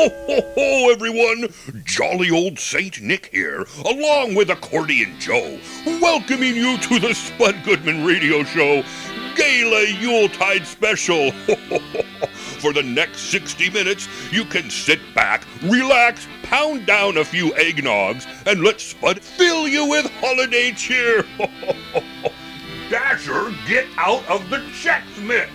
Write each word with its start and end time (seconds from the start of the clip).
Ho, 0.00 0.08
ho, 0.08 0.40
ho, 0.54 0.90
everyone! 0.90 1.52
Jolly 1.84 2.30
old 2.30 2.58
Saint 2.58 3.02
Nick 3.02 3.26
here, 3.26 3.66
along 3.84 4.34
with 4.34 4.48
Accordion 4.48 5.14
Joe, 5.20 5.58
welcoming 6.00 6.56
you 6.56 6.78
to 6.78 6.98
the 6.98 7.12
Spud 7.12 7.62
Goodman 7.66 8.06
Radio 8.06 8.42
Show 8.42 8.82
Gala 9.36 9.84
Yuletide 10.00 10.66
Special. 10.66 11.32
For 12.32 12.72
the 12.72 12.82
next 12.82 13.24
60 13.24 13.68
minutes, 13.68 14.08
you 14.32 14.46
can 14.46 14.70
sit 14.70 15.00
back, 15.14 15.44
relax, 15.64 16.26
pound 16.44 16.86
down 16.86 17.18
a 17.18 17.24
few 17.24 17.50
eggnogs, 17.50 18.26
and 18.46 18.64
let 18.64 18.80
Spud 18.80 19.20
fill 19.20 19.68
you 19.68 19.84
with 19.84 20.10
holiday 20.12 20.72
cheer. 20.72 21.26
Dasher, 22.88 23.54
get 23.68 23.86
out 23.98 24.26
of 24.30 24.48
the 24.48 24.60
Chex 24.72 25.02
Mix! 25.22 25.50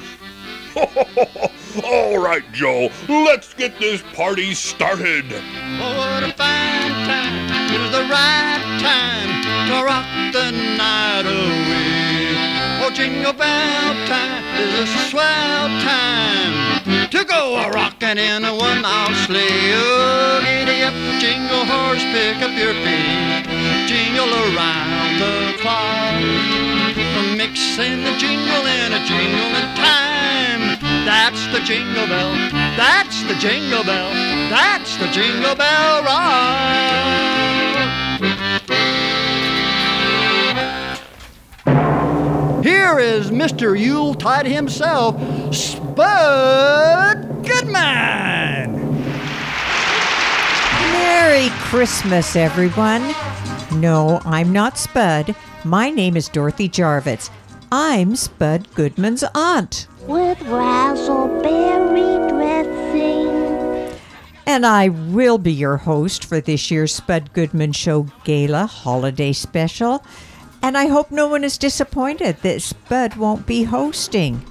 All 1.86 2.18
right, 2.18 2.44
Joe, 2.52 2.90
let's 3.08 3.54
get 3.54 3.80
this 3.80 4.02
party 4.14 4.54
started. 4.54 5.26
Oh, 5.32 5.96
what 5.98 6.24
a 6.24 6.34
fine 6.34 6.92
time. 7.08 7.72
It 7.72 7.80
was 7.80 7.92
the 7.92 8.04
right 8.12 8.60
time 8.84 9.30
to 9.72 9.86
rock 9.86 10.06
the 10.34 10.52
night 10.76 11.24
away. 11.24 12.36
Oh, 12.84 12.92
jingle 12.94 13.32
bell 13.32 13.96
time 14.08 14.44
is 14.60 14.80
a 14.80 14.88
swell 15.10 15.68
time 15.80 17.10
to 17.10 17.24
go 17.24 17.56
a 17.56 17.72
rockin' 17.72 18.18
in 18.18 18.44
a 18.44 18.54
one-hour 18.54 19.14
sleigh. 19.26 19.72
Oh, 19.76 20.42
giddy 20.44 20.84
up, 20.84 20.94
jingle 21.22 21.64
horse, 21.64 22.04
pick 22.12 22.44
up 22.44 22.52
your 22.52 22.74
feet, 22.84 23.48
jingle 23.88 24.28
around 24.28 25.20
the 25.24 25.56
clock. 25.62 26.20
Mixing 27.38 28.04
the 28.04 28.16
jingle 28.18 28.66
in 28.66 28.94
a 28.94 29.06
jingling 29.06 29.76
time. 29.76 30.45
That's 31.06 31.46
the 31.54 31.60
jingle 31.60 32.08
bell. 32.08 32.32
That's 32.76 33.24
the 33.26 33.36
jingle 33.36 33.84
bell. 33.84 34.10
That's 34.50 34.98
the 34.98 35.08
jingle 35.10 35.56
bell 35.56 36.04
rock. 36.04 37.36
Here 42.64 42.98
is 42.98 43.30
Mr. 43.30 43.80
Yule 43.80 44.08
Yuletide 44.08 44.48
himself, 44.48 45.16
Spud 45.54 47.46
Goodman. 47.46 49.04
Merry 50.92 51.50
Christmas, 51.60 52.36
everyone. 52.36 53.14
No, 53.80 54.22
I'm 54.26 54.52
not 54.52 54.80
Spud. 54.80 55.36
My 55.64 55.92
name 55.92 56.18
is 56.18 56.30
Dorothy 56.30 56.68
Jarvitz. 56.68 57.30
I'm 57.72 58.16
Spud 58.16 58.74
Goodman's 58.74 59.24
aunt. 59.36 59.88
With 60.08 60.38
razzleberry 60.40 62.30
dressing. 62.30 64.00
And 64.46 64.66
I 64.66 64.90
will 64.90 65.38
be 65.40 65.52
your 65.52 65.78
host 65.78 66.26
for 66.26 66.40
this 66.40 66.70
year's 66.70 66.94
Spud 66.94 67.34
Goodman 67.34 67.72
Show 67.72 68.08
Gala 68.24 68.68
Holiday 68.68 69.34
Special. 69.34 70.06
And 70.62 70.78
I 70.78 70.88
hope 70.88 71.10
no 71.10 71.28
one 71.28 71.44
is 71.44 71.58
disappointed 71.58 72.38
that 72.44 72.62
Spud 72.62 73.16
won't 73.16 73.48
be 73.48 73.64
hosting. 73.64 74.46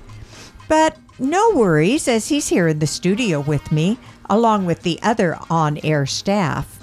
But 0.69 0.97
no 1.21 1.53
worries, 1.55 2.09
as 2.09 2.29
he's 2.29 2.49
here 2.49 2.67
in 2.67 2.81
the 2.81 2.87
studio 2.89 3.39
with 3.39 3.71
me, 3.71 3.99
along 4.29 4.67
with 4.67 4.83
the 4.83 4.99
other 5.03 5.39
on 5.49 5.79
air 5.85 6.07
staff. 6.07 6.81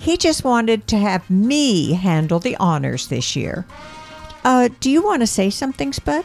He 0.00 0.16
just 0.16 0.42
wanted 0.42 0.88
to 0.88 0.96
have 0.96 1.30
me 1.30 1.92
handle 1.92 2.40
the 2.40 2.56
honors 2.56 3.06
this 3.08 3.36
year. 3.36 3.66
Uh, 4.44 4.68
do 4.80 4.90
you 4.90 5.04
want 5.04 5.22
to 5.22 5.26
say 5.26 5.50
something, 5.50 5.92
Spud? 5.92 6.24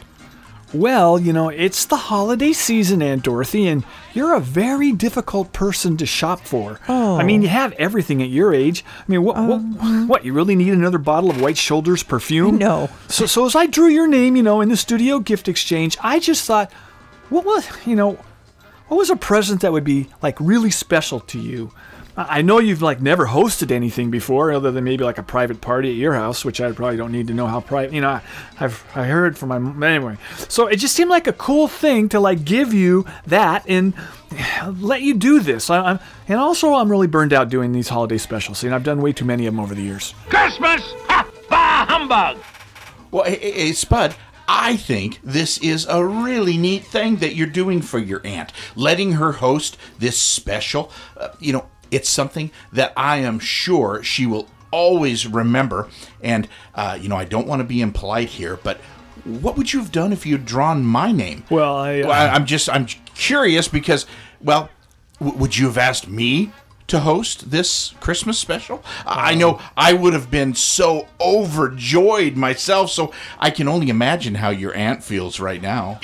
Well, 0.74 1.20
you 1.20 1.32
know, 1.32 1.50
it's 1.50 1.84
the 1.84 1.96
holiday 1.96 2.52
season, 2.52 3.00
Aunt 3.00 3.22
Dorothy, 3.22 3.68
and 3.68 3.84
you're 4.12 4.34
a 4.34 4.40
very 4.40 4.90
difficult 4.90 5.52
person 5.52 5.96
to 5.98 6.06
shop 6.06 6.40
for. 6.40 6.80
Oh. 6.88 7.16
I 7.16 7.22
mean, 7.22 7.42
you 7.42 7.48
oh. 7.48 7.52
have 7.52 7.72
everything 7.74 8.20
at 8.20 8.28
your 8.28 8.52
age. 8.52 8.84
I 8.98 9.04
mean, 9.06 9.22
what, 9.22 9.36
what, 9.36 9.60
um. 9.60 10.08
what, 10.08 10.24
you 10.24 10.32
really 10.32 10.56
need 10.56 10.72
another 10.72 10.98
bottle 10.98 11.30
of 11.30 11.40
White 11.40 11.56
Shoulders 11.56 12.02
perfume? 12.02 12.58
No. 12.58 12.90
So, 13.08 13.26
so 13.26 13.46
as 13.46 13.54
I 13.54 13.66
drew 13.66 13.86
your 13.86 14.08
name, 14.08 14.34
you 14.34 14.42
know, 14.42 14.60
in 14.60 14.68
the 14.68 14.76
studio 14.76 15.20
gift 15.20 15.48
exchange, 15.48 15.96
I 16.02 16.18
just 16.18 16.44
thought, 16.44 16.72
what 17.30 17.44
was, 17.44 17.68
you 17.86 17.94
know, 17.94 18.18
what 18.88 18.96
was 18.98 19.10
a 19.10 19.16
present 19.16 19.60
that 19.60 19.72
would 19.72 19.84
be 19.84 20.08
like 20.22 20.36
really 20.40 20.70
special 20.70 21.20
to 21.20 21.38
you? 21.38 21.72
I 22.16 22.38
I 22.38 22.42
know 22.42 22.58
you've 22.58 22.82
like 22.82 23.00
never 23.00 23.26
hosted 23.26 23.70
anything 23.70 24.10
before, 24.10 24.52
other 24.52 24.70
than 24.70 24.84
maybe 24.84 25.04
like 25.04 25.18
a 25.18 25.22
private 25.22 25.60
party 25.60 25.90
at 25.90 25.96
your 25.96 26.14
house, 26.14 26.44
which 26.44 26.60
I 26.60 26.72
probably 26.72 26.96
don't 26.96 27.12
need 27.12 27.26
to 27.28 27.34
know 27.34 27.46
how 27.46 27.60
private. 27.60 27.92
You 27.92 28.00
know, 28.00 28.10
I, 28.10 28.22
I've 28.60 28.84
I 28.94 29.04
heard 29.04 29.36
from 29.38 29.48
my 29.50 29.56
m- 29.56 29.82
anyway. 29.82 30.16
So 30.48 30.66
it 30.66 30.76
just 30.76 30.94
seemed 30.94 31.10
like 31.10 31.26
a 31.26 31.32
cool 31.32 31.68
thing 31.68 32.08
to 32.10 32.20
like 32.20 32.44
give 32.44 32.72
you 32.72 33.04
that 33.26 33.64
and 33.68 33.94
let 34.78 35.02
you 35.02 35.14
do 35.14 35.40
this. 35.40 35.70
I, 35.70 35.80
I'm 35.80 35.98
and 36.28 36.38
also 36.38 36.74
I'm 36.74 36.90
really 36.90 37.06
burned 37.06 37.32
out 37.32 37.48
doing 37.48 37.72
these 37.72 37.88
holiday 37.88 38.18
specials. 38.18 38.62
and 38.64 38.74
I've 38.74 38.84
done 38.84 39.00
way 39.02 39.12
too 39.12 39.24
many 39.24 39.46
of 39.46 39.54
them 39.54 39.60
over 39.60 39.74
the 39.74 39.82
years. 39.82 40.14
Christmas! 40.28 40.82
Ha! 41.08 41.30
Bah 41.50 41.86
humbug! 41.86 42.38
Well, 43.10 43.24
hey, 43.24 43.38
hey, 43.38 43.52
hey, 43.52 43.72
Spud, 43.72 44.14
I 44.48 44.76
think 44.76 45.20
this 45.22 45.58
is 45.58 45.86
a 45.86 46.04
really 46.04 46.56
neat 46.56 46.84
thing 46.84 47.16
that 47.16 47.34
you're 47.34 47.46
doing 47.46 47.80
for 47.80 47.98
your 47.98 48.20
aunt, 48.24 48.52
letting 48.74 49.12
her 49.12 49.32
host 49.32 49.76
this 49.98 50.18
special. 50.18 50.90
Uh, 51.16 51.28
you 51.38 51.52
know, 51.52 51.66
it's 51.94 52.08
something 52.08 52.50
that 52.72 52.92
I 52.96 53.18
am 53.18 53.38
sure 53.38 54.02
she 54.02 54.26
will 54.26 54.48
always 54.70 55.26
remember. 55.26 55.88
And, 56.22 56.48
uh, 56.74 56.98
you 57.00 57.08
know, 57.08 57.16
I 57.16 57.24
don't 57.24 57.46
want 57.46 57.60
to 57.60 57.64
be 57.64 57.80
impolite 57.80 58.28
here, 58.28 58.58
but 58.62 58.78
what 59.24 59.56
would 59.56 59.72
you 59.72 59.78
have 59.78 59.92
done 59.92 60.12
if 60.12 60.26
you'd 60.26 60.44
drawn 60.44 60.84
my 60.84 61.12
name? 61.12 61.44
Well, 61.48 61.76
I, 61.76 62.00
uh... 62.00 62.08
I, 62.08 62.28
I'm 62.34 62.46
just, 62.46 62.68
I'm 62.68 62.86
curious 63.14 63.68
because, 63.68 64.06
well, 64.42 64.68
w- 65.20 65.38
would 65.38 65.56
you 65.56 65.66
have 65.66 65.78
asked 65.78 66.08
me 66.08 66.50
to 66.88 67.00
host 67.00 67.50
this 67.50 67.94
Christmas 68.00 68.38
special? 68.38 68.84
I 69.06 69.32
I 69.32 69.34
know 69.34 69.60
I 69.76 69.94
would 69.94 70.12
have 70.12 70.30
been 70.30 70.54
so 70.54 71.08
overjoyed 71.20 72.36
myself, 72.36 72.90
so 72.90 73.12
I 73.38 73.50
can 73.50 73.68
only 73.68 73.88
imagine 73.88 74.34
how 74.34 74.50
your 74.50 74.74
aunt 74.74 75.02
feels 75.02 75.40
right 75.40 75.62
now. 75.62 75.98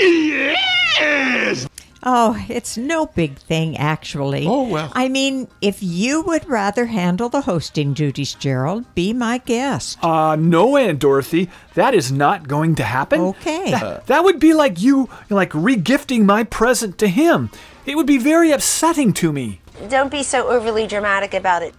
Oh, 2.03 2.43
it's 2.49 2.78
no 2.78 3.06
big 3.06 3.37
thing, 3.37 3.77
actually. 3.77 4.47
Oh, 4.47 4.66
well. 4.66 4.91
I 4.94 5.09
mean, 5.09 5.49
if 5.61 5.83
you 5.83 6.22
would 6.22 6.49
rather 6.49 6.87
handle 6.87 7.28
the 7.28 7.43
hosting 7.43 7.93
duties, 7.93 8.33
Gerald, 8.34 8.87
be 8.94 9.12
my 9.12 9.38
guest. 9.38 10.03
Uh, 10.03 10.34
no, 10.37 10.78
Aunt 10.78 10.99
Dorothy, 10.99 11.50
that 11.75 11.94
is 11.94 12.11
not 12.11 12.49
going 12.49 12.75
to 12.77 12.84
happen. 12.84 13.21
Okay. 13.21 13.71
That, 13.72 14.06
that 14.06 14.25
would 14.25 14.41
be 14.41 14.55
like 14.55 14.81
you, 14.81 15.11
like 15.28 15.50
regifting 15.50 16.25
my 16.25 16.43
present 16.43 16.97
to 16.99 17.09
him. 17.09 17.50
It 17.84 17.97
would 17.97 18.06
be 18.06 18.19
very 18.19 18.50
upsetting 18.50 19.12
to 19.15 19.32
me. 19.32 19.61
Don't 19.88 20.11
be 20.11 20.22
so 20.22 20.49
overly 20.49 20.87
dramatic 20.87 21.34
about 21.34 21.62
it. 21.62 21.75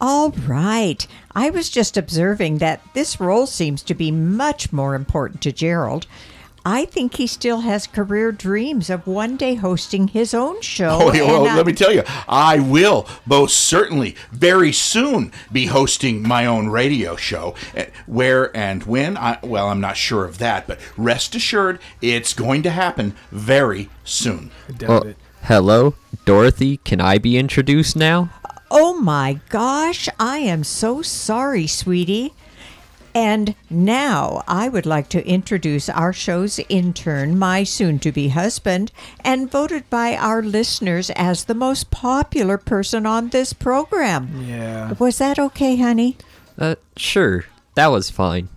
All 0.00 0.30
right. 0.30 1.06
I 1.34 1.48
was 1.48 1.70
just 1.70 1.96
observing 1.96 2.58
that 2.58 2.82
this 2.92 3.18
role 3.18 3.46
seems 3.46 3.82
to 3.84 3.94
be 3.94 4.10
much 4.10 4.72
more 4.72 4.94
important 4.94 5.40
to 5.42 5.52
Gerald. 5.52 6.06
I 6.66 6.86
think 6.86 7.16
he 7.16 7.26
still 7.26 7.60
has 7.60 7.86
career 7.86 8.32
dreams 8.32 8.88
of 8.88 9.06
one 9.06 9.36
day 9.36 9.54
hosting 9.54 10.08
his 10.08 10.32
own 10.32 10.62
show. 10.62 10.98
Oh, 11.02 11.12
well, 11.12 11.44
and, 11.44 11.52
uh, 11.52 11.56
let 11.56 11.66
me 11.66 11.74
tell 11.74 11.92
you, 11.92 12.02
I 12.26 12.58
will 12.58 13.06
most 13.26 13.56
certainly 13.60 14.16
very 14.32 14.72
soon 14.72 15.30
be 15.52 15.66
hosting 15.66 16.26
my 16.26 16.46
own 16.46 16.68
radio 16.68 17.16
show. 17.16 17.54
Uh, 17.76 17.84
Where 18.06 18.54
and 18.56 18.84
when, 18.84 19.18
I, 19.18 19.38
well, 19.42 19.68
I'm 19.68 19.80
not 19.80 19.98
sure 19.98 20.24
of 20.24 20.38
that, 20.38 20.66
but 20.66 20.78
rest 20.96 21.34
assured, 21.34 21.80
it's 22.00 22.32
going 22.32 22.62
to 22.62 22.70
happen 22.70 23.14
very 23.30 23.90
soon. 24.04 24.50
Well, 24.80 25.12
hello, 25.42 25.94
Dorothy. 26.24 26.78
Can 26.78 27.00
I 27.00 27.18
be 27.18 27.36
introduced 27.36 27.94
now? 27.94 28.30
Oh 28.70 28.98
my 28.98 29.40
gosh, 29.50 30.08
I 30.18 30.38
am 30.38 30.64
so 30.64 31.02
sorry, 31.02 31.66
sweetie. 31.66 32.32
And 33.14 33.54
now 33.70 34.42
I 34.48 34.68
would 34.68 34.86
like 34.86 35.08
to 35.10 35.24
introduce 35.26 35.88
our 35.88 36.12
show's 36.12 36.58
intern, 36.68 37.38
my 37.38 37.62
soon 37.62 37.98
to 38.00 38.10
be 38.10 38.28
husband, 38.28 38.90
and 39.20 39.50
voted 39.50 39.88
by 39.88 40.16
our 40.16 40.42
listeners 40.42 41.10
as 41.10 41.44
the 41.44 41.54
most 41.54 41.90
popular 41.92 42.58
person 42.58 43.06
on 43.06 43.28
this 43.28 43.52
program. 43.52 44.44
Yeah. 44.48 44.94
Was 44.98 45.18
that 45.18 45.38
okay, 45.38 45.76
honey? 45.76 46.16
Uh, 46.58 46.74
sure. 46.96 47.44
That 47.76 47.88
was 47.88 48.10
fine. 48.10 48.48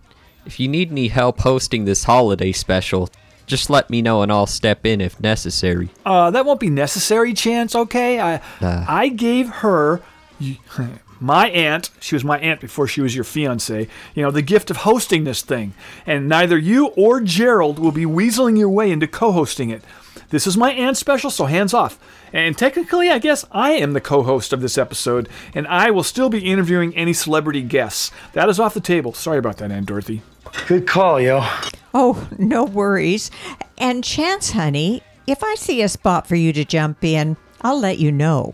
If 0.45 0.59
you 0.59 0.67
need 0.67 0.91
any 0.91 1.09
help 1.09 1.41
hosting 1.41 1.85
this 1.85 2.05
holiday 2.05 2.51
special, 2.51 3.09
just 3.45 3.69
let 3.69 3.89
me 3.89 4.01
know 4.01 4.21
and 4.23 4.31
I'll 4.31 4.47
step 4.47 4.85
in 4.85 5.01
if 5.01 5.19
necessary. 5.19 5.89
Uh, 6.05 6.31
that 6.31 6.45
won't 6.45 6.59
be 6.59 6.69
necessary, 6.69 7.33
Chance. 7.33 7.75
Okay, 7.75 8.19
I 8.19 8.35
Uh. 8.61 8.85
I 8.87 9.09
gave 9.09 9.49
her 9.49 10.01
y- 10.41 10.57
my 11.19 11.49
aunt. 11.49 11.89
She 11.99 12.15
was 12.15 12.23
my 12.23 12.39
aunt 12.39 12.61
before 12.61 12.87
she 12.87 13.01
was 13.01 13.15
your 13.15 13.23
fiance. 13.23 13.87
You 14.15 14.23
know 14.23 14.31
the 14.31 14.41
gift 14.41 14.69
of 14.69 14.77
hosting 14.77 15.23
this 15.23 15.41
thing, 15.41 15.73
and 16.05 16.27
neither 16.27 16.57
you 16.57 16.87
or 16.87 17.21
Gerald 17.21 17.79
will 17.79 17.91
be 17.91 18.05
weaseling 18.05 18.57
your 18.57 18.69
way 18.69 18.91
into 18.91 19.07
co-hosting 19.07 19.69
it. 19.69 19.83
This 20.29 20.45
is 20.45 20.57
my 20.57 20.71
aunt 20.73 20.97
special, 20.97 21.29
so 21.29 21.45
hands 21.45 21.73
off. 21.73 21.97
And 22.33 22.57
technically, 22.57 23.09
I 23.09 23.19
guess 23.19 23.45
I 23.51 23.71
am 23.71 23.93
the 23.93 24.01
co-host 24.01 24.51
of 24.51 24.59
this 24.59 24.77
episode, 24.77 25.29
and 25.55 25.65
I 25.67 25.91
will 25.91 26.03
still 26.03 26.29
be 26.29 26.39
interviewing 26.39 26.95
any 26.95 27.13
celebrity 27.13 27.61
guests. 27.61 28.11
That 28.33 28.49
is 28.49 28.59
off 28.59 28.73
the 28.73 28.81
table. 28.81 29.13
Sorry 29.13 29.37
about 29.37 29.57
that, 29.57 29.71
Aunt 29.71 29.85
Dorothy. 29.85 30.21
Good 30.67 30.87
call, 30.87 31.21
yo. 31.21 31.45
Oh, 31.93 32.27
no 32.37 32.65
worries. 32.65 33.31
And 33.77 34.03
Chance, 34.03 34.51
honey, 34.51 35.01
if 35.25 35.43
I 35.43 35.55
see 35.55 35.81
a 35.81 35.87
spot 35.87 36.27
for 36.27 36.35
you 36.35 36.51
to 36.53 36.65
jump 36.65 37.03
in, 37.03 37.37
I'll 37.61 37.79
let 37.79 37.97
you 37.97 38.11
know. 38.11 38.53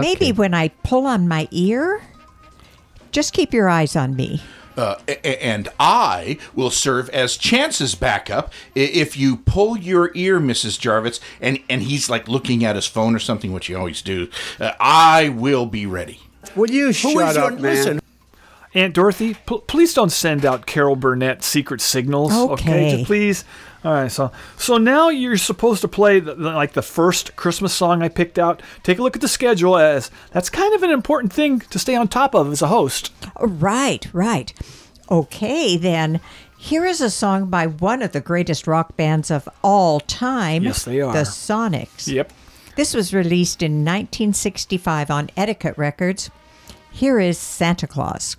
Maybe 0.00 0.32
when 0.32 0.54
I 0.54 0.68
pull 0.82 1.06
on 1.06 1.28
my 1.28 1.48
ear, 1.50 2.02
just 3.12 3.32
keep 3.32 3.52
your 3.54 3.68
eyes 3.68 3.96
on 3.96 4.16
me. 4.16 4.42
Uh, 4.76 4.96
a- 5.06 5.24
a- 5.24 5.44
and 5.44 5.68
I 5.78 6.36
will 6.52 6.70
serve 6.70 7.08
as 7.10 7.36
Chance's 7.36 7.94
backup 7.94 8.52
if 8.74 9.16
you 9.16 9.36
pull 9.36 9.76
your 9.78 10.10
ear, 10.16 10.40
Mrs. 10.40 10.80
Jarvis, 10.80 11.20
and, 11.40 11.60
and 11.70 11.82
he's 11.84 12.10
like 12.10 12.26
looking 12.26 12.64
at 12.64 12.74
his 12.74 12.86
phone 12.86 13.14
or 13.14 13.20
something, 13.20 13.52
which 13.52 13.68
you 13.68 13.76
always 13.78 14.02
do. 14.02 14.28
Uh, 14.58 14.72
I 14.80 15.28
will 15.28 15.66
be 15.66 15.86
ready. 15.86 16.18
Will 16.56 16.68
you 16.70 16.92
shut 16.92 17.36
up, 17.36 17.60
man? 17.60 18.00
Aunt 18.74 18.92
Dorothy, 18.94 19.34
pl- 19.46 19.60
please 19.60 19.94
don't 19.94 20.10
send 20.10 20.44
out 20.44 20.66
Carol 20.66 20.96
Burnett 20.96 21.44
secret 21.44 21.80
signals. 21.80 22.32
Okay. 22.32 22.90
Just 22.96 23.04
please. 23.06 23.44
All 23.84 23.92
right. 23.92 24.10
So 24.10 24.32
so 24.56 24.78
now 24.78 25.10
you're 25.10 25.36
supposed 25.36 25.82
to 25.82 25.88
play 25.88 26.20
the, 26.20 26.34
like 26.34 26.72
the 26.72 26.82
first 26.82 27.36
Christmas 27.36 27.74
song 27.74 28.02
I 28.02 28.08
picked 28.08 28.38
out. 28.38 28.62
Take 28.82 28.98
a 28.98 29.02
look 29.02 29.16
at 29.16 29.22
the 29.22 29.28
schedule, 29.28 29.76
as 29.76 30.10
that's 30.30 30.48
kind 30.50 30.74
of 30.74 30.82
an 30.82 30.90
important 30.90 31.32
thing 31.32 31.60
to 31.60 31.78
stay 31.78 31.94
on 31.94 32.08
top 32.08 32.34
of 32.34 32.50
as 32.50 32.62
a 32.62 32.68
host. 32.68 33.12
Right, 33.38 34.06
right. 34.12 34.52
Okay, 35.10 35.76
then. 35.76 36.20
Here 36.56 36.86
is 36.86 37.02
a 37.02 37.10
song 37.10 37.50
by 37.50 37.66
one 37.66 38.00
of 38.00 38.12
the 38.12 38.22
greatest 38.22 38.66
rock 38.66 38.96
bands 38.96 39.30
of 39.30 39.46
all 39.62 40.00
time. 40.00 40.62
Yes, 40.62 40.84
they 40.84 41.02
are. 41.02 41.12
The 41.12 41.20
Sonics. 41.20 42.06
Yep. 42.06 42.32
This 42.76 42.94
was 42.94 43.12
released 43.12 43.62
in 43.62 43.84
1965 43.84 45.10
on 45.10 45.30
Etiquette 45.36 45.76
Records. 45.76 46.30
Here 46.90 47.20
is 47.20 47.36
Santa 47.36 47.86
Claus. 47.86 48.36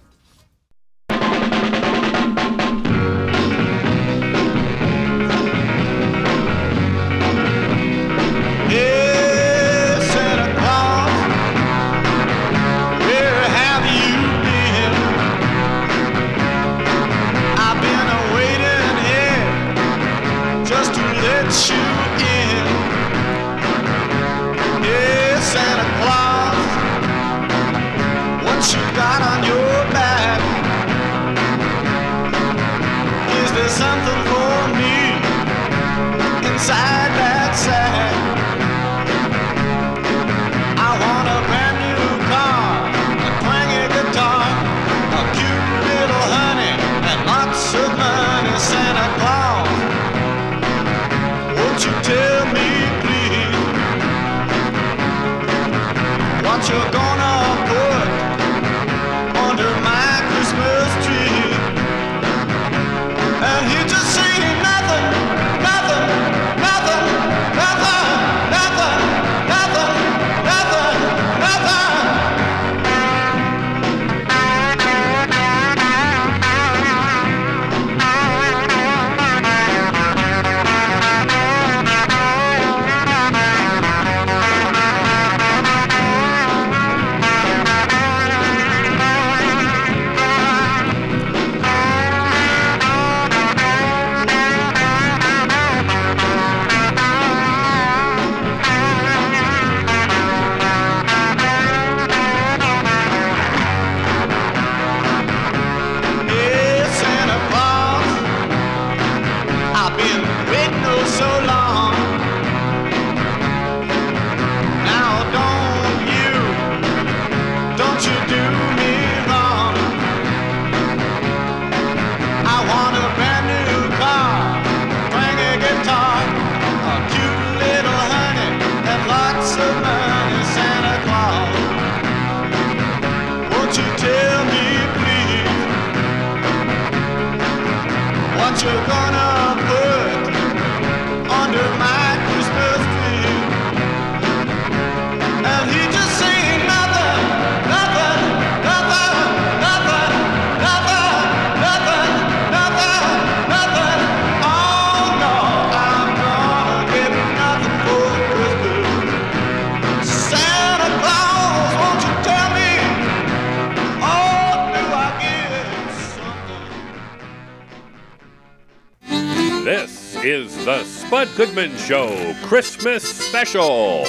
The 171.26 171.38
Goodman 171.38 171.76
Show 171.78 172.36
Christmas 172.44 173.04
Special. 173.04 174.06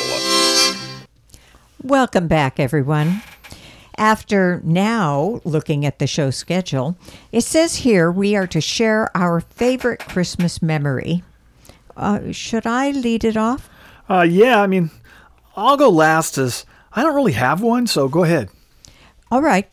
Welcome 1.82 2.28
back, 2.28 2.60
everyone. 2.60 3.22
After 3.96 4.60
now 4.64 5.40
looking 5.44 5.86
at 5.86 5.98
the 5.98 6.06
show 6.06 6.30
schedule, 6.30 6.96
it 7.32 7.42
says 7.42 7.76
here 7.76 8.10
we 8.10 8.36
are 8.36 8.46
to 8.48 8.60
share 8.60 9.16
our 9.16 9.40
favorite 9.40 10.00
Christmas 10.00 10.60
memory. 10.60 11.22
Uh, 11.96 12.32
should 12.32 12.66
I 12.66 12.90
lead 12.90 13.24
it 13.24 13.36
off? 13.36 13.70
Uh, 14.10 14.26
yeah. 14.28 14.60
I 14.60 14.66
mean, 14.66 14.90
I'll 15.54 15.76
go 15.76 15.88
last 15.88 16.36
as 16.36 16.66
I 16.92 17.02
don't 17.02 17.14
really 17.14 17.32
have 17.32 17.62
one. 17.62 17.86
So 17.86 18.08
go 18.08 18.24
ahead. 18.24 18.50
All 19.30 19.42
right. 19.42 19.68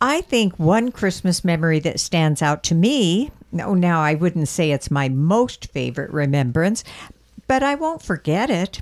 I 0.00 0.20
think 0.22 0.58
one 0.58 0.90
Christmas 0.90 1.44
memory 1.44 1.78
that 1.80 2.00
stands 2.00 2.42
out 2.42 2.62
to 2.64 2.74
me, 2.74 3.30
no, 3.52 3.74
now 3.74 4.00
I 4.00 4.14
wouldn't 4.14 4.48
say 4.48 4.70
it's 4.70 4.90
my 4.90 5.08
most 5.08 5.70
favorite 5.72 6.10
remembrance, 6.10 6.84
but 7.46 7.62
I 7.62 7.74
won't 7.74 8.02
forget 8.02 8.50
it. 8.50 8.80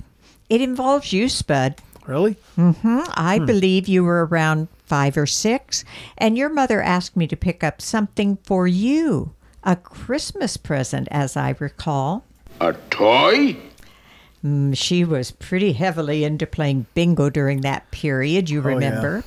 It 0.48 0.60
involves 0.60 1.12
you, 1.12 1.28
Spud. 1.28 1.76
Really? 2.06 2.36
Mm-hmm. 2.58 3.00
I 3.14 3.38
believe 3.38 3.88
you 3.88 4.04
were 4.04 4.26
around 4.26 4.68
five 4.84 5.16
or 5.16 5.26
six, 5.26 5.84
and 6.18 6.36
your 6.36 6.50
mother 6.50 6.82
asked 6.82 7.16
me 7.16 7.26
to 7.26 7.36
pick 7.36 7.64
up 7.64 7.80
something 7.80 8.36
for 8.44 8.66
you 8.66 9.34
a 9.64 9.76
Christmas 9.76 10.56
present, 10.56 11.08
as 11.10 11.36
I 11.36 11.56
recall. 11.58 12.24
A 12.60 12.74
toy? 12.90 13.56
Mm, 14.44 14.76
she 14.76 15.04
was 15.04 15.30
pretty 15.30 15.72
heavily 15.72 16.22
into 16.22 16.46
playing 16.46 16.86
bingo 16.94 17.30
during 17.30 17.62
that 17.62 17.90
period, 17.90 18.50
you 18.50 18.60
Oh, 18.60 18.68
yeah. 18.68 19.22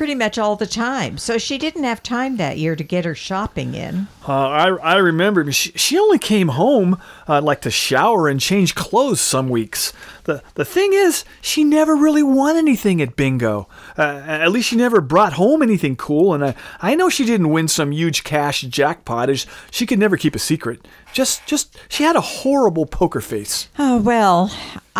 Pretty 0.00 0.14
much 0.14 0.38
all 0.38 0.56
the 0.56 0.66
time. 0.66 1.18
So 1.18 1.36
she 1.36 1.58
didn't 1.58 1.84
have 1.84 2.02
time 2.02 2.38
that 2.38 2.56
year 2.56 2.74
to 2.74 2.82
get 2.82 3.04
her 3.04 3.14
shopping 3.14 3.74
in. 3.74 4.06
Uh, 4.26 4.48
I 4.48 4.68
I 4.76 4.96
remember 4.96 5.52
she 5.52 5.72
she 5.72 5.98
only 5.98 6.18
came 6.18 6.48
home 6.48 6.98
uh, 7.28 7.42
like 7.42 7.60
to 7.60 7.70
shower 7.70 8.26
and 8.26 8.40
change 8.40 8.74
clothes 8.74 9.20
some 9.20 9.50
weeks. 9.50 9.92
the 10.24 10.42
The 10.54 10.64
thing 10.64 10.94
is, 10.94 11.26
she 11.42 11.64
never 11.64 11.94
really 11.94 12.22
won 12.22 12.56
anything 12.56 13.02
at 13.02 13.14
bingo. 13.14 13.68
Uh, 13.98 14.22
at 14.24 14.50
least 14.50 14.70
she 14.70 14.76
never 14.76 15.02
brought 15.02 15.34
home 15.34 15.60
anything 15.60 15.96
cool. 15.96 16.32
And 16.32 16.42
I 16.46 16.54
I 16.80 16.94
know 16.94 17.10
she 17.10 17.26
didn't 17.26 17.50
win 17.50 17.68
some 17.68 17.92
huge 17.92 18.24
cash 18.24 18.62
jackpot. 18.62 19.28
As 19.28 19.44
she 19.70 19.84
could 19.84 19.98
never 19.98 20.16
keep 20.16 20.34
a 20.34 20.38
secret. 20.38 20.88
Just 21.12 21.44
just 21.44 21.76
she 21.90 22.04
had 22.04 22.16
a 22.16 22.22
horrible 22.22 22.86
poker 22.86 23.20
face. 23.20 23.68
Oh, 23.78 23.98
well, 23.98 24.50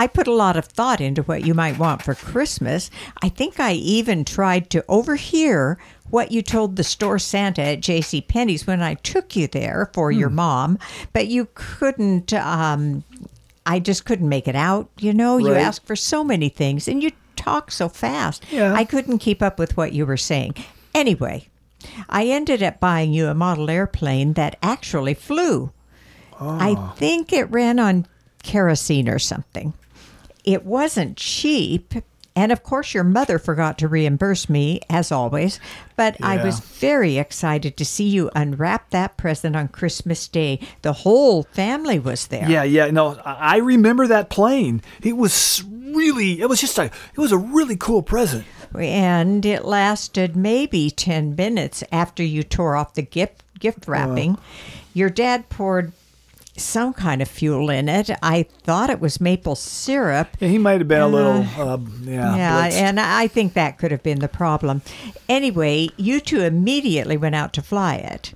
I 0.00 0.07
put 0.07 0.26
a 0.26 0.33
lot 0.33 0.57
of 0.57 0.64
thought 0.64 1.02
into 1.02 1.23
what 1.25 1.45
you 1.45 1.52
might 1.52 1.78
want 1.78 2.00
for 2.00 2.14
Christmas. 2.14 2.90
I 3.21 3.28
think 3.28 3.61
I 3.61 3.75
even 3.75 4.25
tried 4.25 4.71
to 4.71 4.83
overhear 4.88 5.76
what 6.09 6.33
you 6.33 6.40
told 6.40 6.76
the 6.76 6.85
store 6.85 7.19
Santa 7.19 7.61
at 7.61 7.80
J.C. 7.80 8.23
Penney's 8.23 8.66
when 8.66 8.80
I 8.80 8.95
took 8.95 9.37
you 9.37 9.47
there 9.47 9.90
for 9.92 10.11
your 10.11 10.30
mom, 10.30 10.78
but 11.12 11.26
you 11.26 11.49
couldn't. 11.52 12.33
Um, 12.33 13.04
I 13.66 13.78
just 13.78 14.07
couldn't 14.07 14.30
make 14.30 14.49
it 14.49 14.57
out. 14.57 14.88
You 14.99 15.12
know, 15.12 15.37
you 15.37 15.52
asked 15.52 15.85
for 15.85 15.97
so 15.97 16.25
many 16.25 16.49
things, 16.49 16.88
and 16.88 17.02
you 17.02 17.12
talk 17.37 17.71
so 17.71 17.90
fast. 17.90 18.50
Yeah. 18.50 18.73
I 18.73 18.85
couldn't 18.85 19.19
keep 19.19 19.42
up 19.42 19.59
with 19.59 19.76
what 19.76 19.92
you 19.92 20.07
were 20.07 20.16
saying. 20.16 20.54
Anyway, 20.95 21.49
I 22.09 22.25
ended 22.25 22.62
up 22.62 22.80
buying 22.80 23.12
you 23.12 23.26
a 23.26 23.35
model 23.35 23.69
airplane 23.69 24.33
that 24.33 24.57
actually 24.62 25.12
flew. 25.12 25.73
I 26.40 26.95
think 26.97 27.35
it 27.35 27.50
ran 27.50 27.78
on 27.78 28.07
kerosene 28.42 29.07
or 29.07 29.19
something. 29.19 29.75
It 30.44 30.64
wasn't 30.64 31.16
cheap. 31.16 31.94
And 32.37 32.52
of 32.52 32.62
course, 32.62 32.94
your 32.94 33.04
mother 33.04 33.38
forgot 33.38 33.76
to 33.78 33.88
reimburse 33.88 34.49
me, 34.49 34.80
as 34.88 35.11
always. 35.11 35.59
But 35.97 36.16
I 36.23 36.42
was 36.42 36.61
very 36.61 37.18
excited 37.18 37.76
to 37.76 37.85
see 37.85 38.09
you 38.09 38.30
unwrap 38.35 38.90
that 38.90 39.16
present 39.16 39.56
on 39.56 39.68
Christmas 39.68 40.28
Day. 40.28 40.61
The 40.82 40.92
whole 40.92 41.42
family 41.42 41.99
was 41.99 42.28
there. 42.28 42.49
Yeah, 42.49 42.62
yeah. 42.62 42.90
No, 42.90 43.20
I 43.25 43.59
remember 43.59 44.06
that 44.06 44.30
plane. 44.30 44.80
It 45.02 45.16
was 45.16 45.62
really. 45.68 46.40
It 46.40 46.49
was 46.49 46.61
just 46.61 46.78
a. 46.78 46.85
It 46.85 47.18
was 47.18 47.32
a 47.32 47.38
really 47.38 47.76
cool 47.76 48.02
present. 48.02 48.44
And 48.78 49.44
it 49.44 49.64
lasted 49.64 50.37
maybe 50.37 50.90
10 50.90 51.35
minutes 51.35 51.82
after 51.90 52.23
you 52.23 52.44
tore 52.44 52.76
off 52.76 52.94
the 52.94 53.02
gift, 53.02 53.42
gift 53.59 53.88
uh. 53.88 53.92
wrapping. 53.92 54.38
Your 54.94 55.11
dad 55.11 55.49
poured 55.49 55.92
some 56.62 56.93
kind 56.93 57.21
of 57.23 57.29
fuel 57.29 57.71
in 57.71 57.88
it. 57.88 58.11
I 58.23 58.43
thought 58.43 58.90
it 58.90 59.00
was 59.00 59.21
maple 59.21 59.55
syrup. 59.55 60.29
Yeah, 60.40 60.49
he 60.49 60.59
might 60.59 60.81
have 60.81 60.88
been 60.88 61.00
a 61.00 61.09
little. 61.09 61.47
Uh, 61.57 61.79
yeah. 62.02 62.37
Yeah, 62.37 62.69
blitzed. 62.69 62.73
and 62.73 63.00
I 63.00 63.26
think 63.26 63.55
that 63.55 63.79
could 63.79 63.90
have 63.90 64.02
been 64.02 64.21
the 64.21 64.29
problem. 64.29 64.83
Anyway, 65.29 65.88
you 65.97 66.21
two 66.21 66.40
immediately 66.40 67.17
went 67.17 67.35
out 67.35 67.52
to 67.55 67.62
fly 67.62 67.95
it. 67.97 68.35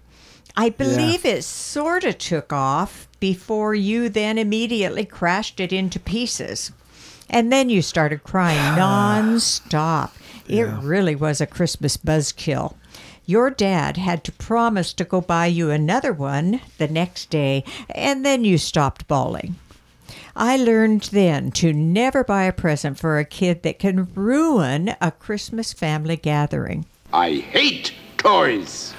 I 0.57 0.71
believe 0.71 1.25
it 1.25 1.43
sort 1.43 2.04
of 2.04 2.19
took 2.19 2.52
off 2.52 3.09
before 3.19 3.75
you 3.75 4.09
then 4.09 4.38
immediately 4.38 5.04
crashed 5.04 5.59
it 5.59 5.73
into 5.73 5.99
pieces. 5.99 6.71
And 7.28 7.50
then 7.50 7.71
you 7.71 7.83
started 7.83 8.23
crying 8.23 8.59
nonstop. 8.78 10.11
It 10.47 10.64
really 10.64 11.16
was 11.16 11.40
a 11.40 11.47
Christmas 11.47 11.97
buzzkill. 11.97 12.75
Your 13.26 13.49
dad 13.49 13.97
had 13.97 14.23
to 14.25 14.33
promise 14.33 14.93
to 14.95 15.04
go 15.04 15.21
buy 15.21 15.47
you 15.47 15.71
another 15.71 16.12
one 16.12 16.61
the 16.76 16.88
next 16.88 17.31
day, 17.31 17.64
and 17.88 18.25
then 18.25 18.45
you 18.45 18.59
stopped 18.59 19.09
bawling. 19.09 19.57
I 20.37 20.57
learned 20.57 21.02
then 21.04 21.50
to 21.52 21.73
never 21.73 22.23
buy 22.23 22.45
a 22.45 22.52
present 22.52 22.99
for 22.99 23.19
a 23.19 23.25
kid 23.25 23.62
that 23.62 23.78
can 23.78 24.12
ruin 24.14 24.95
a 25.00 25.11
Christmas 25.11 25.73
family 25.73 26.16
gathering. 26.16 26.85
I 27.12 27.37
hate 27.37 27.95
toys. 28.19 28.93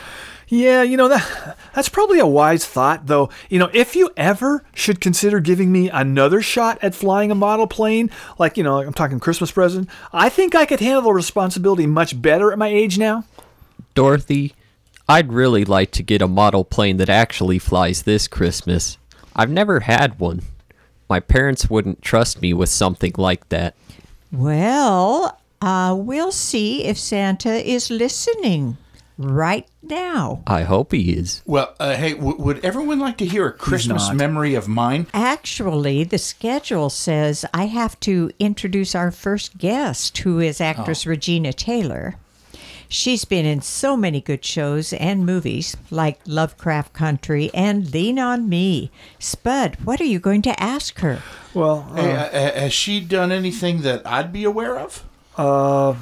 Yeah, 0.48 0.84
you 0.84 0.96
know 0.96 1.08
that 1.08 1.58
that's 1.74 1.90
probably 1.90 2.20
a 2.20 2.28
wise 2.28 2.66
thought 2.66 3.08
though. 3.08 3.30
You 3.50 3.60
know, 3.60 3.70
if 3.74 3.96
you 3.96 4.12
ever 4.16 4.64
should 4.74 5.02
consider 5.02 5.40
giving 5.40 5.72
me 5.72 5.90
another 5.90 6.42
shot 6.42 6.78
at 6.82 6.96
flying 6.96 7.32
a 7.32 7.36
model 7.36 7.68
plane, 7.68 8.12
like, 8.38 8.56
you 8.56 8.64
know, 8.64 8.80
I'm 8.80 8.94
talking 8.94 9.20
Christmas 9.20 9.52
present, 9.52 9.90
I 10.14 10.30
think 10.30 10.56
I 10.56 10.66
could 10.66 10.80
handle 10.80 11.04
the 11.04 11.14
responsibility 11.14 11.88
much 11.88 12.22
better 12.22 12.52
at 12.52 12.60
my 12.60 12.68
age 12.68 12.98
now. 12.98 13.24
Dorothy, 13.96 14.54
I'd 15.08 15.32
really 15.34 15.66
like 15.66 15.92
to 15.92 16.04
get 16.04 16.22
a 16.22 16.28
model 16.28 16.64
plane 16.64 16.98
that 16.98 17.10
actually 17.10 17.60
flies 17.60 18.04
this 18.04 18.28
Christmas. 18.28 18.98
I've 19.36 19.50
never 19.50 19.82
had 19.82 20.20
one. 20.20 20.42
My 21.10 21.20
parents 21.20 21.70
wouldn't 21.70 22.02
trust 22.02 22.42
me 22.42 22.54
with 22.54 22.70
something 22.70 23.14
like 23.18 23.50
that. 23.50 23.76
Well, 24.32 25.40
uh, 25.62 25.96
we'll 25.98 26.32
see 26.32 26.84
if 26.84 26.98
Santa 26.98 27.54
is 27.68 27.90
listening 27.90 28.78
right 29.18 29.68
now. 29.82 30.44
I 30.46 30.64
hope 30.64 30.92
he 30.92 31.14
is. 31.14 31.42
Well, 31.46 31.74
uh, 31.80 31.96
hey, 31.96 32.14
w- 32.14 32.38
would 32.38 32.66
everyone 32.66 33.00
like 33.00 33.18
to 33.20 33.26
hear 33.26 33.48
a 33.48 33.54
Christmas 33.54 34.12
memory 34.12 34.56
of 34.56 34.68
mine? 34.68 35.08
Actually, 35.14 36.04
the 36.04 36.18
schedule 36.18 36.90
says 36.90 37.46
I 37.54 37.68
have 37.68 38.00
to 38.02 38.32
introduce 38.40 38.96
our 38.96 39.12
first 39.12 39.58
guest, 39.58 40.18
who 40.18 40.40
is 40.40 40.60
actress 40.60 41.06
Regina 41.06 41.54
Taylor. 41.54 42.16
She's 42.88 43.26
been 43.26 43.46
in 43.46 43.62
so 43.62 43.96
many 43.98 44.22
good 44.22 44.44
shows 44.46 44.94
and 44.94 45.26
movies 45.26 45.76
like 45.92 46.20
Lovecraft 46.26 46.94
Country 46.94 47.50
and 47.54 47.92
Lean 47.94 48.20
on 48.20 48.48
Me. 48.50 48.92
Spud, 49.20 49.78
what 49.84 50.00
are 50.00 50.06
you 50.06 50.20
going 50.20 50.42
to 50.44 50.60
ask 50.62 51.00
her? 51.00 51.22
Well, 51.54 51.84
Hey, 51.96 52.12
uh, 52.14 52.24
uh, 52.26 52.60
has 52.62 52.74
she 52.74 53.00
done 53.00 53.32
anything 53.32 53.82
that 53.82 54.06
I'd 54.06 54.32
be 54.32 54.44
aware 54.44 54.78
of? 54.80 55.04
uh, 55.38 55.96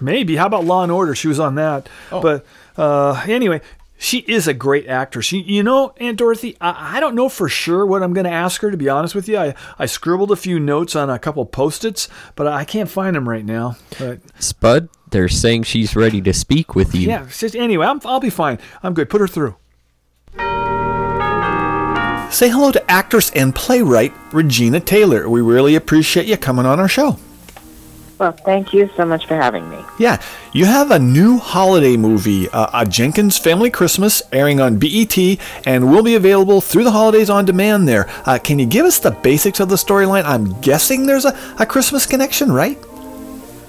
maybe. 0.00 0.36
How 0.36 0.46
about 0.46 0.64
Law 0.64 0.82
and 0.82 0.92
Order? 0.92 1.14
She 1.14 1.28
was 1.28 1.38
on 1.40 1.54
that. 1.56 1.88
But 2.10 2.46
uh, 2.76 3.22
anyway, 3.26 3.60
she 3.98 4.18
is 4.20 4.46
a 4.48 4.54
great 4.54 4.86
actress. 4.86 5.26
She, 5.26 5.40
you 5.42 5.62
know, 5.62 5.94
Aunt 5.98 6.18
Dorothy, 6.18 6.56
I, 6.60 6.96
I 6.96 7.00
don't 7.00 7.14
know 7.14 7.28
for 7.28 7.48
sure 7.48 7.84
what 7.86 8.02
I'm 8.02 8.12
going 8.12 8.24
to 8.24 8.30
ask 8.32 8.60
her, 8.62 8.70
to 8.70 8.76
be 8.76 8.88
honest 8.88 9.14
with 9.14 9.28
you. 9.28 9.38
I, 9.38 9.54
I 9.78 9.86
scribbled 9.86 10.30
a 10.30 10.36
few 10.36 10.58
notes 10.58 10.94
on 10.96 11.10
a 11.10 11.18
couple 11.18 11.44
post 11.46 11.84
its, 11.84 12.08
but 12.36 12.46
I 12.46 12.64
can't 12.64 12.88
find 12.88 13.16
them 13.16 13.28
right 13.28 13.44
now. 13.44 13.76
But 13.98 14.20
Spud, 14.40 14.88
they're 15.14 15.28
saying 15.28 15.62
she's 15.62 15.94
ready 15.94 16.20
to 16.20 16.32
speak 16.32 16.74
with 16.74 16.92
you. 16.94 17.08
Yeah, 17.08 17.24
it's 17.24 17.38
just, 17.38 17.54
anyway, 17.54 17.86
I'm, 17.86 18.00
I'll 18.04 18.20
be 18.20 18.30
fine. 18.30 18.58
I'm 18.82 18.94
good. 18.94 19.08
Put 19.08 19.20
her 19.20 19.28
through. 19.28 19.54
Say 22.32 22.48
hello 22.48 22.72
to 22.72 22.90
actress 22.90 23.30
and 23.30 23.54
playwright 23.54 24.12
Regina 24.32 24.80
Taylor. 24.80 25.28
We 25.28 25.40
really 25.40 25.76
appreciate 25.76 26.26
you 26.26 26.36
coming 26.36 26.66
on 26.66 26.80
our 26.80 26.88
show. 26.88 27.16
Well, 28.18 28.32
thank 28.32 28.72
you 28.72 28.90
so 28.96 29.04
much 29.04 29.26
for 29.26 29.36
having 29.36 29.68
me. 29.70 29.78
Yeah, 30.00 30.20
you 30.52 30.64
have 30.64 30.90
a 30.90 30.98
new 30.98 31.38
holiday 31.38 31.96
movie, 31.96 32.48
uh, 32.48 32.70
A 32.72 32.84
Jenkins 32.84 33.38
Family 33.38 33.70
Christmas, 33.70 34.20
airing 34.32 34.60
on 34.60 34.78
BET 34.78 35.16
and 35.64 35.92
will 35.92 36.02
be 36.02 36.16
available 36.16 36.60
through 36.60 36.84
the 36.84 36.90
holidays 36.90 37.30
on 37.30 37.44
demand 37.44 37.86
there. 37.86 38.08
Uh, 38.26 38.38
can 38.42 38.58
you 38.58 38.66
give 38.66 38.86
us 38.86 38.98
the 38.98 39.12
basics 39.12 39.60
of 39.60 39.68
the 39.68 39.76
storyline? 39.76 40.24
I'm 40.24 40.60
guessing 40.60 41.06
there's 41.06 41.24
a, 41.24 41.38
a 41.60 41.66
Christmas 41.66 42.04
connection, 42.04 42.50
right? 42.50 42.78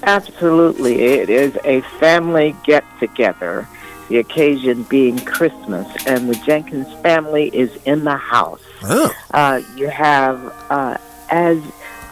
Absolutely. 0.06 1.02
It 1.02 1.28
is 1.28 1.56
a 1.64 1.80
family 1.98 2.54
get 2.64 2.84
together, 3.00 3.68
the 4.08 4.18
occasion 4.18 4.84
being 4.84 5.18
Christmas, 5.24 5.86
and 6.06 6.28
the 6.28 6.36
Jenkins 6.46 6.92
family 7.02 7.48
is 7.48 7.74
in 7.84 8.04
the 8.04 8.16
house. 8.16 8.62
Oh. 8.84 9.12
Uh, 9.34 9.60
you 9.76 9.88
have, 9.88 10.40
uh, 10.70 10.96
as 11.28 11.58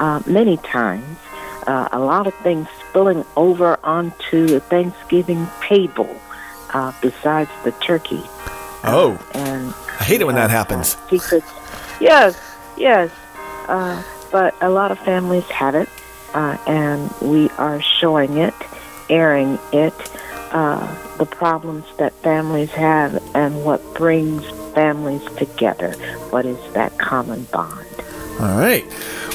uh, 0.01 0.21
many 0.27 0.57
times, 0.59 1.19
uh, 1.69 1.89
a 1.93 2.01
lot 2.01 2.27
of 2.27 2.35
things 2.43 2.67
spilling 2.91 3.25
over 3.37 3.79
onto 3.85 4.47
the 4.49 4.61
Thanksgiving 4.61 5.47
table 5.63 6.15
uh, 6.75 6.93
besides 7.01 7.51
the 7.63 7.71
turkey. 7.73 8.23
Oh, 8.87 9.19
And 9.33 9.73
I 10.01 10.05
hate 10.05 10.21
it 10.21 10.25
when 10.25 10.35
that 10.35 10.47
uh, 10.47 10.49
happens. 10.49 10.97
secrets. 11.09 11.47
Yes, 12.01 12.39
yes. 12.77 13.11
Uh, 13.69 14.03
but 14.31 14.55
a 14.61 14.69
lot 14.69 14.91
of 14.91 14.99
families 14.99 15.45
have 15.45 15.75
it, 15.75 15.89
uh, 16.35 16.59
and 16.67 17.11
we 17.21 17.49
are 17.51 17.81
showing 17.81 18.37
it, 18.37 18.55
airing 19.09 19.59
it, 19.73 19.95
uh, 20.53 21.17
the 21.17 21.27
problems 21.27 21.85
that 21.97 22.13
families 22.23 22.71
have, 22.71 23.23
and 23.35 23.65
what 23.65 23.81
brings 23.95 24.45
families 24.75 25.25
together. 25.37 25.93
What 26.31 26.45
is 26.45 26.59
that 26.75 26.99
common 26.99 27.45
bond? 27.45 27.87
All 28.41 28.59
right. 28.59 28.85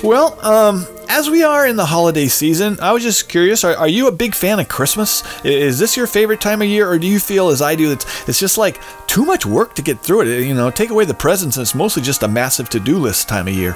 Well, 0.04 0.38
um, 0.46 0.86
as 1.10 1.30
we 1.30 1.44
are 1.44 1.66
in 1.66 1.76
the 1.76 1.86
holiday 1.86 2.28
season, 2.28 2.78
I 2.82 2.92
was 2.92 3.04
just 3.04 3.30
curious: 3.30 3.64
are, 3.64 3.76
are 3.76 3.88
you 3.88 4.08
a 4.08 4.12
big 4.12 4.36
fan 4.36 4.60
of 4.60 4.68
Christmas? 4.70 5.24
Is 5.44 5.80
this 5.80 5.98
your 5.98 6.08
favorite 6.08 6.40
time 6.40 6.62
of 6.62 6.68
year, 6.68 6.90
or 6.90 7.00
do 7.00 7.08
you 7.08 7.20
feel, 7.20 7.50
as 7.50 7.62
I 7.62 7.76
do, 7.76 7.92
it's 7.92 8.28
it's 8.28 8.40
just 8.40 8.58
like 8.58 8.82
too 9.08 9.26
much 9.26 9.46
work 9.46 9.76
to 9.76 9.82
get 9.82 10.00
through 10.00 10.22
it? 10.22 10.46
You 10.46 10.54
know, 10.54 10.70
take 10.70 10.90
away 10.90 11.06
the 11.06 11.14
presents, 11.14 11.58
and 11.58 11.62
it's 11.62 11.76
mostly 11.76 12.04
just 12.04 12.24
a 12.24 12.28
massive 12.28 12.70
to-do 12.70 12.98
list 12.98 13.28
time 13.28 13.48
of 13.48 13.54
year. 13.54 13.76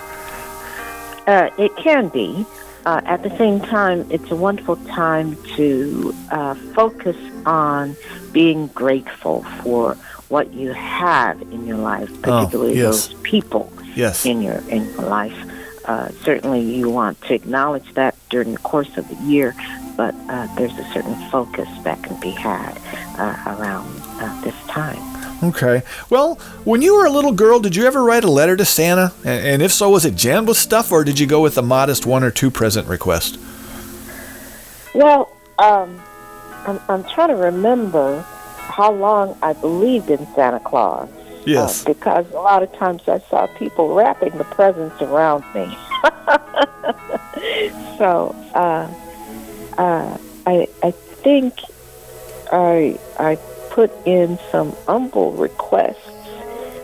Uh, 1.26 1.50
it 1.58 1.76
can 1.78 2.10
be. 2.10 2.46
Uh, 2.86 3.02
at 3.06 3.24
the 3.24 3.36
same 3.38 3.62
time, 3.62 4.06
it's 4.10 4.30
a 4.30 4.36
wonderful 4.36 4.76
time 4.88 5.38
to 5.56 6.14
uh, 6.32 6.54
focus 6.74 7.16
on 7.46 7.96
being 8.34 8.68
grateful 8.68 9.44
for 9.62 9.96
what 10.28 10.54
you 10.54 10.74
have 10.74 11.42
in 11.44 11.66
your 11.66 11.78
life, 11.78 12.10
particularly 12.22 12.76
yes. 12.76 13.08
those 13.08 13.22
people 13.22 13.72
Yes. 13.96 14.26
in 14.26 14.42
your 14.42 14.58
in 14.70 14.86
your 14.90 15.04
life. 15.04 15.38
Uh, 15.86 16.10
certainly, 16.24 16.62
you 16.62 16.90
want 16.90 17.22
to 17.22 17.34
acknowledge 17.34 17.94
that 17.94 18.16
during 18.30 18.54
the 18.54 18.60
course 18.60 18.98
of 18.98 19.08
the 19.08 19.16
year, 19.24 19.54
but 19.96 20.16
uh, 20.28 20.48
there's 20.56 20.78
a 20.78 20.86
certain 20.94 21.16
focus 21.30 21.70
that 21.84 22.02
can 22.04 22.20
be 22.20 22.32
had 22.32 22.78
uh, 23.18 23.56
around 23.60 23.88
uh, 24.20 24.42
this 24.42 24.56
time. 24.68 25.13
Okay. 25.42 25.82
Well, 26.10 26.36
when 26.64 26.82
you 26.82 26.96
were 26.96 27.06
a 27.06 27.10
little 27.10 27.32
girl, 27.32 27.60
did 27.60 27.76
you 27.76 27.86
ever 27.86 28.04
write 28.04 28.24
a 28.24 28.32
letter 28.32 28.56
to 28.56 28.66
Santa? 28.66 29.14
And, 29.26 29.62
if 29.62 29.72
so, 29.72 29.90
was 29.90 30.06
it 30.06 30.16
jammed 30.16 30.48
with 30.48 30.58
stuff, 30.58 30.92
or 30.92 31.04
did 31.04 31.20
you 31.20 31.28
go 31.28 31.42
with 31.42 31.58
a 31.58 31.62
modest 31.62 32.06
one 32.06 32.24
or 32.24 32.32
two 32.32 32.52
present 32.52 32.88
request? 32.88 33.40
Well, 34.94 35.36
um, 35.60 36.02
I'm, 36.66 36.80
I'm 36.88 37.04
trying 37.04 37.30
to 37.30 37.36
remember 37.36 38.22
how 38.22 38.92
long 38.92 39.38
I 39.42 39.54
believed 39.54 40.10
in 40.10 40.26
Santa 40.34 40.60
Claus. 40.60 41.10
Yes. 41.46 41.86
Uh, 41.86 41.94
because 41.94 42.32
a 42.32 42.40
lot 42.40 42.64
of 42.64 42.72
times 42.74 43.02
I 43.08 43.20
saw 43.20 43.48
people 43.58 43.94
wrapping 43.94 44.38
the 44.38 44.46
presents 44.46 45.02
around 45.02 45.44
me. 45.54 45.78
so 47.98 48.36
uh, 48.54 48.90
uh, 49.78 50.18
I 50.46 50.68
I 50.82 50.92
think 50.92 51.54
I 52.52 52.98
I 53.20 53.36
put 53.74 53.92
in 54.06 54.38
some 54.52 54.72
humble 54.88 55.32
requests 55.34 55.98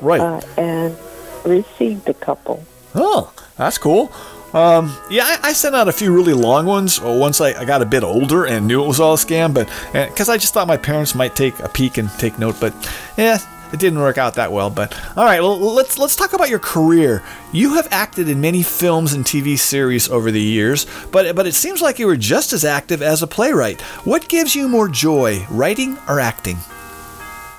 Right. 0.01 0.19
uh, 0.19 0.41
and 0.58 0.98
received 1.46 2.10
a 2.10 2.13
couple. 2.15 2.63
Oh, 2.96 3.31
that's 3.58 3.77
cool. 3.77 4.12
Um, 4.53 4.98
yeah, 5.12 5.25
I, 5.25 5.50
I 5.50 5.53
sent 5.53 5.75
out 5.75 5.88
a 5.88 5.91
few 5.91 6.12
really 6.12 6.34
long 6.34 6.65
ones 6.65 7.00
uh, 7.00 7.12
once 7.12 7.39
I, 7.41 7.50
I 7.53 7.65
got 7.65 7.84
a 7.84 7.86
bit 7.86 8.03
older 8.03 8.46
and 8.46 8.65
knew 8.65 8.84
it 8.84 8.88
was 8.88 9.00
all 9.00 9.13
a 9.13 9.17
scam, 9.17 9.53
but 9.53 9.69
because 10.10 10.27
I 10.29 10.38
just 10.38 10.53
thought 10.55 10.67
my 10.67 10.77
parents 10.77 11.13
might 11.13 11.36
take 11.36 11.60
a 11.60 11.69
peek 11.69 11.98
and 12.00 12.10
take 12.17 12.39
note, 12.39 12.55
but 12.60 12.74
yeah, 13.15 13.38
it 13.72 13.79
didn't 13.79 14.00
work 14.00 14.17
out 14.17 14.34
that 14.36 14.51
well. 14.51 14.72
But 14.72 14.98
all 15.15 15.24
right, 15.25 15.39
well, 15.41 15.60
let's 15.60 16.00
let's 16.00 16.15
talk 16.15 16.34
about 16.34 16.50
your 16.50 16.58
career. 16.58 17.22
You 17.51 17.75
have 17.75 17.88
acted 17.91 18.27
in 18.27 18.41
many 18.41 18.63
films 18.63 19.13
and 19.13 19.24
TV 19.24 19.60
series 19.60 20.10
over 20.10 20.31
the 20.31 20.41
years, 20.41 20.88
but 21.12 21.36
but 21.36 21.46
it 21.46 21.53
seems 21.53 21.79
like 21.79 22.00
you 22.00 22.08
were 22.08 22.17
just 22.17 22.51
as 22.51 22.65
active 22.65 23.03
as 23.03 23.22
a 23.22 23.27
playwright. 23.27 23.79
What 24.03 24.27
gives 24.29 24.55
you 24.55 24.67
more 24.67 24.88
joy, 24.89 25.46
writing 25.51 26.00
or 26.08 26.19
acting? 26.19 26.58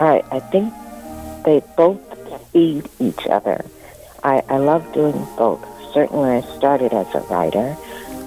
I 0.00 0.25
I 0.30 0.40
think 0.40 0.75
they 1.45 1.62
both 1.76 2.00
feed 2.52 2.88
each 2.99 3.26
other. 3.26 3.64
I, 4.23 4.42
I 4.49 4.59
love 4.59 4.92
doing 4.92 5.26
both. 5.37 5.64
Certainly, 5.95 6.30
I 6.30 6.40
started 6.59 6.92
as 6.92 7.07
a 7.14 7.21
writer 7.21 7.76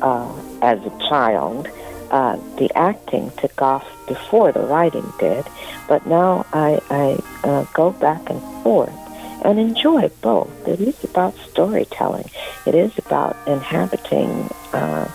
uh, 0.02 0.32
as 0.62 0.80
a 0.86 0.90
child. 1.10 1.68
Uh, 2.12 2.38
the 2.58 2.70
acting 2.76 3.32
took 3.38 3.60
off 3.62 3.88
before 4.08 4.52
the 4.52 4.60
writing 4.60 5.06
did, 5.20 5.46
but 5.88 6.06
now 6.06 6.46
I, 6.54 6.80
I 6.90 7.48
uh, 7.48 7.66
go 7.74 7.92
back 7.92 8.30
and 8.30 8.40
forth 8.64 8.94
and 9.44 9.60
enjoy 9.60 10.10
both. 10.22 10.68
It 10.68 10.80
is 10.80 11.04
about 11.04 11.36
storytelling. 11.50 12.30
It 12.68 12.76
is 12.76 12.96
about 13.00 13.36
inhabiting 13.48 14.48
uh, 14.74 15.10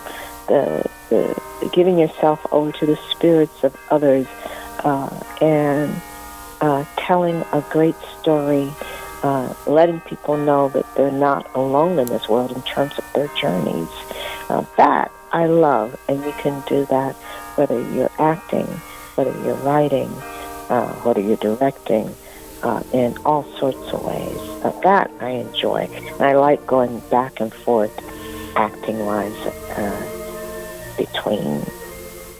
the, 0.48 0.90
the 1.08 1.70
giving 1.72 1.98
yourself 1.98 2.44
over 2.50 2.72
to 2.72 2.86
the 2.86 2.98
spirits 3.12 3.62
of 3.62 3.76
others 3.90 4.26
uh, 4.80 5.08
and 5.40 6.02
uh, 6.60 6.84
telling 6.96 7.44
a 7.52 7.64
great 7.70 7.96
story, 8.20 8.72
uh, 9.22 9.52
letting 9.66 10.00
people 10.00 10.36
know 10.36 10.68
that 10.70 10.86
they're 10.94 11.10
not 11.10 11.50
alone 11.54 11.98
in 11.98 12.06
this 12.06 12.28
world 12.28 12.52
in 12.52 12.62
terms 12.62 12.96
of 12.98 13.04
their 13.14 13.28
journeys. 13.40 13.88
Uh, 14.48 14.64
that 14.76 15.10
I 15.32 15.46
love, 15.46 15.98
and 16.08 16.24
you 16.24 16.32
can 16.32 16.62
do 16.66 16.86
that 16.86 17.14
whether 17.56 17.80
you're 17.92 18.10
acting, 18.18 18.66
whether 19.16 19.32
you're 19.44 19.56
writing, 19.56 20.08
uh, 20.70 20.92
whether 21.02 21.20
you're 21.20 21.36
directing, 21.36 22.14
uh, 22.62 22.82
in 22.92 23.16
all 23.24 23.44
sorts 23.58 23.92
of 23.92 24.04
ways. 24.04 24.38
Uh, 24.64 24.72
that 24.82 25.10
I 25.20 25.30
enjoy, 25.30 25.88
and 25.92 26.22
I 26.22 26.34
like 26.34 26.66
going 26.66 27.00
back 27.10 27.40
and 27.40 27.52
forth, 27.52 27.92
acting-wise, 28.56 29.36
uh, 29.76 30.94
between 30.96 31.62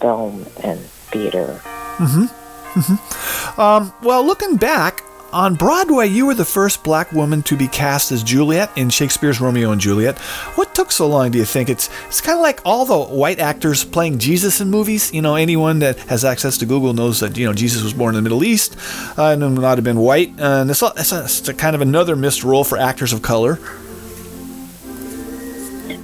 film 0.00 0.46
and 0.62 0.78
theater. 1.10 1.60
Mm-hmm. 1.98 2.47
Hmm 2.80 3.60
Um, 3.60 3.92
well, 4.02 4.24
looking 4.24 4.56
back, 4.56 5.02
on 5.32 5.56
Broadway, 5.56 6.08
you 6.08 6.24
were 6.24 6.34
the 6.34 6.44
first 6.44 6.82
black 6.82 7.12
woman 7.12 7.42
to 7.42 7.56
be 7.56 7.68
cast 7.68 8.12
as 8.12 8.22
Juliet 8.22 8.70
in 8.76 8.88
Shakespeare's 8.88 9.40
Romeo 9.40 9.72
and 9.72 9.80
Juliet. 9.80 10.18
What 10.56 10.74
took 10.74 10.90
so 10.90 11.06
long, 11.06 11.30
do 11.30 11.38
you 11.38 11.44
think? 11.44 11.68
It's 11.68 11.90
it's 12.06 12.22
kind 12.22 12.38
of 12.38 12.42
like 12.42 12.60
all 12.64 12.86
the 12.86 12.98
white 12.98 13.38
actors 13.38 13.84
playing 13.84 14.18
Jesus 14.18 14.60
in 14.62 14.70
movies. 14.70 15.12
You 15.12 15.20
know, 15.20 15.34
anyone 15.34 15.80
that 15.80 15.98
has 16.08 16.24
access 16.24 16.56
to 16.58 16.66
Google 16.66 16.94
knows 16.94 17.20
that, 17.20 17.36
you 17.36 17.44
know, 17.44 17.52
Jesus 17.52 17.82
was 17.82 17.92
born 17.92 18.14
in 18.14 18.16
the 18.16 18.22
Middle 18.22 18.42
East 18.42 18.76
uh, 19.18 19.26
and 19.26 19.42
would 19.42 19.60
not 19.60 19.76
have 19.76 19.84
been 19.84 19.98
white. 19.98 20.32
And 20.38 20.70
it's, 20.70 20.82
it's, 20.82 21.12
a, 21.12 21.24
it's 21.24 21.48
a 21.48 21.54
kind 21.54 21.76
of 21.76 21.82
another 21.82 22.16
missed 22.16 22.42
role 22.42 22.64
for 22.64 22.78
actors 22.78 23.12
of 23.12 23.20
color. 23.20 23.58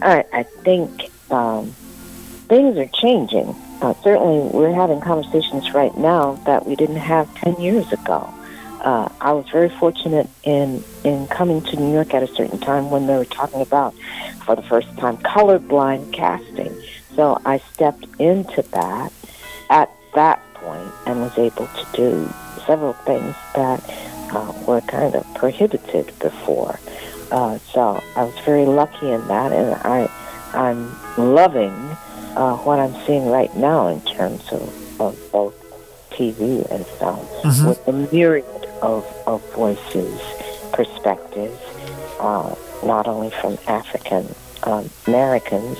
I, 0.02 0.24
I 0.34 0.42
think 0.42 1.10
um, 1.30 1.70
things 2.48 2.76
are 2.76 2.88
changing. 2.88 3.54
Uh, 3.84 3.92
certainly, 4.02 4.48
we're 4.50 4.72
having 4.72 4.98
conversations 4.98 5.74
right 5.74 5.94
now 5.98 6.36
that 6.46 6.64
we 6.64 6.74
didn't 6.74 6.96
have 6.96 7.32
10 7.34 7.60
years 7.60 7.92
ago. 7.92 8.32
Uh, 8.80 9.10
I 9.20 9.32
was 9.32 9.46
very 9.50 9.68
fortunate 9.68 10.26
in, 10.42 10.82
in 11.04 11.26
coming 11.26 11.60
to 11.60 11.76
New 11.76 11.92
York 11.92 12.14
at 12.14 12.22
a 12.22 12.26
certain 12.34 12.58
time 12.58 12.90
when 12.90 13.06
they 13.06 13.14
were 13.14 13.26
talking 13.26 13.60
about, 13.60 13.94
for 14.46 14.56
the 14.56 14.62
first 14.62 14.88
time, 14.96 15.18
colorblind 15.18 16.14
casting. 16.14 16.74
So 17.14 17.38
I 17.44 17.58
stepped 17.74 18.06
into 18.18 18.62
that 18.62 19.12
at 19.68 19.90
that 20.14 20.40
point 20.54 20.90
and 21.04 21.20
was 21.20 21.36
able 21.36 21.66
to 21.66 21.86
do 21.92 22.32
several 22.66 22.94
things 22.94 23.34
that 23.54 23.84
uh, 24.32 24.50
were 24.66 24.80
kind 24.80 25.14
of 25.14 25.26
prohibited 25.34 26.06
before. 26.20 26.80
Uh, 27.30 27.58
so 27.58 28.02
I 28.16 28.24
was 28.24 28.38
very 28.46 28.64
lucky 28.64 29.10
in 29.10 29.28
that, 29.28 29.52
and 29.52 29.74
I, 29.74 30.10
I'm 30.54 30.90
loving 31.18 31.98
uh, 32.36 32.56
what 32.58 32.78
I'm 32.78 32.94
seeing 33.06 33.26
right 33.26 33.54
now 33.56 33.88
in 33.88 34.00
terms 34.02 34.42
of, 34.52 35.00
of 35.00 35.18
both 35.32 35.54
TV 36.10 36.64
and 36.70 36.86
film, 36.86 37.24
Mhm. 37.42 37.68
with 37.68 37.84
the 37.86 37.92
myriad 37.92 38.44
of, 38.82 39.04
of 39.26 39.42
voices, 39.54 40.20
perspectives, 40.72 41.58
uh, 42.20 42.54
not 42.84 43.06
only 43.08 43.30
from 43.40 43.58
African 43.66 44.34
um, 44.64 44.88
Americans, 45.06 45.76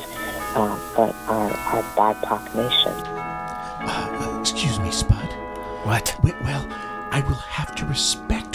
uh, 0.57 0.79
but 0.97 1.15
our, 1.29 1.51
our 1.73 1.83
BIPOC 1.97 2.55
nation. 2.55 4.41
Excuse 4.41 4.79
me, 4.79 4.91
Spud. 4.91 5.31
What? 5.85 6.15
Well, 6.23 6.67
I 7.11 7.23
will 7.27 7.35
have 7.35 7.75
to 7.77 7.85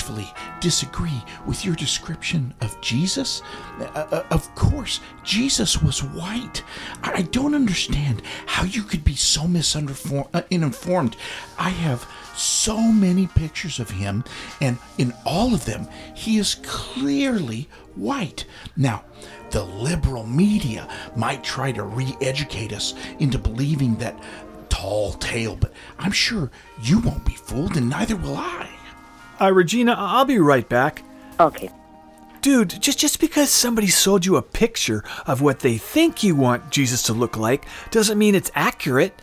respectfully 0.10 0.34
disagree 0.60 1.24
with 1.46 1.64
your 1.64 1.76
description 1.76 2.54
of 2.62 2.80
Jesus. 2.82 3.42
Uh, 3.80 3.84
uh, 4.12 4.24
of 4.32 4.54
course, 4.56 5.00
Jesus 5.24 5.82
was 5.82 6.04
white. 6.04 6.64
I 7.02 7.22
don't 7.24 7.56
understand 7.56 8.22
how 8.46 8.66
you 8.66 8.84
could 8.84 9.04
be 9.04 9.16
so 9.16 9.48
misunderformed, 9.48 10.30
uh. 10.34 11.16
I 11.58 11.70
have 11.70 12.08
so 12.36 12.78
many 12.80 13.28
pictures 13.28 13.80
of 13.80 13.90
him, 13.90 14.24
and 14.62 14.78
in 14.98 15.14
all 15.26 15.54
of 15.54 15.66
them, 15.66 15.88
he 16.14 16.38
is 16.38 16.56
clearly 16.56 17.70
white. 17.96 18.46
Now, 18.76 19.04
the 19.52 19.64
liberal 19.64 20.26
media 20.26 20.88
might 21.16 21.44
try 21.44 21.72
to 21.72 21.84
re 21.84 22.16
educate 22.22 22.74
us 22.74 22.94
into 23.20 23.38
believing 23.38 23.96
that 23.96 24.20
tall 24.70 25.14
tale, 25.14 25.56
but 25.56 25.72
I'm 25.98 26.12
sure 26.12 26.52
you 26.82 27.00
won't 27.00 27.26
be 27.26 27.34
fooled, 27.34 27.78
and 27.78 27.90
neither 27.90 28.16
will 28.16 28.38
I. 28.38 28.79
Uh, 29.42 29.52
Regina, 29.54 29.94
I- 29.94 30.18
I'll 30.18 30.26
be 30.26 30.40
right 30.40 30.68
back. 30.68 31.04
Okay. 31.40 31.70
Dude, 32.42 32.82
just 32.82 32.98
just 32.98 33.20
because 33.20 33.50
somebody 33.50 33.88
sold 33.88 34.26
you 34.26 34.38
a 34.38 34.42
picture 34.42 35.04
of 35.28 35.42
what 35.42 35.60
they 35.60 35.78
think 35.78 36.24
you 36.24 36.36
want 36.38 36.70
Jesus 36.72 37.04
to 37.04 37.14
look 37.14 37.36
like 37.36 37.66
doesn't 37.92 38.18
mean 38.18 38.34
it's 38.34 38.50
accurate. 38.56 39.22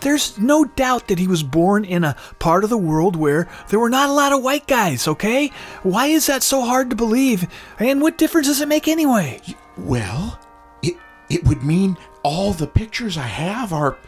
There's 0.00 0.38
no 0.38 0.64
doubt 0.64 1.08
that 1.08 1.18
he 1.18 1.26
was 1.26 1.42
born 1.42 1.84
in 1.84 2.04
a 2.04 2.16
part 2.38 2.64
of 2.64 2.70
the 2.70 2.78
world 2.78 3.16
where 3.16 3.48
there 3.68 3.78
were 3.78 3.90
not 3.90 4.08
a 4.08 4.14
lot 4.14 4.32
of 4.32 4.42
white 4.42 4.66
guys, 4.66 5.06
okay? 5.06 5.48
Why 5.82 6.06
is 6.06 6.24
that 6.26 6.42
so 6.42 6.62
hard 6.64 6.88
to 6.88 6.96
believe? 6.96 7.46
And 7.78 8.00
what 8.00 8.16
difference 8.16 8.46
does 8.46 8.62
it 8.62 8.68
make 8.68 8.88
anyway? 8.88 9.42
Well, 9.76 10.40
it 10.82 10.96
it 11.28 11.44
would 11.44 11.62
mean 11.62 11.98
all 12.22 12.54
the 12.54 12.66
pictures 12.66 13.18
I 13.18 13.26
have 13.26 13.74
are 13.74 13.98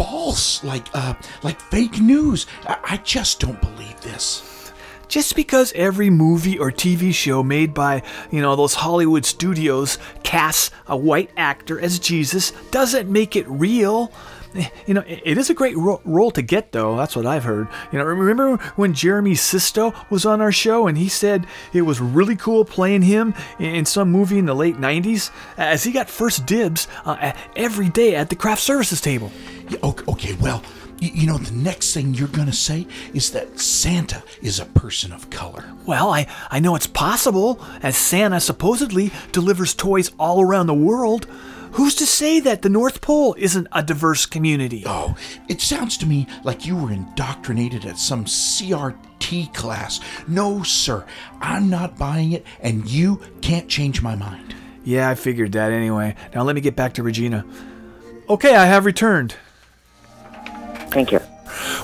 false, 0.00 0.64
like 0.64 0.86
uh, 0.94 1.12
like 1.42 1.60
fake 1.60 2.00
news. 2.00 2.46
I, 2.66 2.78
I 2.82 2.96
just 2.98 3.38
don't 3.38 3.60
believe 3.60 4.00
this. 4.00 4.72
Just 5.08 5.34
because 5.34 5.72
every 5.74 6.08
movie 6.08 6.58
or 6.58 6.70
TV 6.70 7.12
show 7.12 7.42
made 7.42 7.74
by, 7.74 8.02
you 8.30 8.40
know, 8.40 8.54
those 8.54 8.74
Hollywood 8.74 9.26
studios 9.26 9.98
casts 10.22 10.70
a 10.86 10.96
white 10.96 11.30
actor 11.36 11.80
as 11.80 11.98
Jesus 11.98 12.52
doesn't 12.70 13.10
make 13.10 13.34
it 13.34 13.46
real. 13.48 14.12
You 14.86 14.94
know, 14.94 15.04
it 15.06 15.38
is 15.38 15.48
a 15.50 15.54
great 15.54 15.76
ro- 15.76 16.00
role 16.04 16.30
to 16.32 16.42
get, 16.42 16.72
though. 16.72 16.96
That's 16.96 17.14
what 17.14 17.26
I've 17.26 17.44
heard. 17.44 17.68
You 17.92 17.98
know, 17.98 18.04
remember 18.04 18.56
when 18.74 18.94
Jeremy 18.94 19.34
Sisto 19.36 19.94
was 20.10 20.26
on 20.26 20.40
our 20.40 20.50
show 20.50 20.86
and 20.88 20.98
he 20.98 21.08
said 21.08 21.46
it 21.72 21.82
was 21.82 22.00
really 22.00 22.34
cool 22.36 22.64
playing 22.64 23.02
him 23.02 23.34
in 23.58 23.84
some 23.84 24.10
movie 24.10 24.38
in 24.38 24.46
the 24.46 24.54
late 24.54 24.76
90s, 24.76 25.30
as 25.56 25.84
he 25.84 25.92
got 25.92 26.10
first 26.10 26.46
dibs 26.46 26.88
uh, 27.04 27.32
every 27.54 27.88
day 27.88 28.16
at 28.16 28.28
the 28.28 28.36
craft 28.36 28.62
services 28.62 29.00
table. 29.00 29.30
Yeah, 29.68 29.78
okay, 29.84 30.34
well, 30.40 30.62
you 31.00 31.26
know, 31.26 31.38
the 31.38 31.52
next 31.52 31.94
thing 31.94 32.12
you're 32.14 32.28
gonna 32.28 32.52
say 32.52 32.86
is 33.14 33.30
that 33.32 33.58
Santa 33.58 34.22
is 34.42 34.58
a 34.60 34.66
person 34.66 35.12
of 35.12 35.30
color. 35.30 35.64
Well, 35.86 36.10
I, 36.10 36.26
I 36.50 36.60
know 36.60 36.74
it's 36.74 36.86
possible, 36.86 37.58
as 37.82 37.96
Santa 37.96 38.38
supposedly 38.40 39.10
delivers 39.32 39.72
toys 39.74 40.10
all 40.18 40.42
around 40.42 40.66
the 40.66 40.74
world. 40.74 41.26
Who's 41.72 41.94
to 41.96 42.06
say 42.06 42.40
that 42.40 42.62
the 42.62 42.68
North 42.68 43.00
Pole 43.00 43.34
isn't 43.38 43.68
a 43.72 43.82
diverse 43.82 44.26
community? 44.26 44.82
Oh, 44.86 45.16
it 45.48 45.60
sounds 45.60 45.96
to 45.98 46.06
me 46.06 46.26
like 46.42 46.66
you 46.66 46.76
were 46.76 46.90
indoctrinated 46.92 47.84
at 47.84 47.98
some 47.98 48.24
CRT 48.24 49.54
class. 49.54 50.00
No, 50.26 50.62
sir, 50.62 51.06
I'm 51.40 51.70
not 51.70 51.96
buying 51.96 52.32
it, 52.32 52.44
and 52.60 52.88
you 52.90 53.20
can't 53.40 53.68
change 53.68 54.02
my 54.02 54.14
mind. 54.14 54.54
Yeah, 54.84 55.08
I 55.08 55.14
figured 55.14 55.52
that 55.52 55.72
anyway. 55.72 56.16
Now 56.34 56.42
let 56.42 56.54
me 56.54 56.60
get 56.60 56.76
back 56.76 56.94
to 56.94 57.02
Regina. 57.02 57.44
Okay, 58.28 58.54
I 58.54 58.64
have 58.66 58.84
returned. 58.84 59.36
Thank 60.90 61.12
you. 61.12 61.20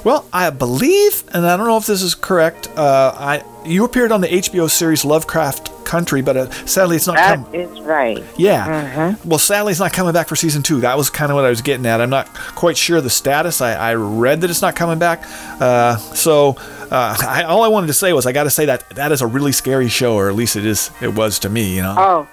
Well, 0.04 0.26
I 0.32 0.50
believe, 0.50 1.24
and 1.32 1.46
I 1.46 1.56
don't 1.56 1.66
know 1.66 1.76
if 1.76 1.86
this 1.86 2.02
is 2.02 2.14
correct. 2.14 2.68
Uh, 2.76 3.12
I 3.16 3.44
you 3.64 3.84
appeared 3.84 4.12
on 4.12 4.20
the 4.20 4.28
HBO 4.28 4.70
series 4.70 5.04
Lovecraft 5.04 5.72
country, 5.84 6.22
but 6.22 6.36
uh, 6.36 6.50
sadly 6.66 6.96
it's 6.96 7.06
not 7.06 7.16
That 7.16 7.36
come. 7.44 7.54
is 7.54 7.80
right. 7.80 8.22
Yeah. 8.36 9.16
Well, 9.24 9.38
sadly, 9.40 9.72
it's 9.72 9.80
not 9.80 9.92
coming 9.92 10.12
back 10.12 10.28
for 10.28 10.36
season 10.36 10.62
two. 10.62 10.80
That 10.80 10.96
was 10.96 11.10
kind 11.10 11.30
of 11.32 11.36
what 11.36 11.44
I 11.44 11.48
was 11.50 11.62
getting 11.62 11.84
at. 11.86 12.00
I'm 12.00 12.10
not 12.10 12.26
quite 12.32 12.76
sure 12.76 13.00
the 13.00 13.10
status. 13.10 13.60
I, 13.60 13.74
I 13.74 13.94
read 13.94 14.40
that 14.42 14.50
it's 14.50 14.62
not 14.62 14.76
coming 14.76 14.98
back. 15.00 15.22
Uh, 15.60 15.96
so 15.96 16.50
uh, 16.90 17.16
I, 17.20 17.42
all 17.44 17.62
I 17.64 17.68
wanted 17.68 17.88
to 17.88 17.92
say 17.92 18.12
was 18.12 18.24
I 18.26 18.32
got 18.32 18.44
to 18.44 18.50
say 18.50 18.66
that 18.66 18.88
that 18.90 19.10
is 19.12 19.20
a 19.22 19.26
really 19.26 19.52
scary 19.52 19.88
show, 19.88 20.14
or 20.14 20.28
at 20.28 20.36
least 20.36 20.54
it 20.56 20.64
is. 20.66 20.90
It 21.00 21.14
was 21.14 21.38
to 21.40 21.48
me. 21.48 21.74
You 21.74 21.82
know. 21.82 21.94
Oh, 21.98 22.28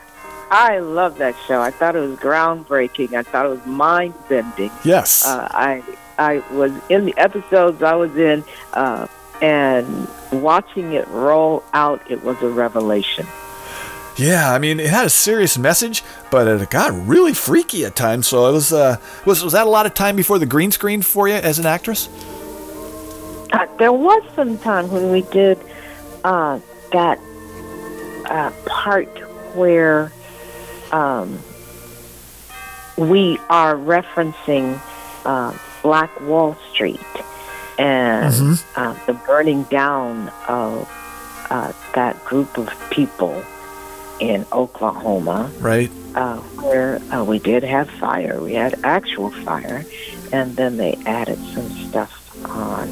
I 0.51 0.77
love 0.79 1.17
that 1.17 1.35
show. 1.47 1.61
I 1.61 1.71
thought 1.71 1.95
it 1.95 1.99
was 1.99 2.19
groundbreaking. 2.19 3.13
I 3.13 3.23
thought 3.23 3.47
it 3.47 3.49
was 3.49 3.65
mind 3.65 4.13
bending. 4.29 4.69
Yes. 4.83 5.25
Uh, 5.25 5.47
I 5.51 5.81
I 6.17 6.43
was 6.51 6.71
in 6.89 7.05
the 7.05 7.17
episodes 7.17 7.81
I 7.83 7.95
was 7.95 8.15
in, 8.17 8.43
uh, 8.73 9.07
and 9.41 10.07
watching 10.31 10.93
it 10.93 11.07
roll 11.07 11.63
out, 11.73 12.01
it 12.09 12.23
was 12.23 12.41
a 12.41 12.49
revelation. 12.49 13.25
Yeah, 14.15 14.53
I 14.53 14.59
mean, 14.59 14.79
it 14.79 14.89
had 14.89 15.05
a 15.05 15.09
serious 15.09 15.57
message, 15.57 16.03
but 16.29 16.47
it 16.47 16.69
got 16.69 16.93
really 17.07 17.33
freaky 17.33 17.83
at 17.85 17.95
times. 17.95 18.27
So 18.27 18.47
it 18.47 18.51
was, 18.51 18.71
uh, 18.71 18.97
was 19.25 19.43
was 19.43 19.53
that 19.53 19.65
a 19.65 19.69
lot 19.69 19.85
of 19.87 19.95
time 19.95 20.15
before 20.15 20.37
the 20.37 20.45
green 20.45 20.71
screen 20.71 21.01
for 21.01 21.27
you 21.27 21.33
as 21.33 21.57
an 21.57 21.65
actress? 21.65 22.09
Uh, 23.51 23.65
there 23.77 23.91
was 23.91 24.23
some 24.35 24.57
time 24.59 24.89
when 24.91 25.11
we 25.11 25.23
did 25.23 25.59
uh, 26.23 26.59
that 26.91 27.19
uh, 28.25 28.51
part 28.65 29.09
where 29.55 30.11
um, 30.91 31.39
we 32.97 33.39
are 33.49 33.75
referencing 33.75 34.79
uh, 35.25 35.57
Black 35.83 36.09
Wall 36.21 36.55
Street 36.71 36.99
and 37.77 38.33
Mhm. 38.33 38.63
uh, 38.75 38.93
the 39.05 39.13
burning 39.13 39.63
down 39.63 40.31
of 40.47 40.87
uh, 41.51 41.71
that 41.93 42.23
group 42.25 42.57
of 42.57 42.69
people 42.89 43.43
in 44.19 44.45
Oklahoma 44.51 45.49
Right. 45.59 45.91
uh, 46.15 46.37
where 46.63 46.99
uh, 47.11 47.23
we 47.23 47.37
did 47.37 47.63
have 47.63 47.89
fire. 47.99 48.39
We 48.41 48.53
had 48.53 48.79
actual 48.83 49.29
fire, 49.29 49.85
and 50.31 50.55
then 50.55 50.77
they 50.77 50.97
added 51.05 51.37
some 51.53 51.69
stuff 51.89 52.11
on 52.45 52.87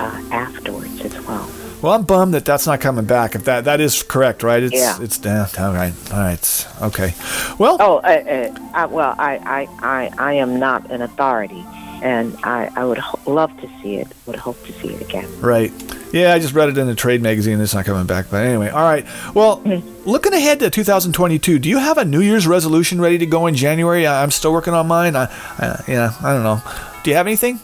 uh, 0.00 0.20
afterwards 0.32 1.00
as 1.04 1.16
well. 1.26 1.46
Well, 1.82 1.92
I'm 1.92 2.02
bummed 2.02 2.34
that 2.34 2.44
that's 2.44 2.66
not 2.66 2.80
coming 2.80 3.04
back. 3.04 3.34
If 3.34 3.44
that 3.44 3.64
that 3.66 3.80
is 3.80 4.02
correct, 4.02 4.42
right? 4.42 4.62
It's 4.62 4.74
Yeah. 4.74 4.96
it's 5.00 5.24
uh, 5.24 5.46
all 5.58 5.72
right. 5.72 5.92
All 6.12 6.20
right. 6.20 6.66
Okay. 6.82 7.14
Well, 7.58 7.76
Oh, 7.78 7.96
uh, 7.98 8.08
uh, 8.08 8.50
I, 8.74 8.86
well, 8.86 9.14
I, 9.18 9.32
I, 9.44 9.68
I, 9.82 10.10
I 10.18 10.32
am 10.34 10.58
not 10.58 10.90
an 10.90 11.02
authority, 11.02 11.64
and 12.06 12.36
I, 12.44 12.70
I 12.76 12.84
would 12.84 12.98
ho- 12.98 13.18
love 13.30 13.50
to 13.60 13.68
see 13.82 13.96
it. 13.96 14.06
Would 14.26 14.36
hope 14.36 14.62
to 14.66 14.72
see 14.74 14.88
it 14.94 15.00
again. 15.02 15.28
Right. 15.40 15.72
Yeah, 16.12 16.32
I 16.32 16.38
just 16.38 16.54
read 16.54 16.68
it 16.68 16.78
in 16.78 16.88
a 16.88 16.94
trade 16.94 17.20
magazine. 17.20 17.60
It's 17.60 17.74
not 17.74 17.84
coming 17.84 18.06
back. 18.06 18.26
But 18.30 18.44
anyway, 18.46 18.68
all 18.70 18.84
right. 18.84 19.04
Well, 19.34 19.60
looking 20.04 20.32
ahead 20.32 20.60
to 20.60 20.70
2022, 20.70 21.58
do 21.58 21.68
you 21.68 21.78
have 21.78 21.98
a 21.98 22.04
New 22.04 22.20
Year's 22.20 22.46
resolution 22.46 23.00
ready 23.00 23.18
to 23.18 23.26
go 23.26 23.48
in 23.48 23.54
January? 23.56 24.06
I- 24.06 24.22
I'm 24.22 24.30
still 24.30 24.52
working 24.52 24.72
on 24.72 24.86
mine. 24.86 25.16
I, 25.16 25.24
I, 25.58 25.82
yeah, 25.88 26.12
I 26.22 26.32
don't 26.32 26.44
know. 26.44 26.62
Do 27.02 27.10
you 27.10 27.16
have 27.16 27.26
anything? 27.26 27.58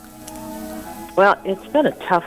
Well, 1.17 1.41
it's 1.45 1.67
been 1.69 1.87
a 1.87 1.93
tough 2.07 2.25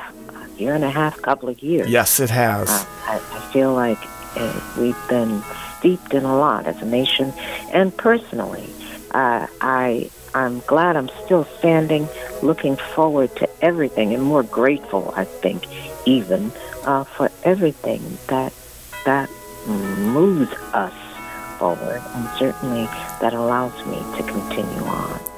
year 0.57 0.73
and 0.73 0.83
a 0.85 0.89
half, 0.89 1.21
couple 1.21 1.49
of 1.49 1.61
years. 1.61 1.89
Yes, 1.89 2.19
it 2.21 2.29
has. 2.29 2.69
Uh, 2.69 2.85
I, 3.07 3.15
I 3.15 3.51
feel 3.51 3.73
like 3.73 3.97
uh, 4.37 4.61
we've 4.79 5.07
been 5.09 5.43
steeped 5.79 6.13
in 6.13 6.23
a 6.23 6.37
lot 6.37 6.65
as 6.65 6.81
a 6.81 6.85
nation 6.85 7.33
and 7.73 7.95
personally. 7.97 8.69
Uh, 9.11 9.47
I 9.61 10.09
I'm 10.35 10.59
glad 10.67 10.97
I'm 10.97 11.09
still 11.23 11.45
standing, 11.59 12.09
looking 12.43 12.75
forward 12.75 13.33
to 13.37 13.49
everything, 13.63 14.13
and 14.13 14.21
more 14.21 14.43
grateful. 14.43 15.13
I 15.15 15.23
think 15.23 15.63
even 16.05 16.51
uh, 16.83 17.05
for 17.05 17.31
everything 17.43 18.17
that 18.27 18.51
that 19.05 19.29
moves 19.65 20.51
us 20.73 20.93
forward, 21.57 22.01
and 22.13 22.29
certainly 22.37 22.85
that 23.21 23.33
allows 23.33 23.73
me 23.85 23.95
to 24.17 24.23
continue 24.23 24.83
on. 24.83 25.34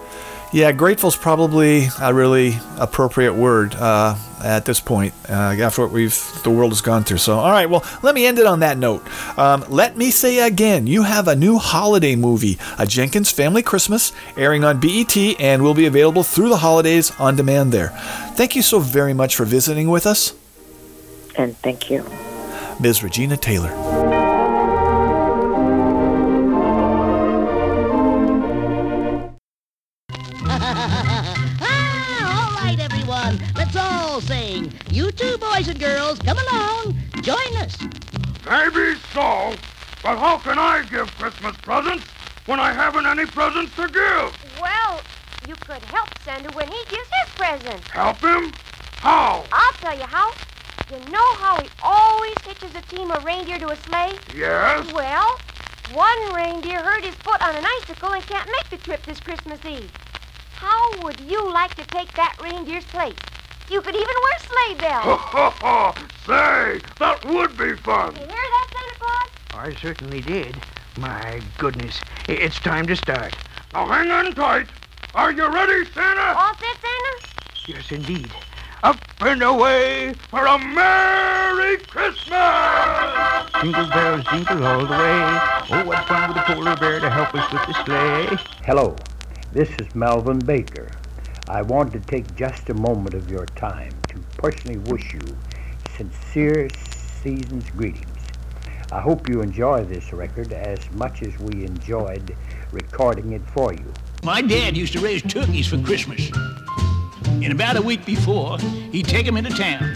Yeah, 0.53 0.71
grateful 0.71 1.09
is 1.09 1.15
probably 1.17 1.89
a 2.01 2.13
really 2.13 2.57
appropriate 2.77 3.33
word 3.33 3.75
uh, 3.75 4.15
at 4.41 4.63
this 4.63 4.79
point 4.79 5.13
uh, 5.29 5.33
after 5.33 5.81
what 5.81 5.91
we've 5.91 6.15
the 6.43 6.49
world 6.49 6.71
has 6.71 6.79
gone 6.79 7.03
through. 7.03 7.17
So, 7.17 7.37
all 7.37 7.51
right, 7.51 7.69
well, 7.69 7.83
let 8.01 8.15
me 8.15 8.25
end 8.25 8.39
it 8.39 8.45
on 8.45 8.61
that 8.61 8.77
note. 8.77 9.05
Um, 9.37 9.65
let 9.67 9.97
me 9.97 10.09
say 10.09 10.47
again, 10.47 10.87
you 10.87 11.03
have 11.03 11.27
a 11.27 11.35
new 11.35 11.57
holiday 11.57 12.15
movie, 12.15 12.57
A 12.79 12.85
Jenkins 12.87 13.29
Family 13.29 13.61
Christmas, 13.61 14.13
airing 14.37 14.63
on 14.63 14.79
BET 14.79 15.17
and 15.17 15.61
will 15.63 15.73
be 15.73 15.85
available 15.85 16.23
through 16.23 16.49
the 16.49 16.57
holidays 16.57 17.11
on 17.19 17.35
demand 17.35 17.73
there. 17.73 17.89
Thank 18.35 18.55
you 18.55 18.61
so 18.61 18.79
very 18.79 19.13
much 19.13 19.35
for 19.35 19.43
visiting 19.43 19.89
with 19.89 20.07
us, 20.07 20.33
And 21.35 21.57
thank 21.57 21.91
you. 21.91 22.05
Ms. 22.79 23.03
Regina 23.03 23.35
Taylor. 23.35 24.16
But 40.07 40.19
how 40.19 40.37
can 40.37 40.57
I 40.57 40.85
give 40.89 41.11
Christmas 41.17 41.53
presents 41.57 42.05
when 42.45 42.61
I 42.61 42.71
haven't 42.71 43.05
any 43.05 43.25
presents 43.25 43.75
to 43.75 43.89
give? 43.89 44.31
Well, 44.57 45.01
you 45.45 45.53
could 45.67 45.83
help 45.91 46.07
Santa 46.23 46.49
when 46.55 46.69
he 46.69 46.79
gives 46.87 47.09
his 47.11 47.29
presents. 47.35 47.85
Help 47.89 48.15
him? 48.23 48.53
How? 49.03 49.43
I'll 49.51 49.73
tell 49.83 49.97
you 49.99 50.05
how. 50.05 50.31
You 50.89 51.11
know 51.11 51.33
how 51.43 51.59
he 51.59 51.67
always 51.83 52.39
hitches 52.47 52.73
a 52.73 52.81
team 52.95 53.11
of 53.11 53.25
reindeer 53.25 53.59
to 53.59 53.71
a 53.71 53.75
sleigh? 53.75 54.15
Yes? 54.33 54.87
Well, 54.93 55.35
one 55.93 56.33
reindeer 56.33 56.81
hurt 56.81 57.03
his 57.03 57.15
foot 57.15 57.41
on 57.41 57.57
an 57.57 57.65
icicle 57.81 58.13
and 58.13 58.23
can't 58.23 58.49
make 58.49 58.69
the 58.69 58.77
trip 58.77 59.03
this 59.03 59.19
Christmas 59.19 59.59
Eve. 59.65 59.91
How 60.55 61.03
would 61.03 61.19
you 61.27 61.51
like 61.51 61.75
to 61.75 61.83
take 61.91 62.15
that 62.15 62.39
reindeer's 62.41 62.85
place? 62.85 63.19
You 63.69 63.81
could 63.81 63.95
even 63.95 64.15
wear 64.23 64.39
sleigh 64.39 64.79
bells. 64.79 65.03
Ha 65.03 65.17
ha 65.17 65.49
ha! 65.49 66.07
Say, 66.25 66.79
that 66.97 67.25
would 67.25 67.57
be 67.57 67.75
fun. 67.83 68.13
You 68.13 68.19
hear 68.21 68.27
that, 68.55 68.67
Santa 68.71 68.99
Claus? 68.99 69.36
I 69.57 69.73
certainly 69.73 70.21
did. 70.21 70.55
My 70.99 71.41
goodness. 71.57 71.99
It's 72.29 72.59
time 72.59 72.85
to 72.85 72.95
start. 72.95 73.35
Now 73.73 73.87
hang 73.87 74.11
on 74.11 74.35
tight. 74.35 74.67
Are 75.15 75.31
you 75.31 75.51
ready, 75.51 75.83
Santa? 75.85 76.37
All 76.37 76.53
set, 76.53 76.77
Santa? 76.79 77.65
Yes, 77.65 77.91
indeed. 77.91 78.31
Up 78.83 78.99
and 79.19 79.41
away 79.41 80.13
for 80.29 80.45
a 80.45 80.59
Merry 80.59 81.77
Christmas! 81.77 83.49
Jingle 83.59 83.89
bells 83.89 84.23
jingle 84.25 84.63
all 84.63 84.85
the 84.85 84.93
way. 84.93 85.39
Oh, 85.71 85.83
what 85.87 86.05
fun 86.05 86.29
with 86.29 86.37
a 86.37 86.43
polar 86.43 86.75
bear 86.75 86.99
to 86.99 87.09
help 87.09 87.33
us 87.33 87.51
with 87.51 87.65
the 87.65 87.83
sleigh. 87.83 88.37
Hello, 88.63 88.95
this 89.53 89.69
is 89.79 89.95
Melvin 89.95 90.37
Baker. 90.37 90.91
I 91.49 91.63
want 91.63 91.91
to 91.93 91.99
take 91.99 92.35
just 92.35 92.69
a 92.69 92.75
moment 92.75 93.15
of 93.15 93.31
your 93.31 93.47
time 93.47 93.93
to 94.09 94.19
personally 94.37 94.77
wish 94.77 95.15
you 95.15 95.21
sincere 95.95 96.69
season's 97.23 97.71
greetings. 97.71 98.16
I 98.89 99.01
hope 99.01 99.27
you 99.27 99.41
enjoy 99.41 99.83
this 99.83 100.13
record 100.13 100.53
as 100.53 100.79
much 100.91 101.21
as 101.21 101.37
we 101.39 101.65
enjoyed 101.65 102.33
recording 102.71 103.33
it 103.33 103.41
for 103.53 103.73
you. 103.73 103.93
My 104.23 104.41
dad 104.41 104.77
used 104.77 104.93
to 104.93 105.01
raise 105.01 105.21
turkeys 105.21 105.67
for 105.67 105.77
Christmas. 105.79 106.31
And 107.25 107.51
about 107.51 107.75
a 107.75 107.81
week 107.81 108.05
before, 108.05 108.57
he'd 108.93 109.07
take 109.07 109.27
'em 109.27 109.35
into 109.35 109.49
town. 109.49 109.93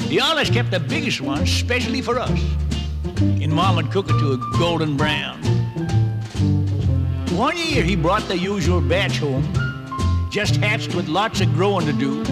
He 0.00 0.20
always 0.20 0.50
kept 0.50 0.70
the 0.70 0.80
biggest 0.80 1.22
ones 1.22 1.50
specially 1.50 2.02
for 2.02 2.18
us. 2.18 2.38
And 3.20 3.50
Mom 3.50 3.76
would 3.76 3.90
cook 3.90 4.10
it 4.10 4.18
to 4.18 4.32
a 4.32 4.58
golden 4.58 4.96
brown. 4.98 5.38
One 7.32 7.56
year 7.56 7.82
he 7.82 7.96
brought 7.96 8.28
the 8.28 8.36
usual 8.36 8.82
batch 8.82 9.18
home, 9.18 9.48
just 10.30 10.56
hatched 10.56 10.94
with 10.94 11.08
lots 11.08 11.40
of 11.40 11.54
growing 11.54 11.86
to 11.86 11.92
do. 11.94 12.22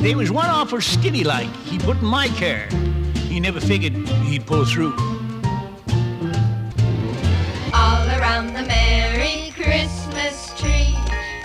They 0.00 0.16
was 0.16 0.32
one 0.32 0.46
awful 0.46 0.80
skinny 0.80 1.22
like 1.22 1.48
he 1.64 1.78
put 1.78 1.98
in 1.98 2.06
my 2.06 2.28
care. 2.28 2.68
He 3.36 3.40
never 3.40 3.60
figured 3.60 3.92
he'd 4.24 4.46
pull 4.46 4.64
through. 4.64 4.94
All 7.74 8.08
around 8.18 8.54
the 8.54 8.64
Merry 8.66 9.52
Christmas 9.54 10.58
tree, 10.58 10.96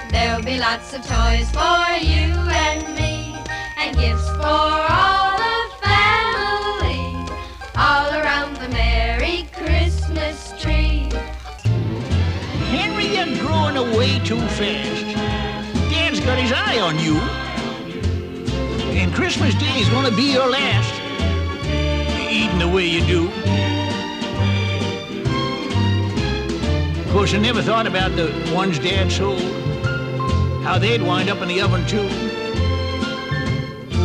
there'll 0.10 0.42
be 0.42 0.58
lots 0.58 0.94
of 0.94 1.02
toys 1.06 1.52
for 1.52 1.84
you 2.00 2.32
and 2.48 2.96
me, 2.96 3.36
and 3.78 3.94
gifts 3.98 4.26
for 4.38 4.46
all 4.48 5.38
the 5.38 5.60
family. 5.84 7.28
All 7.76 8.10
around 8.22 8.56
the 8.56 8.70
Merry 8.70 9.50
Christmas 9.52 10.54
tree. 10.62 11.12
Henry, 12.72 13.08
you're 13.18 13.38
growing 13.46 13.76
away 13.76 14.18
too 14.20 14.40
fast. 14.40 15.04
Dad's 15.92 16.22
got 16.22 16.40
his 16.40 16.54
eye 16.54 16.80
on 16.80 16.98
you. 17.00 17.18
And 18.98 19.14
Christmas 19.14 19.54
Day 19.56 19.82
is 19.82 19.90
gonna 19.90 20.16
be 20.16 20.32
your 20.32 20.48
last. 20.48 21.01
The 22.62 22.68
way 22.68 22.86
you 22.86 23.04
do. 23.08 23.28
Of 27.00 27.12
course, 27.12 27.34
I 27.34 27.40
never 27.40 27.64
thought 27.64 27.88
about 27.88 28.16
the 28.16 28.32
ones 28.54 28.78
Dad 28.78 29.12
sold. 29.12 29.42
How 30.64 30.78
they'd 30.78 31.02
wind 31.02 31.28
up 31.32 31.42
in 31.42 31.48
the 31.48 31.60
oven, 31.60 31.84
too. 31.88 32.08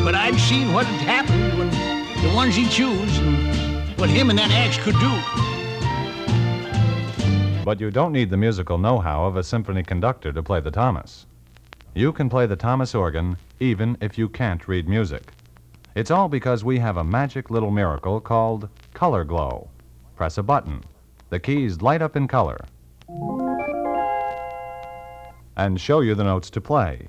But 0.03 0.15
I'd 0.15 0.39
seen 0.41 0.73
what 0.73 0.87
had 0.87 1.03
happened 1.03 1.59
when 1.59 1.69
the 2.23 2.35
ones 2.35 2.57
he 2.57 2.67
chose 2.67 3.19
and 3.19 3.99
what 3.99 4.09
him 4.09 4.31
and 4.31 4.39
that 4.39 4.51
axe 4.51 4.79
could 4.79 4.99
do. 5.01 5.13
But 7.63 7.79
you 7.79 7.91
don't 7.91 8.13
need 8.13 8.31
the 8.31 8.39
musical 8.39 8.79
know 8.79 9.01
how 9.01 9.27
of 9.27 9.37
a 9.37 9.45
symphony 9.45 9.83
conductor 9.83 10.33
to 10.33 10.43
play 10.43 10.61
the 10.61 10.71
Thomas. 10.71 11.27
You 11.95 12.11
can 12.11 12.31
play 12.31 12.47
the 12.47 12.57
Thomas 12.57 12.95
organ 12.95 13.37
even 13.61 13.99
if 14.01 14.17
you 14.17 14.31
can't 14.31 14.67
read 14.67 14.89
music. 14.89 15.33
It's 15.97 16.11
all 16.11 16.29
because 16.29 16.63
we 16.63 16.79
have 16.79 16.99
a 16.99 17.05
magic 17.05 17.49
little 17.49 17.71
miracle 17.71 18.21
called 18.21 18.69
Color 18.93 19.25
Glow. 19.25 19.71
Press 20.15 20.37
a 20.37 20.43
button, 20.43 20.85
the 21.31 21.41
keys 21.41 21.81
light 21.81 22.03
up 22.03 22.17
in 22.17 22.29
color, 22.29 22.59
and 25.57 25.81
show 25.81 26.01
you 26.01 26.15
the 26.15 26.23
notes 26.23 26.51
to 26.51 26.61
play. 26.61 27.09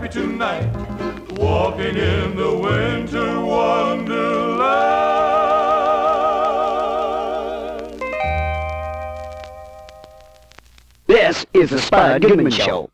Happy 0.00 0.20
tonight. 0.20 0.66
Walking 1.32 1.96
in 1.96 2.34
the 2.36 2.56
winter 2.56 3.40
wonderland. 3.40 4.70
This 11.06 11.44
is 11.52 11.70
the 11.70 11.78
Spud 11.78 12.22
Goodman 12.22 12.50
Show. 12.50 12.90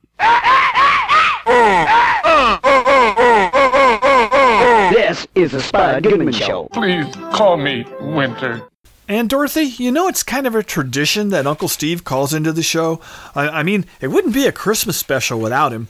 This 4.91 5.27
is 5.35 5.53
the 5.53 5.61
Spud 5.61 6.03
Goodman 6.03 6.33
Show. 6.33 6.69
Please 6.73 7.07
call 7.33 7.57
me 7.57 7.87
Winter. 8.01 8.69
And 9.09 9.29
Dorothy, 9.29 9.63
you 9.63 9.93
know 9.93 10.09
it's 10.09 10.25
kind 10.25 10.49
of 10.49 10.57
a 10.57 10.65
tradition 10.65 11.29
that 11.29 11.47
Uncle 11.47 11.69
Steve 11.69 12.03
calls 12.03 12.35
into 12.35 12.53
the 12.53 12.65
show. 12.65 13.01
I, 13.37 13.49
I 13.49 13.63
mean, 13.63 13.85
it 14.01 14.09
wouldn't 14.09 14.35
be 14.35 14.47
a 14.47 14.53
Christmas 14.53 14.97
special 14.97 15.39
without 15.39 15.73
him. 15.73 15.87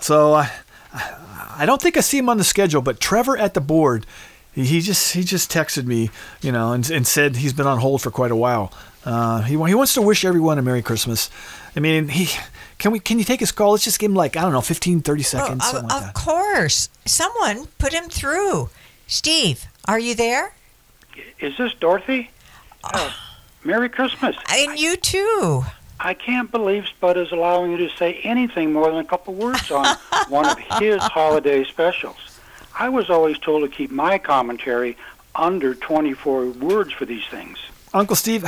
So 0.00 0.34
I, 0.34 0.50
I 0.92 1.66
don't 1.66 1.80
think 1.80 1.96
I 1.96 2.00
see 2.00 2.18
him 2.18 2.28
on 2.28 2.38
the 2.38 2.44
schedule. 2.44 2.82
But 2.82 3.00
Trevor 3.00 3.36
at 3.36 3.54
the 3.54 3.60
board, 3.60 4.06
he, 4.52 4.64
he 4.64 4.80
just 4.80 5.14
he 5.14 5.22
just 5.22 5.50
texted 5.50 5.84
me, 5.84 6.10
you 6.40 6.52
know, 6.52 6.72
and, 6.72 6.88
and 6.90 7.06
said 7.06 7.36
he's 7.36 7.52
been 7.52 7.66
on 7.66 7.78
hold 7.78 8.02
for 8.02 8.10
quite 8.10 8.30
a 8.30 8.36
while. 8.36 8.72
Uh, 9.04 9.42
he 9.42 9.52
he 9.52 9.74
wants 9.74 9.94
to 9.94 10.02
wish 10.02 10.24
everyone 10.24 10.58
a 10.58 10.62
Merry 10.62 10.82
Christmas. 10.82 11.30
I 11.74 11.80
mean, 11.80 12.08
he 12.08 12.28
can 12.78 12.92
we 12.92 12.98
can 12.98 13.18
you 13.18 13.24
take 13.24 13.40
his 13.40 13.52
call? 13.52 13.72
Let's 13.72 13.84
just 13.84 13.98
give 13.98 14.10
him 14.10 14.16
like 14.16 14.36
I 14.36 14.42
don't 14.42 14.52
know, 14.52 14.60
15, 14.60 15.00
30 15.02 15.22
seconds. 15.22 15.64
of, 15.64 15.70
something 15.70 15.88
like 15.88 15.96
of 15.96 16.02
that. 16.06 16.14
course. 16.14 16.88
Someone 17.06 17.66
put 17.78 17.92
him 17.92 18.08
through. 18.08 18.70
Steve, 19.06 19.66
are 19.86 19.98
you 19.98 20.14
there? 20.14 20.54
Is 21.40 21.56
this 21.56 21.72
Dorothy? 21.74 22.30
Uh, 22.84 23.12
Merry 23.64 23.88
Christmas. 23.88 24.36
And 24.50 24.78
you 24.78 24.96
too. 24.96 25.64
I 26.02 26.14
can't 26.14 26.50
believe 26.50 26.86
Spud 26.86 27.18
is 27.18 27.30
allowing 27.30 27.72
you 27.72 27.76
to 27.76 27.90
say 27.90 28.20
anything 28.22 28.72
more 28.72 28.90
than 28.90 29.00
a 29.00 29.04
couple 29.04 29.34
words 29.34 29.70
on 29.70 29.96
one 30.28 30.46
of 30.46 30.58
his 30.78 31.02
holiday 31.02 31.62
specials. 31.64 32.16
I 32.78 32.88
was 32.88 33.10
always 33.10 33.38
told 33.38 33.70
to 33.70 33.76
keep 33.76 33.90
my 33.90 34.16
commentary 34.16 34.96
under 35.34 35.74
24 35.74 36.46
words 36.52 36.92
for 36.92 37.04
these 37.04 37.26
things. 37.26 37.58
Uncle 37.92 38.14
Steve, 38.14 38.44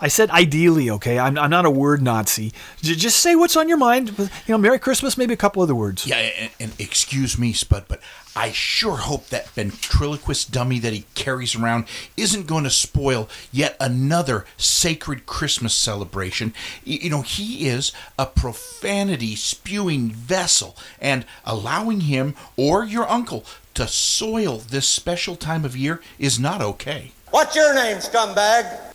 I 0.00 0.08
said 0.08 0.30
ideally, 0.30 0.90
okay? 0.90 1.18
I'm, 1.18 1.38
I'm 1.38 1.48
not 1.48 1.64
a 1.64 1.70
word 1.70 2.02
Nazi. 2.02 2.52
J- 2.82 2.94
just 2.94 3.18
say 3.18 3.34
what's 3.34 3.56
on 3.56 3.68
your 3.68 3.78
mind. 3.78 4.12
You 4.18 4.28
know, 4.48 4.58
Merry 4.58 4.78
Christmas, 4.78 5.16
maybe 5.16 5.32
a 5.32 5.38
couple 5.38 5.62
other 5.62 5.74
words. 5.74 6.06
Yeah, 6.06 6.16
and, 6.16 6.50
and 6.60 6.72
excuse 6.78 7.38
me, 7.38 7.54
Spud, 7.54 7.86
but 7.88 8.00
I 8.36 8.52
sure 8.52 8.96
hope 8.96 9.28
that 9.28 9.48
ventriloquist 9.50 10.50
dummy 10.52 10.78
that 10.80 10.92
he 10.92 11.06
carries 11.14 11.54
around 11.54 11.86
isn't 12.16 12.46
going 12.46 12.64
to 12.64 12.70
spoil 12.70 13.28
yet 13.50 13.76
another 13.80 14.44
sacred 14.58 15.24
Christmas 15.24 15.72
celebration. 15.72 16.52
You 16.84 17.08
know, 17.08 17.22
he 17.22 17.66
is 17.68 17.92
a 18.18 18.26
profanity 18.26 19.34
spewing 19.34 20.10
vessel, 20.10 20.76
and 21.00 21.24
allowing 21.46 22.02
him 22.02 22.34
or 22.56 22.84
your 22.84 23.08
uncle 23.08 23.44
to 23.74 23.88
soil 23.88 24.58
this 24.58 24.86
special 24.86 25.36
time 25.36 25.64
of 25.64 25.76
year 25.76 26.02
is 26.18 26.38
not 26.38 26.60
okay. 26.60 27.12
What's 27.34 27.56
your 27.56 27.74
name, 27.74 27.96
scumbag? 27.96 28.94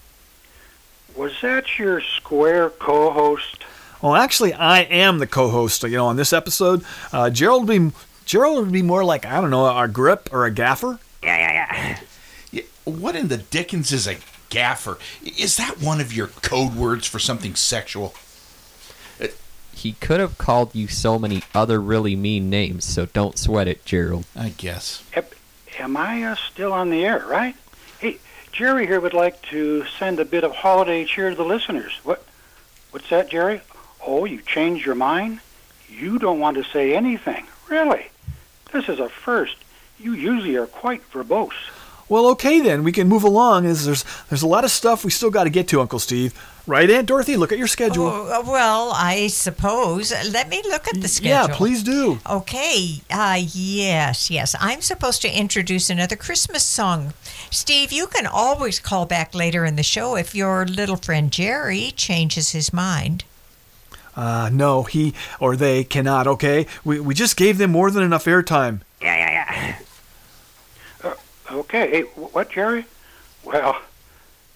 Was 1.17 1.33
that 1.41 1.77
your 1.77 1.99
square 1.99 2.69
co-host? 2.69 3.65
Well, 4.01 4.15
actually, 4.15 4.53
I 4.53 4.83
am 4.83 5.19
the 5.19 5.27
co-host. 5.27 5.83
You 5.83 5.89
know, 5.89 6.07
on 6.07 6.15
this 6.15 6.31
episode, 6.31 6.85
uh, 7.11 7.31
Gerald 7.31 7.67
would 7.67 7.91
be 7.91 7.95
Gerald 8.23 8.63
would 8.63 8.71
be 8.71 8.81
more 8.81 9.03
like 9.03 9.25
I 9.25 9.41
don't 9.41 9.49
know, 9.49 9.77
a 9.77 9.89
grip 9.89 10.29
or 10.31 10.45
a 10.45 10.51
gaffer. 10.51 10.99
Yeah, 11.21 11.37
yeah, 11.37 11.99
yeah. 12.53 12.61
What 12.85 13.17
in 13.17 13.27
the 13.27 13.39
dickens 13.39 13.91
is 13.91 14.07
a 14.07 14.15
gaffer? 14.47 14.97
Is 15.21 15.57
that 15.57 15.81
one 15.81 15.99
of 15.99 16.13
your 16.13 16.27
code 16.27 16.75
words 16.75 17.05
for 17.05 17.19
something 17.19 17.55
sexual? 17.55 18.13
He 19.73 19.91
could 19.99 20.21
have 20.21 20.37
called 20.37 20.73
you 20.73 20.87
so 20.87 21.19
many 21.19 21.43
other 21.53 21.81
really 21.81 22.15
mean 22.15 22.49
names, 22.49 22.85
so 22.85 23.05
don't 23.07 23.37
sweat 23.37 23.67
it, 23.67 23.83
Gerald. 23.83 24.23
I 24.33 24.53
guess. 24.55 25.03
Am 25.77 25.97
I 25.97 26.23
uh, 26.23 26.35
still 26.35 26.71
on 26.71 26.89
the 26.89 27.03
air, 27.03 27.25
right? 27.27 27.57
Jerry 28.51 28.87
here 28.87 28.99
would 28.99 29.13
like 29.13 29.41
to 29.43 29.85
send 29.97 30.19
a 30.19 30.25
bit 30.25 30.43
of 30.43 30.53
holiday 30.53 31.05
cheer 31.05 31.29
to 31.29 31.35
the 31.35 31.45
listeners. 31.45 31.93
What? 32.03 32.25
What's 32.91 33.09
that, 33.09 33.29
Jerry? 33.29 33.61
Oh, 34.05 34.25
you 34.25 34.41
changed 34.41 34.85
your 34.85 34.95
mind? 34.95 35.39
You 35.87 36.19
don't 36.19 36.39
want 36.39 36.57
to 36.57 36.63
say 36.63 36.95
anything, 36.95 37.45
really? 37.67 38.09
This 38.71 38.89
is 38.89 38.99
a 38.99 39.09
first. 39.09 39.55
You 39.99 40.13
usually 40.13 40.55
are 40.55 40.67
quite 40.67 41.09
verbose. 41.11 41.51
Well, 42.09 42.27
okay 42.31 42.59
then, 42.59 42.83
we 42.83 42.91
can 42.91 43.07
move 43.07 43.23
along. 43.23 43.65
As 43.65 43.85
there's 43.85 44.03
there's 44.29 44.41
a 44.41 44.47
lot 44.47 44.63
of 44.63 44.71
stuff 44.71 45.05
we 45.05 45.11
still 45.11 45.29
got 45.29 45.43
to 45.45 45.49
get 45.49 45.67
to, 45.69 45.79
Uncle 45.79 45.99
Steve. 45.99 46.33
Right, 46.67 46.89
Aunt 46.91 47.07
Dorothy? 47.07 47.35
Look 47.35 47.51
at 47.51 47.57
your 47.57 47.67
schedule. 47.67 48.05
Oh, 48.05 48.43
well, 48.45 48.91
I 48.93 49.27
suppose. 49.27 50.11
Let 50.31 50.49
me 50.49 50.61
look 50.67 50.87
at 50.87 51.01
the 51.01 51.07
schedule. 51.07 51.49
Yeah, 51.49 51.55
please 51.55 51.81
do. 51.81 52.19
Okay. 52.29 53.01
Uh, 53.09 53.39
yes, 53.41 54.29
yes. 54.29 54.55
I'm 54.59 54.81
supposed 54.81 55.23
to 55.23 55.35
introduce 55.35 55.89
another 55.89 56.15
Christmas 56.15 56.63
song. 56.63 57.13
Steve, 57.49 57.91
you 57.91 58.05
can 58.05 58.27
always 58.27 58.79
call 58.79 59.07
back 59.07 59.33
later 59.33 59.65
in 59.65 59.77
the 59.77 59.83
show 59.83 60.15
if 60.15 60.35
your 60.35 60.63
little 60.65 60.97
friend 60.97 61.31
Jerry 61.31 61.91
changes 61.95 62.51
his 62.51 62.71
mind. 62.71 63.23
Uh, 64.15 64.49
no, 64.53 64.83
he 64.83 65.13
or 65.39 65.55
they 65.55 65.83
cannot. 65.83 66.27
Okay, 66.27 66.67
we 66.83 66.99
we 66.99 67.13
just 67.15 67.35
gave 67.37 67.57
them 67.57 67.71
more 67.71 67.89
than 67.89 68.03
enough 68.03 68.25
airtime. 68.25 68.81
Yeah, 69.01 69.15
yeah, 69.17 69.31
yeah. 69.31 69.79
Okay. 71.51 71.89
Hey, 71.89 72.01
what, 72.01 72.51
Jerry? 72.51 72.85
Well, 73.43 73.81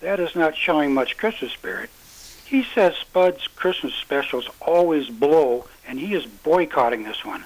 that 0.02 0.20
is 0.20 0.36
not 0.36 0.56
showing 0.56 0.94
much 0.94 1.18
Christmas 1.18 1.52
spirit. 1.52 1.90
He 2.46 2.64
says 2.64 2.96
Spud's 2.96 3.48
Christmas 3.48 3.94
specials 3.94 4.50
always 4.62 5.10
blow, 5.10 5.66
and 5.88 6.00
he 6.00 6.14
is 6.14 6.26
boycotting 6.26 7.04
this 7.04 7.26
one. 7.26 7.46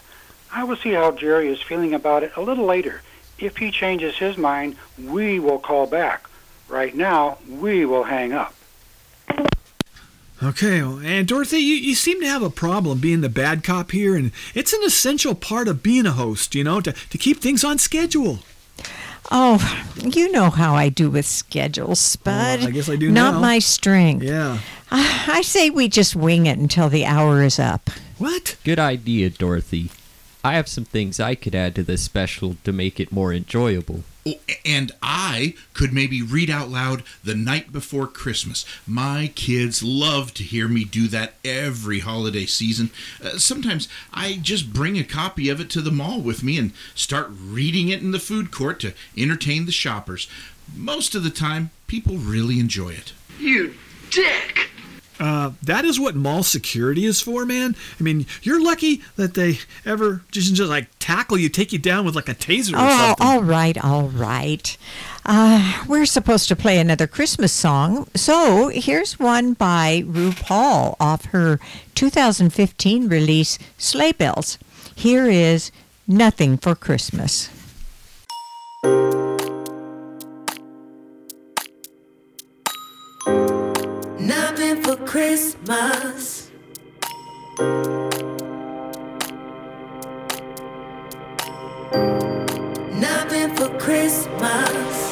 I 0.52 0.64
will 0.64 0.76
see 0.76 0.92
how 0.92 1.12
Jerry 1.12 1.50
is 1.50 1.62
feeling 1.62 1.94
about 1.94 2.24
it 2.24 2.32
a 2.36 2.42
little 2.42 2.66
later. 2.66 3.02
If 3.38 3.58
he 3.58 3.72
changes 3.72 4.18
his 4.18 4.38
mind, 4.38 4.76
we 5.02 5.40
will 5.40 5.60
call 5.60 5.86
back. 5.86 6.28
Right 6.68 6.96
now, 6.96 7.38
we 7.48 7.86
will 7.86 8.04
hang 8.04 8.34
up. 8.34 8.54
Okay, 10.44 10.82
Aunt 10.82 11.30
Dorothy, 11.30 11.58
you, 11.58 11.76
you 11.76 11.96
seem 11.96 12.20
to 12.22 12.28
have 12.28 12.44
a 12.44 12.50
problem 12.50 13.00
being 13.00 13.22
the 13.22 13.30
bad 13.30 13.64
cop 13.64 13.92
here, 13.92 14.16
and 14.16 14.32
it's 14.54 14.74
an 14.74 14.84
essential 14.86 15.34
part 15.34 15.68
of 15.68 15.82
being 15.82 16.06
a 16.06 16.12
host, 16.12 16.54
you 16.54 16.64
know, 16.64 16.80
to, 16.82 16.92
to 16.92 17.18
keep 17.18 17.40
things 17.40 17.64
on 17.64 17.78
schedule. 17.78 18.40
Oh, 19.30 19.60
you 20.02 20.32
know 20.32 20.50
how 20.50 20.76
I 20.76 20.90
do 20.90 21.10
with 21.10 21.26
schedules, 21.26 22.00
Spud. 22.00 22.62
I 22.64 22.72
guess 22.72 22.90
I 22.90 22.96
do 22.96 23.12
Not 23.12 23.36
now. 23.36 23.40
my 23.42 23.60
strength. 23.60 24.24
Yeah. 24.24 24.60
I 24.92 25.26
I 25.28 25.42
say 25.42 25.70
we 25.70 25.90
just 25.90 26.16
wing 26.16 26.46
it 26.46 26.58
until 26.58 26.88
the 26.90 27.06
hour 27.06 27.44
is 27.44 27.60
up. 27.60 27.90
What? 28.18 28.56
Good 28.64 28.80
idea, 28.80 29.30
Dorothy. 29.30 29.92
I 30.44 30.54
have 30.54 30.68
some 30.70 30.86
things 30.86 31.20
I 31.20 31.36
could 31.36 31.54
add 31.56 31.76
to 31.76 31.84
this 31.84 32.04
special 32.04 32.56
to 32.64 32.72
make 32.72 33.00
it 33.00 33.12
more 33.12 33.34
enjoyable. 33.34 34.04
And 34.66 34.92
I 35.02 35.56
could 35.74 35.94
maybe 35.94 36.22
read 36.22 36.50
out 36.50 36.70
loud 36.70 37.04
the 37.24 37.36
night 37.36 37.72
before 37.72 38.08
Christmas. 38.08 38.66
My 38.86 39.32
kids 39.36 39.84
love 39.84 40.34
to 40.36 40.44
hear 40.44 40.68
me 40.68 40.84
do 40.84 41.08
that 41.10 41.34
every 41.44 42.00
holiday 42.00 42.46
season. 42.46 42.92
Uh, 43.24 43.38
sometimes 43.38 43.88
I 44.14 44.40
just 44.42 44.74
bring 44.74 44.98
a 44.98 45.04
copy 45.04 45.50
of 45.50 45.60
it 45.60 45.70
to 45.72 45.82
the 45.82 45.92
mall 45.92 46.22
with 46.22 46.44
me 46.44 46.58
and 46.58 46.74
start 46.96 47.30
reading 47.32 47.90
it 47.90 48.02
in 48.02 48.12
the 48.12 48.20
food 48.20 48.52
court 48.52 48.80
to 48.82 48.94
entertain 49.16 49.66
the 49.66 49.72
shoppers. 49.72 50.28
Most 50.76 51.16
of 51.16 51.24
the 51.24 51.30
time, 51.30 51.72
people 51.88 52.18
really 52.18 52.60
enjoy 52.60 52.90
it. 52.90 53.14
You 53.40 53.74
dick! 54.10 54.70
Uh, 55.20 55.52
that 55.64 55.84
is 55.86 56.00
what 56.00 56.16
mall 56.16 56.44
security 56.44 57.06
is 57.06 57.22
for, 57.22 57.46
man. 57.46 57.76
I 58.00 58.04
mean, 58.04 58.26
you're 58.44 58.62
lucky 58.64 59.02
that 59.16 59.34
they 59.34 59.60
ever 59.86 60.22
just, 60.32 60.54
just 60.54 60.70
like 60.70 60.88
tackle 61.00 61.38
you, 61.38 61.50
take 61.50 61.74
you 61.74 61.80
down 61.80 62.06
with 62.06 62.16
like 62.16 62.30
a 62.30 62.36
taser 62.36 62.74
or 62.74 62.78
Oh, 62.80 62.98
something. 63.16 63.26
all 63.28 63.42
right, 63.42 63.84
all 63.84 64.10
right. 64.10 64.78
Uh, 65.26 65.84
we're 65.88 66.06
supposed 66.06 66.48
to 66.50 66.56
play 66.56 66.78
another 66.80 67.08
Christmas 67.08 67.52
song, 67.52 68.08
so 68.16 68.70
here's 68.70 69.20
one 69.20 69.54
by 69.54 70.04
RuPaul 70.08 70.96
off 71.00 71.26
her 71.26 71.60
2015 71.96 73.10
release, 73.10 73.58
Slay 73.78 74.12
Belles. 74.12 74.58
Here 74.96 75.28
is 75.28 75.72
Nothing 76.08 76.58
for 76.58 76.74
Christmas. 76.74 77.50
Christmas. 85.18 86.52
Nothing 92.94 93.56
for 93.56 93.70
Christmas. 93.80 95.07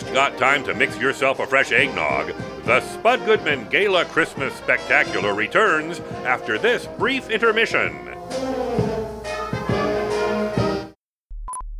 Just 0.00 0.14
got 0.14 0.38
time 0.38 0.64
to 0.64 0.74
mix 0.74 0.98
yourself 0.98 1.40
a 1.40 1.46
fresh 1.46 1.72
eggnog. 1.72 2.32
The 2.64 2.80
Spud 2.80 3.24
Goodman 3.26 3.68
Gala 3.68 4.04
Christmas 4.06 4.54
Spectacular 4.54 5.34
returns 5.34 6.00
after 6.24 6.58
this 6.58 6.86
brief 6.98 7.28
intermission. 7.28 7.98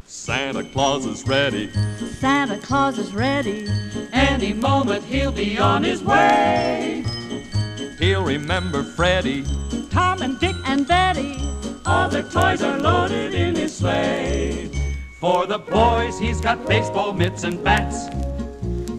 Santa 0.04 0.64
Claus 0.64 1.06
is 1.06 1.26
ready. 1.26 1.72
Santa 2.18 2.58
Claus 2.58 2.98
is 2.98 3.14
ready. 3.14 3.66
Any 4.12 4.52
moment 4.52 5.04
he'll 5.04 5.32
be 5.32 5.58
on 5.58 5.82
his 5.82 6.02
way. 6.02 7.04
He'll 7.98 8.24
remember 8.24 8.82
Freddie. 8.82 9.44
Tom 9.90 10.20
and 10.22 10.38
Dick 10.38 10.56
and 10.66 10.86
Betty, 10.86 11.36
all 11.86 12.08
their 12.08 12.22
toys 12.22 12.62
are 12.62 12.78
loaded 12.78 13.34
in 13.34 13.56
his 13.56 13.76
sleigh. 13.76 14.79
For 15.20 15.44
the 15.44 15.58
boys, 15.58 16.18
he's 16.18 16.40
got 16.40 16.66
baseball 16.66 17.12
mitts 17.12 17.44
and 17.44 17.62
bats. 17.62 18.08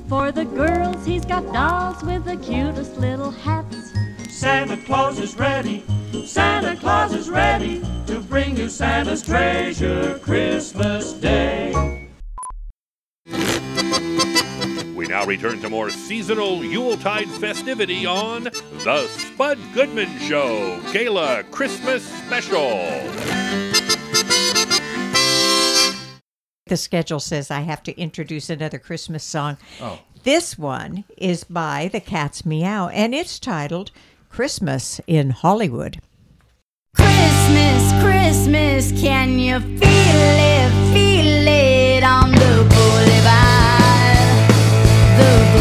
For 0.07 0.31
the 0.31 0.45
girls, 0.45 1.03
he's 1.03 1.25
got 1.25 1.51
dolls 1.51 2.03
with 2.03 2.25
the 2.25 2.37
cutest 2.37 2.95
little 2.97 3.31
hats. 3.31 3.91
Santa 4.29 4.77
Claus 4.77 5.17
is 5.17 5.35
ready. 5.35 5.83
Santa 6.27 6.75
Claus 6.75 7.15
is 7.15 7.27
ready 7.27 7.81
to 8.05 8.19
bring 8.19 8.55
you 8.55 8.69
Santa's 8.69 9.23
treasure 9.23 10.19
Christmas 10.19 11.13
Day. 11.13 11.73
We 14.95 15.07
now 15.07 15.25
return 15.25 15.59
to 15.61 15.69
more 15.71 15.89
seasonal 15.89 16.63
Yuletide 16.63 17.29
festivity 17.29 18.05
on 18.05 18.43
The 18.43 19.07
Spud 19.07 19.57
Goodman 19.73 20.19
Show 20.19 20.79
Gala 20.93 21.41
Christmas 21.49 22.03
Special. 22.27 23.40
The 26.71 26.77
schedule 26.77 27.19
says 27.19 27.51
I 27.51 27.59
have 27.59 27.83
to 27.83 27.99
introduce 27.99 28.49
another 28.49 28.79
Christmas 28.79 29.25
song. 29.25 29.57
Oh. 29.81 29.99
This 30.23 30.57
one 30.57 31.03
is 31.17 31.43
by 31.43 31.89
the 31.91 31.99
Cat's 31.99 32.45
Meow, 32.45 32.87
and 32.87 33.13
it's 33.13 33.39
titled 33.39 33.91
Christmas 34.29 35.01
in 35.05 35.31
Hollywood. 35.31 35.99
Christmas, 36.95 37.91
Christmas, 38.01 38.93
can 39.01 39.37
you 39.37 39.59
feel 39.59 39.81
it, 39.83 40.93
feel 40.93 41.45
it 41.45 42.03
on 42.05 42.31
the 42.31 42.65
boulevard, 42.69 44.17
the 45.17 45.51
boulevard. 45.51 45.60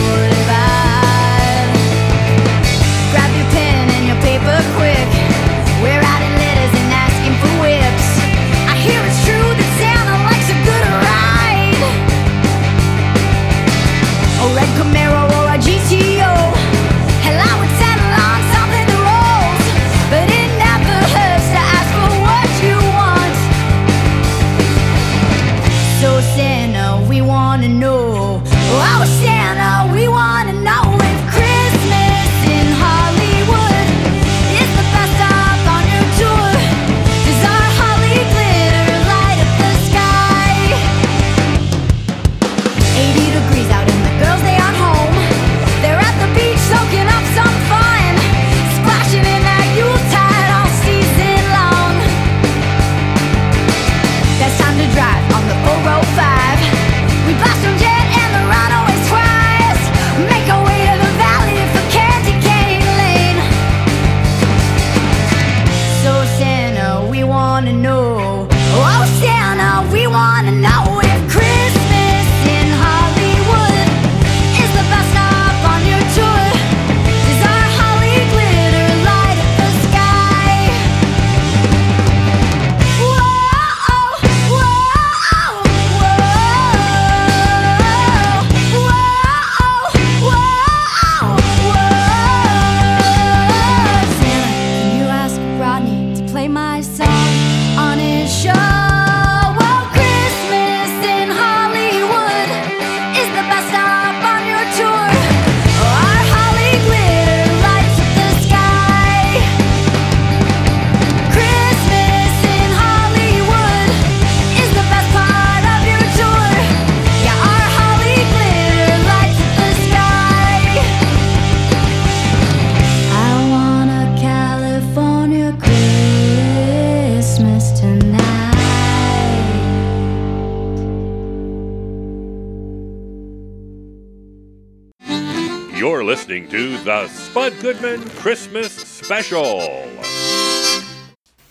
Goodman 137.71 138.11
Christmas 138.17 138.73
Special. 138.73 139.61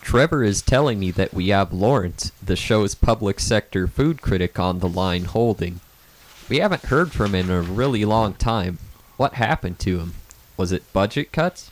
Trevor 0.01 0.43
is 0.43 0.61
telling 0.61 0.99
me 0.99 1.11
that 1.11 1.33
we 1.33 1.47
have 1.47 1.71
Lawrence, 1.71 2.33
the 2.43 2.57
show's 2.57 2.93
public 2.93 3.39
sector 3.39 3.87
food 3.87 4.21
critic, 4.21 4.59
on 4.59 4.79
the 4.79 4.89
line 4.89 5.23
holding. 5.23 5.79
We 6.49 6.57
haven't 6.57 6.87
heard 6.87 7.13
from 7.13 7.33
him 7.33 7.49
in 7.49 7.55
a 7.55 7.61
really 7.61 8.03
long 8.03 8.33
time. 8.33 8.79
What 9.15 9.35
happened 9.35 9.79
to 9.79 9.99
him? 9.99 10.15
Was 10.57 10.73
it 10.73 10.91
budget 10.91 11.31
cuts? 11.31 11.71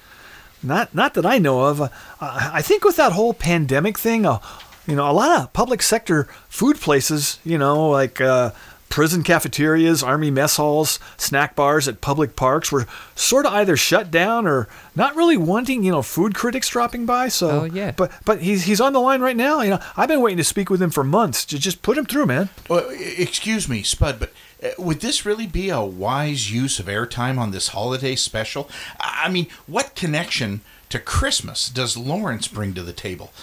Not 0.63 0.95
not 0.95 1.13
that 1.15 1.25
I 1.25 1.39
know 1.39 1.65
of. 1.65 1.81
Uh, 1.81 1.89
I 2.21 2.61
think 2.61 2.85
with 2.85 2.95
that 2.95 3.11
whole 3.11 3.33
pandemic 3.33 3.97
thing, 3.97 4.25
uh, 4.25 4.39
you 4.87 4.95
know, 4.95 5.11
a 5.11 5.11
lot 5.11 5.41
of 5.41 5.51
public 5.51 5.81
sector 5.81 6.29
food 6.47 6.79
places, 6.79 7.39
you 7.43 7.57
know, 7.57 7.89
like 7.89 8.21
uh, 8.21 8.51
prison 8.89 9.21
cafeterias, 9.23 10.01
army 10.01 10.31
mess 10.31 10.57
halls, 10.57 10.99
snack 11.17 11.55
bars 11.55 11.87
at 11.87 12.01
public 12.01 12.35
parks 12.35 12.71
were 12.71 12.87
sort 13.15 13.45
of 13.45 13.53
either 13.53 13.75
shut 13.77 14.09
down 14.09 14.47
or 14.47 14.67
not 14.95 15.15
really 15.15 15.37
wanting, 15.37 15.83
you 15.83 15.91
know, 15.91 16.01
food 16.01 16.33
critics 16.33 16.69
dropping 16.69 17.05
by. 17.05 17.27
So, 17.27 17.49
Oh, 17.49 17.63
yeah. 17.65 17.91
But 17.91 18.11
but 18.25 18.41
he's 18.41 18.63
he's 18.63 18.81
on 18.81 18.93
the 18.93 18.99
line 18.99 19.21
right 19.21 19.35
now. 19.35 19.61
You 19.61 19.71
know, 19.71 19.79
I've 19.95 20.07
been 20.07 20.21
waiting 20.21 20.37
to 20.37 20.43
speak 20.43 20.69
with 20.69 20.81
him 20.81 20.89
for 20.89 21.03
months. 21.03 21.45
Just 21.45 21.63
just 21.63 21.81
put 21.81 21.97
him 21.97 22.05
through, 22.05 22.25
man. 22.25 22.49
Well, 22.69 22.87
excuse 22.91 23.67
me, 23.69 23.83
Spud, 23.83 24.19
but 24.19 24.31
uh, 24.63 24.69
would 24.77 25.01
this 25.01 25.25
really 25.25 25.47
be 25.47 25.69
a 25.69 25.81
wise 25.81 26.51
use 26.51 26.79
of 26.79 26.87
airtime 26.87 27.37
on 27.37 27.51
this 27.51 27.69
holiday 27.69 28.15
special? 28.15 28.69
I 28.99 29.25
I 29.25 29.29
mean, 29.29 29.47
what 29.65 29.95
connection 29.95 30.61
to 30.89 30.99
Christmas 30.99 31.69
does 31.69 31.97
Lawrence 31.97 32.47
bring 32.47 32.73
to 32.75 32.81
the 32.83 32.93
table? 32.93 33.33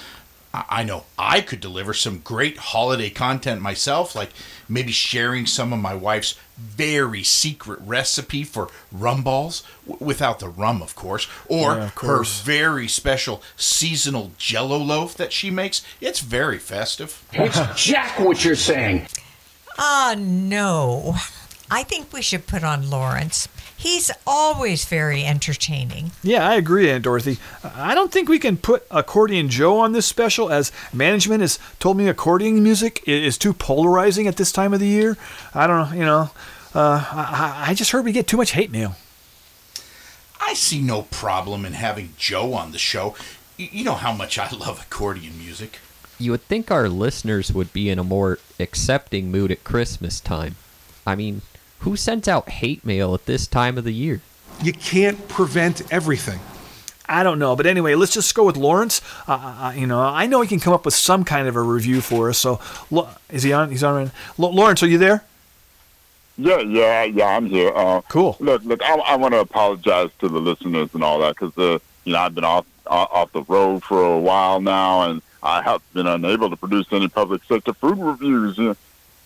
I 0.55 0.65
I 0.81 0.83
know 0.85 1.05
I 1.19 1.41
could 1.41 1.61
deliver 1.61 1.93
some 1.93 2.19
great 2.19 2.57
holiday 2.57 3.11
content 3.11 3.61
myself, 3.61 4.15
like 4.15 4.31
maybe 4.69 4.93
sharing 4.93 5.47
some 5.47 5.73
of 5.73 5.79
my 5.81 5.95
wife's 5.95 6.37
very 6.57 7.23
secret 7.25 7.81
recipe 7.83 8.45
for 8.45 8.69
rum 8.93 9.23
balls, 9.25 9.65
w- 9.87 10.05
without 10.05 10.39
the 10.39 10.49
rum, 10.49 10.81
of 10.83 10.95
course, 10.95 11.27
or 11.49 11.75
Yeah, 11.75 11.85
of 11.87 11.95
her 11.97 12.23
very 12.25 12.87
special 12.89 13.43
seasonal 13.57 14.33
jello 14.39 14.79
loaf 14.79 15.15
that 15.17 15.33
she 15.33 15.51
makes. 15.51 15.83
It's 16.01 16.21
very 16.21 16.59
festive. 16.59 17.23
It's 17.33 17.59
Jack 17.85 18.19
what 18.21 18.45
you're 18.45 18.55
saying. 18.55 19.09
Ah, 19.77 20.15
no. 20.17 21.17
I 21.71 21.83
think 21.83 22.13
we 22.13 22.23
should 22.23 22.47
put 22.47 22.63
on 22.63 22.89
Lawrence. 22.91 23.49
He's 23.85 24.11
always 24.27 24.87
very 24.87 25.27
entertaining. 25.27 26.13
Yeah, 26.23 26.49
I 26.49 26.55
agree, 26.55 26.91
Aunt 26.91 27.05
Dorothy. 27.05 27.37
I 27.63 27.95
don't 27.95 28.11
think 28.11 28.31
we 28.31 28.39
can 28.39 28.57
put 28.57 28.87
Accordion 28.91 29.51
Joe 29.51 29.79
on 29.79 29.93
this 29.93 30.07
special, 30.07 30.51
as 30.51 30.73
management 30.95 31.43
has 31.43 31.59
told 31.81 31.99
me 31.99 32.09
accordion 32.09 32.63
music 32.63 33.03
is 33.07 33.37
too 33.37 33.53
polarizing 33.53 34.27
at 34.27 34.37
this 34.37 34.53
time 34.53 34.73
of 34.73 34.81
the 34.81 34.87
year. 34.87 35.19
I 35.53 35.67
don't 35.67 35.91
know, 35.91 35.99
you 35.99 36.05
know. 36.07 36.31
Uh, 36.75 37.05
I, 37.13 37.65
I 37.67 37.71
I 37.71 37.75
just 37.75 37.91
heard 37.91 38.07
we 38.07 38.13
get 38.13 38.27
too 38.27 38.39
much 38.39 38.53
hate 38.53 38.71
mail. 38.71 38.97
I 40.41 40.55
see 40.55 40.81
no 40.81 41.03
problem 41.03 41.67
in 41.67 41.75
having 41.75 42.15
Joe 42.17 42.55
on 42.55 42.73
the 42.73 42.79
show. 42.79 43.15
You 43.59 43.85
know 43.85 43.97
how 43.97 44.15
much 44.15 44.39
I 44.39 44.51
love 44.51 44.81
accordion 44.81 45.37
music. 45.39 45.79
You 46.19 46.31
would 46.31 46.45
think 46.45 46.71
our 46.71 46.89
listeners 46.89 47.53
would 47.53 47.71
be 47.75 47.91
in 47.91 47.99
a 47.99 48.05
more 48.05 48.39
accepting 48.59 49.31
mood 49.31 49.53
at 49.53 49.63
Christmas 49.63 50.21
time. 50.21 50.57
I 51.07 51.17
mean, 51.17 51.43
who 51.85 51.97
sends 51.97 52.27
out 52.27 52.49
hate 52.49 52.85
mail 52.85 53.15
at 53.15 53.27
this 53.27 53.47
time 53.47 53.77
of 53.77 53.85
the 53.85 53.93
year? 53.93 54.23
You 54.63 54.73
can't 54.73 55.29
prevent 55.29 55.93
everything. 55.93 56.41
I 57.07 57.23
don't 57.23 57.39
know, 57.39 57.55
but 57.55 57.67
anyway, 57.67 57.95
let's 57.95 58.15
just 58.15 58.35
go 58.35 58.47
with 58.47 58.57
Lawrence. 58.57 59.03
Uh, 59.29 59.33
uh, 59.33 59.73
you 59.77 59.87
know, 59.87 60.01
I 60.01 60.25
know 60.27 60.41
he 60.41 60.49
can 60.49 60.61
come 60.61 60.73
up 60.73 60.87
with 60.87 60.95
some 60.95 61.25
kind 61.25 61.47
of 61.47 61.57
a 61.57 61.61
review 61.61 62.01
for 62.01 62.31
us. 62.31 62.39
So, 62.39 62.59
Lo- 62.91 63.11
is 63.31 63.43
he 63.43 63.53
on? 63.53 63.71
He's 63.71 63.85
on. 63.85 64.07
right 64.07 64.13
Lawrence, 64.39 64.83
are 64.83 64.87
you 64.87 64.97
there? 64.97 65.25
Yeah, 66.39 66.61
yeah, 66.61 67.05
yeah. 67.05 67.27
I'm 67.27 67.45
here. 67.45 67.71
Uh, 67.75 68.01
cool. 68.09 68.39
Look, 68.41 68.65
look. 68.65 68.83
I, 68.83 68.95
I 68.95 69.17
want 69.17 69.35
to 69.35 69.41
apologize 69.41 70.09
to 70.21 70.29
the 70.31 70.41
listeners 70.41 70.89
and 70.95 71.05
all 71.05 71.19
that 71.19 71.37
because, 71.39 71.57
uh, 71.59 71.79
you 72.05 72.15
know, 72.15 72.19
I've 72.21 72.35
been 72.35 72.45
off 72.45 72.65
off 72.87 73.11
off 73.13 73.33
the 73.33 73.43
road 73.43 73.85
for 73.85 74.03
a 74.03 74.19
while 74.19 74.63
now, 74.63 75.11
and 75.11 75.21
I 75.43 75.61
have 75.61 75.83
been 75.93 76.07
unable 76.07 76.49
to 76.49 76.57
produce 76.57 76.87
any 76.91 77.09
public 77.09 77.45
sector 77.45 77.75
food 77.75 77.99
reviews. 77.99 78.59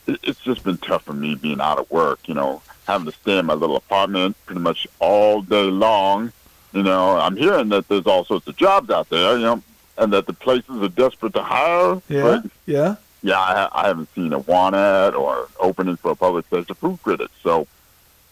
You 0.08 0.14
know, 0.14 0.18
it, 0.22 0.28
it's 0.28 0.40
just 0.40 0.64
been 0.64 0.78
tough 0.78 1.04
for 1.04 1.12
me 1.12 1.34
being 1.34 1.60
out 1.60 1.78
of 1.78 1.90
work. 1.90 2.28
You 2.28 2.34
know, 2.34 2.62
having 2.86 3.06
to 3.10 3.12
stay 3.12 3.38
in 3.38 3.46
my 3.46 3.54
little 3.54 3.76
apartment 3.76 4.36
pretty 4.46 4.60
much 4.60 4.86
all 4.98 5.42
day 5.42 5.64
long. 5.64 6.32
You 6.72 6.82
know, 6.82 7.18
I'm 7.18 7.36
hearing 7.36 7.70
that 7.70 7.88
there's 7.88 8.06
all 8.06 8.24
sorts 8.24 8.46
of 8.46 8.56
jobs 8.56 8.90
out 8.90 9.08
there. 9.08 9.36
You 9.36 9.44
know, 9.44 9.62
and 9.96 10.12
that 10.12 10.26
the 10.26 10.32
places 10.32 10.82
are 10.82 10.88
desperate 10.88 11.34
to 11.34 11.42
hire. 11.42 12.00
Yeah. 12.08 12.22
but 12.22 12.50
Yeah. 12.66 12.96
yeah, 13.22 13.38
I, 13.38 13.68
I 13.72 13.88
haven't 13.88 14.08
seen 14.14 14.32
a 14.32 14.38
want 14.38 14.76
ad 14.76 15.14
or 15.14 15.48
opening 15.58 15.96
for 15.96 16.12
a 16.12 16.16
public 16.16 16.46
sector 16.48 16.74
food 16.74 16.98
critic. 17.02 17.30
So, 17.42 17.66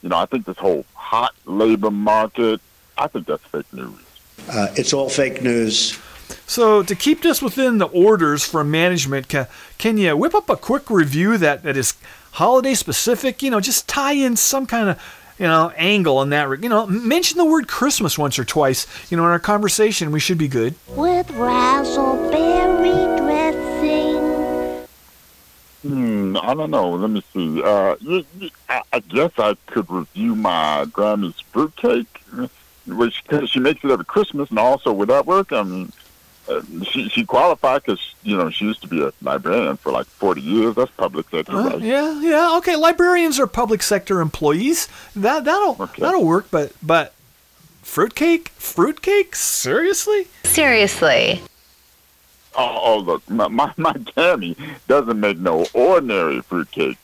you 0.03 0.09
know, 0.09 0.17
I 0.17 0.27
think 0.27 0.47
this 0.47 0.59
whole 0.59 0.85
hot 0.95 1.35
labor 1.45 1.91
market, 1.91 2.61
I 2.97 3.09
think 3.09 3.27
that's 3.27 3.43
fake 3.45 3.73
news. 3.73 3.99
Uh, 4.49 4.69
it's 4.77 4.93
all 4.93 5.09
fake 5.09 5.43
news. 5.43 5.99
So, 6.47 6.83
to 6.83 6.95
keep 6.95 7.23
this 7.23 7.43
within 7.43 7.79
the 7.79 7.87
orders 7.87 8.45
from 8.45 8.71
management, 8.71 9.29
can, 9.29 9.47
can 9.79 9.99
you 9.99 10.17
whip 10.17 10.35
up 10.35 10.49
a 10.49 10.57
quick 10.57 10.91
review 10.91 11.39
that, 11.39 11.63
that 11.65 11.77
is 11.77 11.95
holiday 12.33 12.75
specific? 12.75 13.43
You 13.43 13.51
know, 13.51 13.61
just 13.61 13.89
tie 13.89 14.13
in 14.13 14.37
some 14.37 14.67
kind 14.67 14.91
of, 14.91 15.03
you 15.39 15.47
know, 15.47 15.73
angle 15.77 16.19
on 16.19 16.31
that. 16.31 16.49
You 16.63 16.69
know, 16.69 16.87
mention 16.87 17.39
the 17.39 17.45
word 17.45 17.69
Christmas 17.69 18.19
once 18.19 18.39
or 18.39 18.45
twice. 18.45 18.87
You 19.11 19.17
know, 19.17 19.25
in 19.25 19.31
our 19.31 19.39
conversation, 19.39 20.13
we 20.13 20.21
should 20.21 20.39
be 20.39 20.49
good. 20.49 20.75
With 20.89 21.29
razzleberry 21.29 23.17
dressing. 23.19 24.87
Hmm, 25.83 26.37
I 26.41 26.55
don't 26.55 26.71
know. 26.71 26.91
Let 26.91 27.11
me 27.11 27.23
see. 27.33 27.63
Uh, 27.63 27.97
you, 28.01 28.25
you, 28.39 28.51
I, 28.69 28.83
I 28.93 29.01
guess 29.01 29.31
I 29.39 29.57
could 29.67 29.89
review 29.91 30.35
my 30.35 30.87
Grammy's 30.93 31.39
fruitcake, 31.53 32.23
which 32.87 33.25
cause 33.27 33.51
she 33.51 33.61
makes 33.61 33.85
it 33.85 33.91
every 33.91 34.05
Christmas, 34.05 34.51
and 34.51 34.59
also 34.59 34.93
would 34.93 35.09
that 35.11 35.27
work? 35.27 35.53
I 35.53 35.63
mean, 35.63 35.93
uh, 36.49 36.63
she 36.85 37.09
she 37.09 37.25
qualified 37.25 37.83
because 37.83 38.15
you 38.23 38.37
know 38.37 38.51
she 38.51 38.65
used 38.65 38.81
to 38.83 38.89
be 38.89 39.03
a 39.03 39.13
librarian 39.23 39.77
for 39.77 39.93
like 39.93 40.07
forty 40.07 40.41
years. 40.41 40.75
That's 40.75 40.91
public 40.93 41.29
sector, 41.31 41.53
Uh, 41.57 41.71
right? 41.71 41.81
yeah, 41.81 42.21
yeah. 42.21 42.57
Okay, 42.59 42.77
librarians 42.77 43.39
are 43.41 43.47
public 43.47 43.83
sector 43.83 44.21
employees. 44.21 44.89
That 45.15 45.45
that'll 45.45 45.75
that'll 45.99 46.25
work. 46.25 46.47
But 46.51 46.73
but 46.83 47.15
fruitcake, 47.83 48.49
fruitcake, 48.51 49.35
seriously? 49.37 50.29
Seriously. 50.45 51.41
Oh, 52.59 52.81
oh 52.83 52.99
look, 52.99 53.29
my, 53.29 53.49
my 53.49 53.73
my 53.77 53.93
Gammy 54.15 54.57
doesn't 54.89 55.19
make 55.21 55.39
no 55.39 55.67
ordinary 55.75 56.41
fruitcake. 56.41 56.99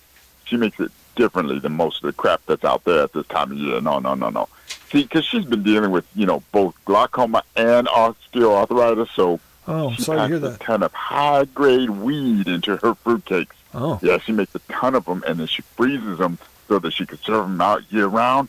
She 0.45 0.57
makes 0.57 0.81
it 0.81 0.91
differently 1.15 1.59
than 1.59 1.73
most 1.73 2.03
of 2.03 2.07
the 2.09 2.13
crap 2.15 2.41
that's 2.47 2.65
out 2.65 2.85
there 2.85 3.03
at 3.03 3.13
this 3.13 3.27
time 3.27 3.53
of 3.53 3.59
year. 3.59 3.81
No, 3.81 3.99
no, 3.99 4.15
no, 4.15 4.31
no. 4.31 4.49
See, 4.93 5.03
because 5.03 5.25
she's 5.25 5.45
been 5.47 5.63
dealing 5.63 5.91
with 5.91 6.05
you 6.15 6.27
know 6.27 6.43
both 6.53 6.75
glaucoma 6.85 7.43
and 7.57 7.87
osteoarthritis, 7.89 9.09
so 9.15 9.41
Oh, 9.67 9.93
she 9.93 10.03
sorry 10.03 10.19
packs 10.29 10.41
that. 10.41 10.55
a 10.57 10.59
ton 10.59 10.83
of 10.83 10.93
high 10.93 11.45
grade 11.47 11.89
weed 11.91 12.47
into 12.49 12.77
her 12.79 12.95
fruitcakes. 12.95 13.55
Oh. 13.75 13.99
Yeah, 14.03 14.19
she 14.19 14.33
makes 14.33 14.55
a 14.55 14.59
ton 14.71 14.95
of 14.95 15.05
them, 15.07 15.23
and 15.27 15.39
then 15.39 15.47
she 15.47 15.63
freezes 15.63 16.19
them 16.19 16.39
so 16.69 16.79
that 16.81 16.93
she 16.93 17.07
can 17.07 17.19
serve 17.19 17.45
them 17.49 17.61
out 17.61 17.91
year 17.93 18.07
round. 18.07 18.49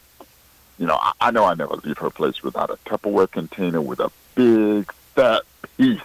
You 0.80 0.88
know, 0.88 0.98
I, 1.00 1.12
I 1.22 1.32
know 1.32 1.46
I 1.46 1.54
never 1.54 1.76
leave 1.76 2.00
her 2.00 2.10
place 2.10 2.42
without 2.44 2.72
a 2.72 2.78
Tupperware 2.90 3.30
container 3.32 3.80
with 3.80 4.00
a 4.00 4.12
big 4.36 4.92
fat 5.16 5.44
piece. 5.78 6.02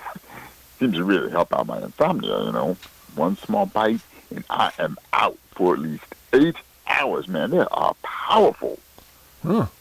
Seems 0.78 0.94
to 0.96 1.04
really 1.04 1.30
help 1.30 1.52
out 1.54 1.66
my 1.66 1.78
insomnia. 1.82 2.44
You 2.44 2.52
know, 2.52 2.76
one 3.16 3.36
small 3.38 3.64
bite, 3.66 4.00
and 4.30 4.44
I 4.50 4.70
am 4.78 4.98
out 5.14 5.38
for 5.52 5.72
at 5.74 5.80
least 5.80 6.04
eight 6.34 6.56
hours. 6.86 7.26
Man, 7.28 7.50
they 7.50 7.58
are 7.72 7.94
powerful. 8.02 8.78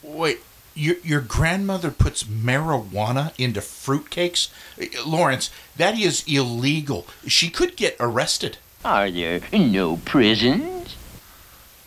Wait, 0.03 0.39
your 0.75 0.95
your 1.03 1.21
grandmother 1.21 1.91
puts 1.91 2.23
marijuana 2.23 3.33
into 3.37 3.59
fruitcakes? 3.59 4.49
Uh, 4.81 4.85
Lawrence, 5.05 5.49
that 5.75 5.97
is 5.97 6.23
illegal. 6.27 7.07
She 7.27 7.49
could 7.49 7.75
get 7.75 7.95
arrested. 7.99 8.57
Are 8.85 9.09
there 9.09 9.41
no 9.51 9.97
prisons? 9.97 10.95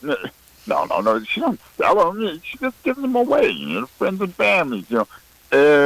No, 0.02 0.16
no, 0.66 1.00
no. 1.00 1.22
She 1.24 1.40
don't 1.40 1.60
sell 1.76 2.12
them. 2.12 2.40
She 2.44 2.58
just 2.58 2.82
gives 2.82 3.00
them 3.00 3.16
away. 3.16 3.50
You 3.50 3.80
know, 3.80 3.86
friends 3.86 4.20
and 4.20 4.34
families. 4.34 4.90
You 4.90 4.98
know, 4.98 5.08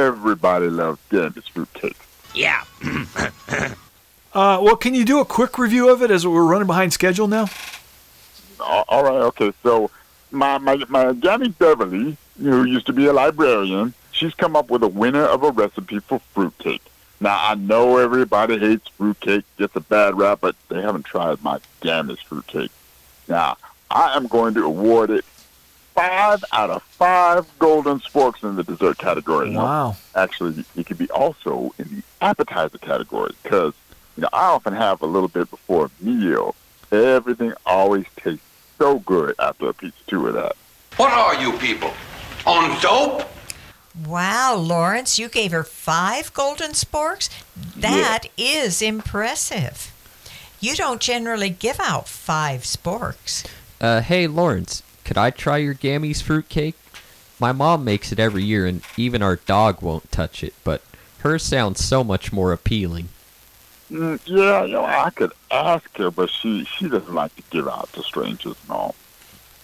everybody 0.05 0.69
loves 0.69 0.99
Gammy's 1.09 1.47
fruitcake. 1.47 1.97
Yeah. 2.33 2.63
Uh, 4.35 4.59
well, 4.61 4.75
can 4.75 4.93
you 4.93 5.05
do 5.05 5.21
a 5.21 5.25
quick 5.25 5.57
review 5.57 5.89
of 5.89 6.01
it 6.01 6.11
as 6.11 6.27
we're 6.27 6.43
running 6.43 6.67
behind 6.67 6.91
schedule 6.91 7.25
now? 7.25 7.47
All 8.59 8.83
all 8.89 9.01
right, 9.01 9.21
okay. 9.27 9.53
So 9.63 9.89
my 10.31 10.57
my 10.57 10.77
my 10.89 11.13
Gammy 11.13 11.49
Beverly, 11.49 12.17
who 12.39 12.63
used 12.65 12.85
to 12.87 12.93
be 12.93 13.05
a 13.05 13.13
librarian, 13.13 13.93
she's 14.11 14.33
come 14.33 14.55
up 14.55 14.69
with 14.69 14.83
a 14.83 14.87
winner 14.87 15.23
of 15.23 15.43
a 15.43 15.51
recipe 15.51 15.99
for 15.99 16.19
fruitcake. 16.33 16.81
Now 17.19 17.37
I 17.41 17.55
know 17.55 17.97
everybody 17.97 18.57
hates 18.57 18.87
fruitcake, 18.89 19.45
gets 19.57 19.75
a 19.75 19.81
bad 19.81 20.17
rap, 20.17 20.39
but 20.41 20.55
they 20.69 20.81
haven't 20.81 21.05
tried 21.05 21.41
my 21.43 21.59
Gammy's 21.81 22.19
fruitcake. 22.19 22.71
Now 23.27 23.57
I 23.89 24.15
am 24.15 24.27
going 24.27 24.53
to 24.55 24.63
award 24.65 25.09
it 25.09 25.25
five 25.95 26.43
out 26.51 26.69
of 26.69 26.83
five 26.83 27.47
golden 27.57 27.99
sporks 27.99 28.43
in 28.43 28.55
the 28.57 28.63
dessert 28.63 28.97
category. 28.97 29.55
Wow. 29.55 29.95
Actually, 30.13 30.65
it 30.75 30.85
could 30.85 30.97
be 30.97 31.09
also 31.09 31.73
in 31.79 31.87
the 31.87 32.03
appetizer 32.21 32.77
category 32.77 33.31
because 33.41 33.73
you 34.17 34.21
know 34.21 34.29
I 34.33 34.47
often 34.47 34.73
have 34.73 35.01
a 35.01 35.05
little 35.05 35.29
bit 35.29 35.49
before 35.49 35.85
a 35.85 36.03
meal. 36.03 36.55
Everything 36.91 37.53
always 37.65 38.05
tastes 38.17 38.45
so 38.77 38.99
good 38.99 39.35
after 39.39 39.69
a 39.69 39.73
piece 39.73 39.91
or 39.91 40.09
two 40.09 40.27
of 40.27 40.33
that. 40.33 40.55
What 40.97 41.11
are 41.11 41.41
you 41.41 41.57
people? 41.57 41.91
On 42.45 42.79
dope? 42.81 43.23
Wow, 44.05 44.55
Lawrence, 44.55 45.17
you 45.17 45.29
gave 45.29 45.51
her 45.51 45.63
five 45.63 46.33
golden 46.33 46.71
sporks? 46.71 47.29
That 47.75 48.25
is 48.37 48.81
impressive. 48.81 49.93
You 50.59 50.75
don't 50.75 51.01
generally 51.01 51.49
give 51.49 51.79
out 51.79 52.07
five 52.07 52.61
sporks. 52.61 53.45
Uh, 53.79 54.01
hey, 54.01 54.27
Lawrence, 54.27 54.83
could 55.03 55.17
I 55.17 55.29
try 55.29 55.57
your 55.57 55.73
Gammy's 55.73 56.21
fruitcake? 56.21 56.75
My 57.39 57.51
mom 57.51 57.83
makes 57.83 58.11
it 58.11 58.19
every 58.19 58.43
year, 58.43 58.65
and 58.65 58.81
even 58.97 59.21
our 59.21 59.35
dog 59.35 59.81
won't 59.81 60.11
touch 60.11 60.43
it, 60.43 60.53
but 60.63 60.81
hers 61.19 61.43
sounds 61.43 61.83
so 61.83 62.03
much 62.03 62.31
more 62.31 62.51
appealing. 62.53 63.09
Mm, 63.91 64.19
yeah, 64.25 64.63
you 64.63 64.73
know, 64.73 64.85
I 64.85 65.09
could 65.11 65.31
ask 65.51 65.95
her, 65.97 66.09
but 66.09 66.29
she 66.29 66.65
she 66.65 66.89
doesn't 66.89 67.13
like 67.13 67.35
to 67.35 67.43
give 67.51 67.67
out 67.67 67.91
to 67.93 68.03
strangers 68.03 68.55
and 68.63 68.71
all. 68.71 68.95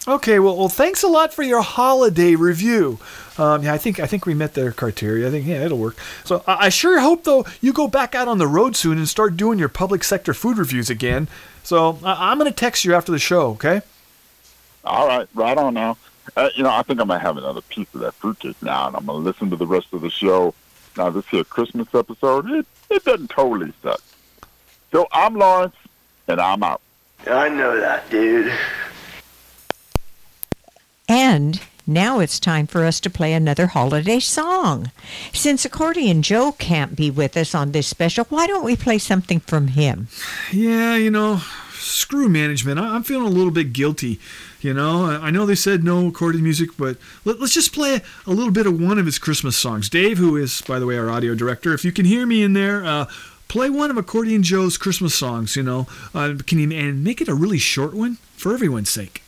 Okay, 0.07 0.39
well, 0.39 0.57
well, 0.57 0.69
thanks 0.69 1.03
a 1.03 1.07
lot 1.07 1.32
for 1.32 1.43
your 1.43 1.61
holiday 1.61 2.34
review. 2.34 2.97
Um, 3.38 3.63
yeah, 3.63 3.74
I 3.74 3.78
think 3.78 3.99
I 3.99 4.07
think 4.07 4.26
we 4.26 4.34
met 4.34 4.53
their 4.53 4.72
criteria. 4.72 5.28
I 5.28 5.32
think 5.32 5.45
yeah, 5.45 5.63
it'll 5.63 5.78
work. 5.78 5.95
So 6.24 6.43
I, 6.47 6.65
I 6.65 6.69
sure 6.69 6.99
hope 6.99 7.24
though 7.24 7.45
you 7.61 7.74
go 7.74 7.88
back 7.88 8.15
out 8.15 8.28
on 8.28 8.38
the 8.38 8.47
road 8.47 8.76
soon 8.76 8.97
and 8.97 9.07
start 9.07 9.38
doing 9.38 9.59
your 9.59 9.69
public 9.69 10.03
sector 10.03 10.34
food 10.34 10.57
reviews 10.57 10.89
again. 10.89 11.28
So 11.63 11.99
I, 12.03 12.32
I'm 12.32 12.38
gonna 12.38 12.51
text 12.51 12.86
you 12.86 12.95
after 12.95 13.11
the 13.11 13.19
show. 13.19 13.51
Okay. 13.51 13.82
All 14.84 15.07
right, 15.07 15.28
right 15.36 15.57
on 15.57 15.76
now. 15.76 15.97
Uh, 16.36 16.49
you 16.55 16.63
know, 16.63 16.72
I 16.72 16.82
think 16.84 16.99
I'm 16.99 17.07
gonna 17.07 17.19
have 17.19 17.38
another 17.38 17.61
piece 17.61 17.88
of 17.93 18.01
that 18.01 18.13
fruitcake 18.15 18.61
now, 18.61 18.88
and 18.88 18.95
I'm 18.95 19.05
gonna 19.05 19.19
listen 19.19 19.49
to 19.49 19.55
the 19.55 19.67
rest 19.67 19.88
of 19.93 20.01
the 20.01 20.09
show. 20.09 20.53
Now, 20.97 21.09
this 21.09 21.28
here 21.28 21.43
Christmas 21.43 21.88
episode, 21.93 22.49
it 22.49 22.65
it 22.89 23.03
doesn't 23.03 23.30
totally 23.30 23.72
suck. 23.82 24.01
So 24.92 25.08
I'm 25.12 25.36
Lawrence, 25.36 25.76
and 26.28 26.42
I'm 26.42 26.64
out. 26.64 26.82
I 27.26 27.48
know 27.48 27.80
that, 27.80 28.10
dude. 28.10 28.52
And 31.08 31.62
now 31.88 32.20
it's 32.20 32.39
time 32.39 32.68
for 32.68 32.86
us 32.86 33.00
to 33.02 33.10
play 33.10 33.34
another 33.34 33.68
holiday 33.68 34.20
song. 34.20 34.92
Since 35.34 35.64
Accordion 35.64 36.22
Joe 36.22 36.52
can't 36.54 36.96
be 36.96 37.10
with 37.10 37.38
us 37.38 37.56
on 37.56 37.72
this 37.72 37.88
special, 37.88 38.26
why 38.26 38.48
don't 38.48 38.66
we 38.66 38.76
play 38.76 38.98
something 38.98 39.39
from 39.39 39.70
him? 39.70 40.08
Yeah, 40.52 40.96
you 40.96 41.10
know, 41.10 41.42
screw 41.72 42.28
management. 42.28 42.80
I, 42.80 42.96
I'm 42.96 43.04
feeling 43.04 43.28
a 43.28 43.36
little 43.36 43.52
bit 43.52 43.72
guilty. 43.74 44.20
You 44.60 44.74
know, 44.74 45.06
I, 45.06 45.28
I 45.28 45.32
know 45.32 45.46
they 45.46 45.56
said 45.56 45.84
no 45.84 46.08
accordion 46.08 46.44
music, 46.44 46.72
but 46.78 46.98
let, 47.26 47.39
us 47.42 47.54
just 47.54 47.74
play 47.74 48.02
a 48.28 48.32
little 48.32 48.52
bit 48.52 48.68
of 48.68 48.80
one 48.80 49.00
of 49.00 49.06
his 49.06 49.20
Christmas 49.20 49.56
songs. 49.56 49.89
Dave, 49.89 50.18
who 50.18 50.36
is, 50.36 50.62
by 50.62 50.80
the 50.80 50.86
way, 50.86 50.98
our 50.98 51.10
audio 51.10 51.34
director, 51.34 51.74
if 51.74 51.86
you 51.86 51.92
can 51.92 52.06
hear 52.06 52.26
me 52.26 52.44
in 52.44 52.54
there, 52.54 52.86
uh, 52.86 53.06
play 53.52 53.70
one 53.70 53.91
of 53.91 53.97
Accordion 53.97 54.43
Joe's 54.43 54.78
Christmas 54.78 55.14
songs. 55.14 55.58
You 55.58 55.64
know, 55.64 55.86
uh, 56.16 56.36
can 56.47 56.58
you 56.58 56.72
and 56.72 57.04
make 57.04 57.20
it 57.20 57.28
a 57.28 57.36
really 57.36 57.58
short 57.58 57.93
one 57.93 58.16
for 58.38 58.54
everyone's 58.54 58.89
sake. 58.89 59.20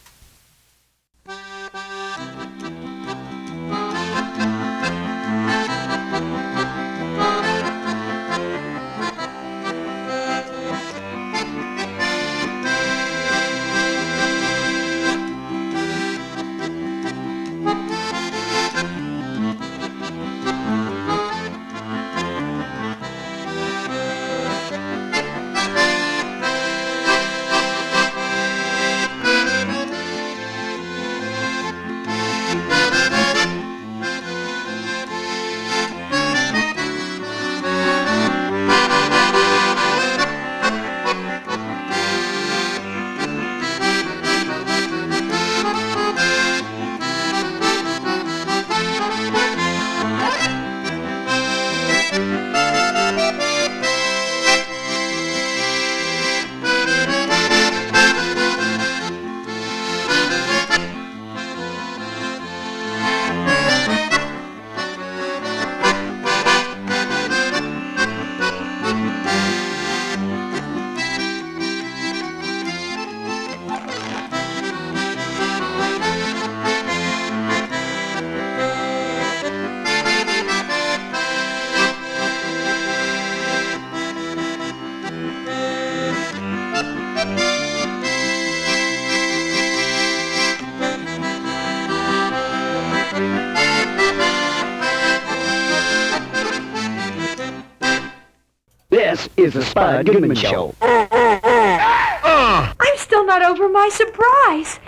Is 99.44 99.54
the 99.54 99.64
Spud 99.64 100.06
Goodman 100.06 100.36
Show. 100.36 100.74
I'm 100.82 102.74
still 102.98 103.26
not 103.26 103.44
over 103.44 103.70
my 103.70 103.90
surprise. 103.90 104.80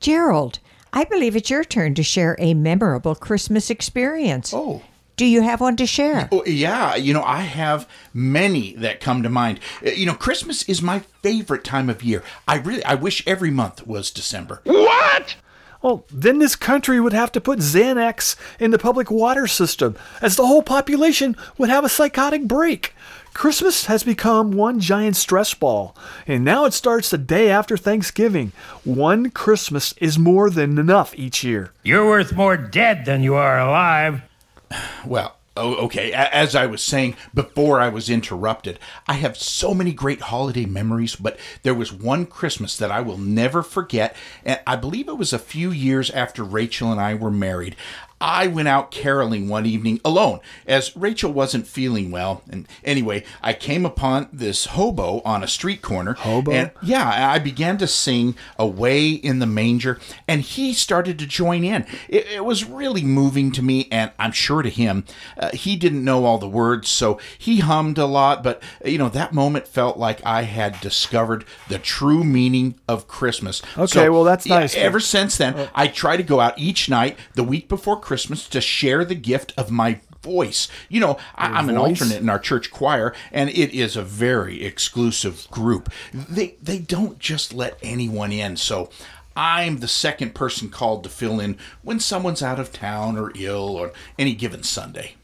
Gerald, 0.00 0.58
I 0.92 1.04
believe 1.04 1.36
it's 1.36 1.50
your 1.50 1.64
turn 1.64 1.94
to 1.94 2.02
share 2.02 2.36
a 2.38 2.54
memorable 2.54 3.14
Christmas 3.14 3.70
experience. 3.70 4.52
Oh. 4.54 4.82
Do 5.16 5.26
you 5.26 5.42
have 5.42 5.60
one 5.60 5.76
to 5.76 5.86
share? 5.86 6.28
Oh, 6.32 6.42
yeah, 6.46 6.94
you 6.96 7.12
know, 7.12 7.22
I 7.22 7.42
have 7.42 7.86
many 8.14 8.72
that 8.76 9.00
come 9.00 9.22
to 9.22 9.28
mind. 9.28 9.60
Uh, 9.84 9.90
You 9.90 10.06
know, 10.06 10.14
Christmas 10.14 10.62
is 10.62 10.80
my 10.80 11.00
favorite 11.22 11.62
time 11.62 11.90
of 11.90 12.02
year. 12.02 12.22
I 12.48 12.56
really 12.56 12.82
I 12.84 12.94
wish 12.94 13.22
every 13.26 13.50
month 13.50 13.86
was 13.86 14.10
December. 14.10 14.62
What? 14.64 15.36
Well, 15.82 16.04
then 16.10 16.38
this 16.38 16.56
country 16.56 17.00
would 17.00 17.12
have 17.12 17.32
to 17.32 17.40
put 17.40 17.58
Xanax 17.58 18.34
in 18.58 18.70
the 18.70 18.78
public 18.78 19.10
water 19.10 19.46
system, 19.46 19.94
as 20.22 20.36
the 20.36 20.46
whole 20.46 20.62
population 20.62 21.36
would 21.58 21.68
have 21.70 21.84
a 21.84 21.88
psychotic 21.90 22.44
break. 22.44 22.94
Christmas 23.32 23.86
has 23.86 24.02
become 24.02 24.50
one 24.50 24.80
giant 24.80 25.16
stress 25.16 25.54
ball, 25.54 25.96
and 26.26 26.44
now 26.44 26.64
it 26.64 26.74
starts 26.74 27.10
the 27.10 27.18
day 27.18 27.50
after 27.50 27.76
Thanksgiving. 27.76 28.52
One 28.84 29.30
Christmas 29.30 29.94
is 29.98 30.18
more 30.18 30.50
than 30.50 30.78
enough 30.78 31.14
each 31.16 31.44
year. 31.44 31.72
You're 31.82 32.06
worth 32.06 32.32
more 32.32 32.56
dead 32.56 33.04
than 33.04 33.22
you 33.22 33.34
are 33.34 33.58
alive. 33.58 34.22
Well, 35.04 35.36
oh, 35.56 35.74
okay. 35.86 36.12
As 36.12 36.54
I 36.54 36.66
was 36.66 36.82
saying 36.82 37.16
before 37.34 37.80
I 37.80 37.88
was 37.88 38.10
interrupted, 38.10 38.78
I 39.08 39.14
have 39.14 39.36
so 39.36 39.74
many 39.74 39.92
great 39.92 40.20
holiday 40.20 40.66
memories, 40.66 41.16
but 41.16 41.38
there 41.62 41.74
was 41.74 41.92
one 41.92 42.26
Christmas 42.26 42.76
that 42.76 42.90
I 42.90 43.00
will 43.00 43.18
never 43.18 43.62
forget. 43.62 44.14
And 44.44 44.60
I 44.66 44.76
believe 44.76 45.08
it 45.08 45.18
was 45.18 45.32
a 45.32 45.38
few 45.38 45.70
years 45.70 46.10
after 46.10 46.44
Rachel 46.44 46.92
and 46.92 47.00
I 47.00 47.14
were 47.14 47.30
married. 47.30 47.76
I 48.20 48.48
went 48.48 48.68
out 48.68 48.90
caroling 48.90 49.48
one 49.48 49.64
evening 49.64 49.98
alone 50.04 50.40
as 50.66 50.94
Rachel 50.94 51.32
wasn't 51.32 51.66
feeling 51.66 52.10
well. 52.10 52.42
And 52.50 52.68
anyway, 52.84 53.24
I 53.42 53.54
came 53.54 53.86
upon 53.86 54.28
this 54.30 54.66
hobo 54.66 55.22
on 55.24 55.42
a 55.42 55.48
street 55.48 55.80
corner. 55.80 56.12
Hobo? 56.12 56.52
And 56.52 56.70
yeah, 56.82 57.30
I 57.32 57.38
began 57.38 57.78
to 57.78 57.86
sing 57.86 58.36
Away 58.58 59.10
in 59.10 59.38
the 59.38 59.46
Manger, 59.46 59.98
and 60.28 60.42
he 60.42 60.74
started 60.74 61.18
to 61.18 61.26
join 61.26 61.64
in. 61.64 61.86
It, 62.08 62.26
it 62.26 62.44
was 62.44 62.64
really 62.64 63.02
moving 63.02 63.52
to 63.52 63.62
me, 63.62 63.88
and 63.90 64.10
I'm 64.18 64.32
sure 64.32 64.60
to 64.60 64.68
him. 64.68 65.04
Uh, 65.38 65.50
he 65.52 65.76
didn't 65.76 66.04
know 66.04 66.26
all 66.26 66.36
the 66.36 66.48
words, 66.48 66.90
so 66.90 67.18
he 67.38 67.60
hummed 67.60 67.96
a 67.96 68.06
lot, 68.06 68.44
but, 68.44 68.62
you 68.84 68.98
know, 68.98 69.08
that 69.08 69.32
moment 69.32 69.66
felt 69.66 69.96
like 69.96 70.20
I 70.26 70.42
had 70.42 70.78
discovered 70.82 71.46
the 71.68 71.78
true 71.78 72.22
meaning 72.22 72.74
of 72.86 73.08
Christmas. 73.08 73.62
Okay, 73.78 74.10
well, 74.10 74.24
that's 74.24 74.46
yeah, 74.46 74.60
nice. 74.60 74.74
Ever 74.74 75.00
since 75.00 75.38
then, 75.38 75.70
I 75.74 75.86
try 75.86 76.18
to 76.18 76.22
go 76.22 76.40
out 76.40 76.58
each 76.58 76.90
night 76.90 77.18
the 77.34 77.44
week 77.44 77.66
before 77.68 77.98
Christmas 77.98 78.09
to 78.16 78.60
share 78.60 79.04
the 79.04 79.14
gift 79.14 79.52
of 79.56 79.70
my 79.70 80.00
voice. 80.22 80.68
You 80.88 81.00
know, 81.00 81.18
I, 81.34 81.58
I'm 81.58 81.68
an 81.68 81.76
alternate 81.76 82.20
in 82.20 82.28
our 82.28 82.38
church 82.38 82.70
choir, 82.70 83.14
and 83.32 83.50
it 83.50 83.72
is 83.74 83.96
a 83.96 84.02
very 84.02 84.64
exclusive 84.64 85.46
group. 85.50 85.90
They 86.12 86.56
they 86.62 86.78
don't 86.78 87.18
just 87.18 87.52
let 87.52 87.78
anyone 87.82 88.32
in, 88.32 88.56
so. 88.56 88.90
I'm 89.36 89.78
the 89.78 89.88
second 89.88 90.34
person 90.34 90.70
called 90.70 91.04
to 91.04 91.08
fill 91.08 91.38
in 91.38 91.56
when 91.82 92.00
someone's 92.00 92.42
out 92.42 92.58
of 92.58 92.72
town 92.72 93.16
or 93.16 93.30
ill 93.36 93.78
on 93.78 93.92
any 94.18 94.34
given 94.34 94.64
Sunday. 94.64 95.14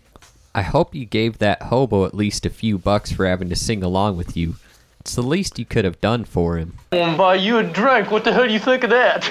I 0.55 0.63
hope 0.63 0.95
you 0.95 1.05
gave 1.05 1.39
that 1.39 1.63
hobo 1.63 2.07
at 2.07 2.15
least 2.15 2.47
a 2.47 2.51
few 2.51 2.79
bucks 2.79 3.11
for 3.11 3.27
having 3.27 3.49
to 3.51 3.57
sing 3.57 3.83
along 3.83 4.17
with 4.17 4.37
you. 4.37 4.55
It's 5.01 5.17
the 5.17 5.23
least 5.23 5.59
you 5.59 5.65
could 5.65 5.85
have 5.85 6.01
done 6.01 6.25
for 6.25 6.57
him. 6.57 6.79
I'll 6.93 7.17
buy 7.17 7.35
you 7.35 7.59
a 7.59 7.63
drink. 7.63 8.11
What 8.11 8.25
the 8.25 8.33
hell 8.33 8.47
do 8.47 8.53
you 8.53 8.59
think 8.59 8.85
of 8.85 8.91
that? 8.91 9.31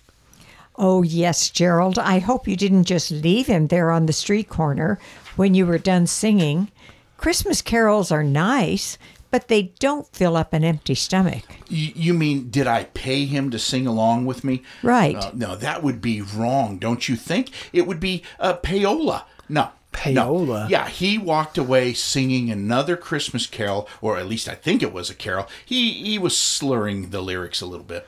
Oh, 0.77 1.03
yes, 1.03 1.49
Gerald. 1.49 1.97
I 1.97 2.19
hope 2.19 2.47
you 2.47 2.55
didn't 2.55 2.83
just 2.83 3.11
leave 3.11 3.47
him 3.47 3.67
there 3.67 3.91
on 3.91 4.05
the 4.05 4.13
street 4.13 4.49
corner 4.49 4.99
when 5.35 5.53
you 5.53 5.65
were 5.65 5.77
done 5.77 6.07
singing. 6.07 6.71
Christmas 7.17 7.61
carols 7.61 8.11
are 8.11 8.23
nice, 8.23 8.97
but 9.31 9.47
they 9.47 9.73
don't 9.79 10.07
fill 10.07 10.35
up 10.35 10.53
an 10.53 10.63
empty 10.63 10.95
stomach. 10.95 11.43
You, 11.69 11.91
you 11.95 12.13
mean, 12.13 12.49
did 12.49 12.67
I 12.67 12.85
pay 12.85 13.25
him 13.25 13.51
to 13.51 13.59
sing 13.59 13.87
along 13.87 14.25
with 14.25 14.43
me? 14.43 14.63
Right. 14.83 15.15
Uh, 15.15 15.31
no, 15.33 15.55
that 15.55 15.81
would 15.81 16.01
be 16.01 16.21
wrong, 16.21 16.77
don't 16.77 17.07
you 17.07 17.15
think? 17.15 17.51
It 17.71 17.87
would 17.87 17.99
be 17.99 18.23
uh, 18.39 18.55
payola. 18.57 19.23
No. 19.47 19.69
Payola? 19.93 20.63
No. 20.63 20.67
Yeah, 20.67 20.89
he 20.89 21.17
walked 21.17 21.57
away 21.57 21.93
singing 21.93 22.51
another 22.51 22.97
Christmas 22.97 23.47
carol, 23.47 23.87
or 24.01 24.17
at 24.17 24.27
least 24.27 24.49
I 24.49 24.55
think 24.55 24.83
it 24.83 24.91
was 24.91 25.09
a 25.09 25.15
carol. 25.15 25.47
He 25.65 25.93
he 25.93 26.19
was 26.19 26.37
slurring 26.37 27.11
the 27.11 27.21
lyrics 27.21 27.61
a 27.61 27.65
little 27.65 27.85
bit. 27.85 28.05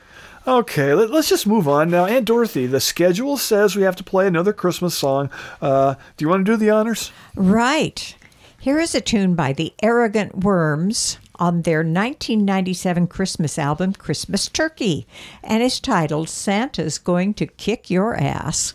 Okay, 0.48 0.94
let, 0.94 1.10
us 1.10 1.28
just 1.28 1.46
move 1.46 1.68
on 1.68 1.90
now. 1.90 2.06
Aunt 2.06 2.24
Dorothy, 2.24 2.64
the 2.64 2.80
schedule 2.80 3.36
says 3.36 3.76
we 3.76 3.82
have 3.82 3.96
to 3.96 4.02
play 4.02 4.26
another 4.26 4.54
Christmas 4.54 4.96
song. 4.96 5.28
Uh, 5.60 5.94
do 6.16 6.24
you 6.24 6.28
want 6.30 6.46
to 6.46 6.52
do 6.52 6.56
the 6.56 6.70
honors? 6.70 7.12
Right. 7.36 8.16
Here 8.58 8.80
is 8.80 8.94
a 8.94 9.02
tune 9.02 9.34
by 9.34 9.52
the 9.52 9.74
Arrogant 9.82 10.38
Worms 10.38 11.18
on 11.34 11.60
their 11.62 11.80
1997 11.80 13.08
Christmas 13.08 13.58
album, 13.58 13.92
Christmas 13.92 14.48
Turkey, 14.48 15.06
and 15.44 15.62
it's 15.62 15.78
titled 15.80 16.30
Santa's 16.30 16.96
Going 16.96 17.34
to 17.34 17.44
Kick 17.46 17.90
Your 17.90 18.16
Ass. 18.16 18.72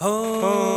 Oh. 0.00 0.76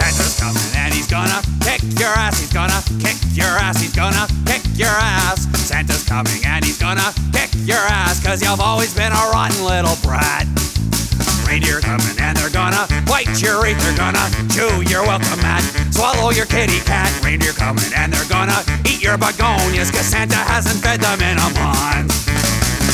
Santa's 0.00 0.40
coming 0.40 0.60
and 0.74 0.92
he's 0.92 1.06
gonna 1.06 1.40
kick 1.60 1.82
your 2.00 2.08
ass. 2.08 2.40
He's 2.40 2.52
gonna 2.52 2.82
kick 2.98 3.27
your 3.38 3.54
ass. 3.54 3.80
He's 3.80 3.94
gonna 3.94 4.26
kick 4.44 4.62
your 4.74 4.90
ass. 4.90 5.46
Santa's 5.54 6.02
coming 6.02 6.42
and 6.44 6.64
he's 6.64 6.78
gonna 6.78 7.14
kick 7.32 7.50
your 7.62 7.78
ass. 7.86 8.18
Cause 8.18 8.42
you've 8.42 8.60
always 8.60 8.92
been 8.92 9.12
a 9.12 9.24
rotten 9.30 9.62
little 9.64 9.94
brat. 10.02 10.46
Reindeer 11.46 11.80
coming 11.80 12.18
and 12.18 12.36
they're 12.36 12.50
gonna 12.50 12.84
bite 13.06 13.30
your 13.40 13.62
teeth. 13.62 13.78
They're 13.78 13.96
gonna 13.96 14.26
chew 14.50 14.82
your 14.90 15.06
welcome 15.06 15.38
mat. 15.38 15.62
Swallow 15.94 16.30
your 16.30 16.46
kitty 16.46 16.82
cat. 16.82 17.08
Reindeer 17.22 17.54
coming 17.54 17.88
and 17.94 18.12
they're 18.12 18.28
gonna 18.28 18.58
eat 18.84 19.00
your 19.00 19.16
begonias. 19.16 19.94
Cause 19.94 20.10
Santa 20.10 20.36
hasn't 20.36 20.82
fed 20.82 21.00
them 21.00 21.22
in 21.22 21.38
a 21.38 21.48
month. 21.54 22.12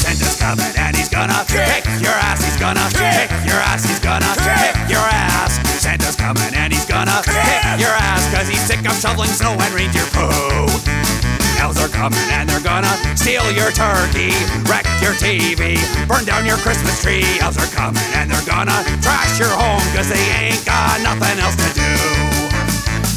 Santa's 0.04 0.36
coming 0.36 0.72
and 0.76 0.94
he's 0.94 1.08
gonna 1.08 1.40
kick 1.48 1.88
your 2.04 2.14
ass. 2.20 2.44
He's 2.44 2.60
gonna 2.60 2.84
kick 2.92 3.32
your 3.48 3.60
ass. 3.64 3.88
He's 3.88 4.00
gonna 4.00 4.28
kick 4.44 4.76
your 4.92 5.00
ass. 5.08 5.63
Santa's 5.84 6.16
coming 6.16 6.48
and 6.56 6.72
he's 6.72 6.86
gonna 6.86 7.20
kick 7.20 7.62
your 7.76 7.92
ass. 7.92 8.24
Cause 8.32 8.48
he's 8.48 8.64
sick 8.64 8.80
of 8.88 8.96
shoveling 8.96 9.28
snow 9.28 9.52
and 9.52 9.74
reindeer 9.74 10.08
poo. 10.16 10.32
Elves 11.60 11.76
are 11.76 11.92
coming 11.92 12.24
and 12.32 12.48
they're 12.48 12.64
gonna 12.64 12.88
steal 13.14 13.44
your 13.52 13.70
turkey, 13.70 14.32
wreck 14.64 14.88
your 15.04 15.12
TV, 15.20 15.76
burn 16.08 16.24
down 16.24 16.46
your 16.46 16.56
Christmas 16.64 17.02
tree. 17.02 17.24
Elves 17.38 17.58
are 17.58 17.68
coming 17.76 18.02
and 18.16 18.30
they're 18.30 18.48
gonna 18.48 18.80
trash 19.04 19.38
your 19.38 19.52
home 19.52 19.84
cause 19.92 20.08
they 20.08 20.24
ain't 20.40 20.64
got 20.64 21.04
nothing 21.04 21.36
else 21.44 21.56
to 21.60 21.68
do. 21.76 22.44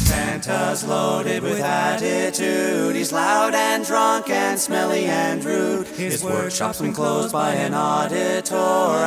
Santa's 0.04 0.84
loaded 0.84 1.42
with 1.42 1.60
attitude. 1.60 2.94
He's 2.94 3.12
loud 3.12 3.54
and 3.54 3.84
drunk 3.84 4.28
and 4.28 4.58
smelly 4.58 5.06
and 5.06 5.42
rude. 5.42 5.86
His 5.88 6.22
workshop's 6.22 6.80
been 6.82 6.92
closed 6.92 7.32
by 7.32 7.54
an 7.54 7.72
auditor, 7.72 8.54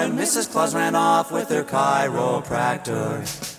and 0.01 0.17
Mrs. 0.17 0.51
Claus 0.51 0.73
ran 0.73 0.95
off 0.95 1.31
with 1.31 1.49
her 1.49 1.63
chiropractor. 1.63 3.50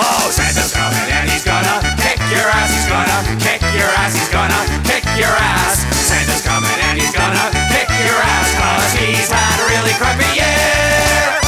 Oh, 0.00 0.32
Santa's 0.32 0.72
coming 0.72 1.06
and 1.12 1.28
he's 1.28 1.44
gonna 1.44 1.76
kick 2.00 2.16
your 2.32 2.48
ass. 2.48 2.72
He's 2.72 2.88
gonna 2.88 3.20
kick 3.44 3.60
your 3.76 3.90
ass. 4.00 4.16
He's 4.16 4.32
gonna 4.32 4.62
kick 4.88 5.04
your 5.20 5.28
ass. 5.28 5.84
Santa's 6.08 6.40
coming 6.40 6.78
and 6.88 6.96
he's 6.96 7.12
gonna 7.12 7.46
kick 7.68 7.88
your 8.00 8.16
ass 8.16 8.48
cause 8.56 8.92
he's 8.96 9.28
had 9.28 9.56
a 9.60 9.66
really 9.68 9.94
crappy 10.00 10.30
year. 10.40 11.40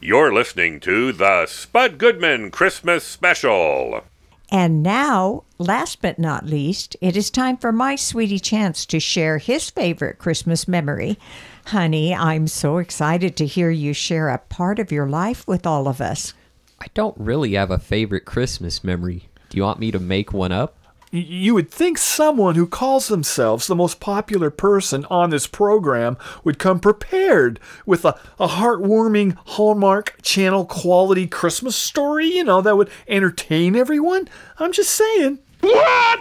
You're 0.00 0.32
listening 0.32 0.78
to 0.80 1.12
the 1.12 1.46
Spud 1.46 1.98
Goodman 1.98 2.52
Christmas 2.52 3.02
Special. 3.02 4.04
And 4.52 4.80
now, 4.80 5.42
last 5.58 6.00
but 6.00 6.20
not 6.20 6.46
least, 6.46 6.96
it 7.00 7.16
is 7.16 7.28
time 7.28 7.56
for 7.56 7.72
my 7.72 7.96
sweetie 7.96 8.38
Chance 8.38 8.86
to 8.86 9.00
share 9.00 9.38
his 9.38 9.68
favorite 9.68 10.18
Christmas 10.18 10.68
memory. 10.68 11.18
Honey, 11.66 12.14
I'm 12.14 12.46
so 12.46 12.78
excited 12.78 13.36
to 13.36 13.44
hear 13.44 13.70
you 13.70 13.92
share 13.92 14.28
a 14.28 14.38
part 14.38 14.78
of 14.78 14.92
your 14.92 15.08
life 15.08 15.44
with 15.48 15.66
all 15.66 15.88
of 15.88 16.00
us. 16.00 16.32
I 16.80 16.86
don't 16.94 17.16
really 17.18 17.54
have 17.54 17.72
a 17.72 17.78
favorite 17.80 18.24
Christmas 18.24 18.84
memory. 18.84 19.28
Do 19.50 19.56
you 19.56 19.64
want 19.64 19.80
me 19.80 19.90
to 19.90 19.98
make 19.98 20.32
one 20.32 20.52
up? 20.52 20.76
You 21.10 21.54
would 21.54 21.68
think 21.68 21.98
someone 21.98 22.54
who 22.54 22.68
calls 22.68 23.08
themselves 23.08 23.66
the 23.66 23.74
most 23.74 23.98
popular 23.98 24.48
person 24.48 25.06
on 25.06 25.30
this 25.30 25.48
program 25.48 26.16
would 26.44 26.60
come 26.60 26.78
prepared 26.78 27.58
with 27.84 28.04
a, 28.04 28.16
a 28.38 28.46
heartwarming 28.46 29.36
Hallmark 29.46 30.18
Channel 30.22 30.66
quality 30.66 31.26
Christmas 31.26 31.74
story, 31.74 32.28
you 32.28 32.44
know, 32.44 32.60
that 32.60 32.76
would 32.76 32.90
entertain 33.08 33.74
everyone. 33.74 34.28
I'm 34.60 34.70
just 34.70 34.92
saying. 34.92 35.40
What? 35.62 36.20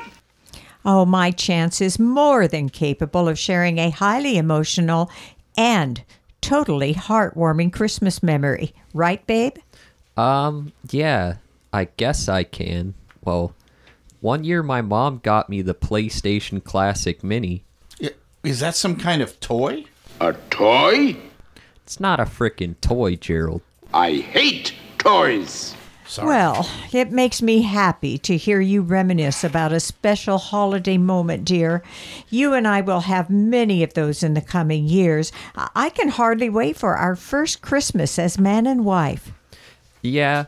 Oh, 0.88 1.04
my 1.04 1.32
Chance 1.32 1.82
is 1.82 1.98
more 1.98 2.48
than 2.48 2.70
capable 2.70 3.28
of 3.28 3.40
sharing 3.40 3.80
a 3.80 3.90
highly 3.90 4.38
emotional 4.38 5.10
and 5.58 6.04
totally 6.42 6.94
heartwarming 6.94 7.74
Christmas 7.74 8.22
memory. 8.22 8.74
Right, 8.94 9.26
babe? 9.28 9.58
Um, 10.18 10.74
yeah, 10.92 11.38
I 11.74 11.86
guess 11.98 12.30
I 12.30 12.44
can. 12.44 12.94
Well, 13.24 13.54
one 14.22 14.44
year 14.44 14.64
my 14.64 14.82
mom 14.82 15.20
got 15.24 15.50
me 15.50 15.62
the 15.62 15.76
PlayStation 15.76 16.64
Classic 16.64 17.24
Mini. 17.24 17.64
Is 18.44 18.60
that 18.60 18.76
some 18.76 18.96
kind 18.96 19.24
of 19.24 19.40
toy? 19.40 19.86
A 20.22 20.34
toy? 20.52 21.18
It's 21.84 22.00
not 22.00 22.20
a 22.20 22.26
frickin' 22.26 22.80
toy, 22.80 23.16
Gerald. 23.16 23.62
I 23.92 24.14
hate 24.14 24.74
toys. 25.00 25.76
Well, 26.24 26.70
it 26.92 27.12
makes 27.12 27.42
me 27.42 27.62
happy 27.62 28.18
to 28.20 28.38
hear 28.38 28.62
you 28.62 28.82
reminisce 28.82 29.44
about 29.44 29.72
a 29.72 29.80
special 29.80 30.38
holiday 30.38 30.98
moment, 30.98 31.46
dear. 31.46 31.84
You 32.30 32.54
and 32.54 32.68
I 32.68 32.82
will 32.82 33.02
have 33.02 33.30
many 33.30 33.84
of 33.84 33.94
those 33.94 34.24
in 34.24 34.34
the 34.34 34.42
coming 34.42 34.88
years. 34.88 35.32
I 35.56 35.86
I 35.86 35.90
can 35.90 36.10
hardly 36.10 36.50
wait 36.50 36.78
for 36.78 36.96
our 36.96 37.16
first 37.16 37.62
Christmas 37.62 38.18
as 38.18 38.40
man 38.40 38.66
and 38.66 38.84
wife. 38.84 39.32
Yeah. 40.02 40.46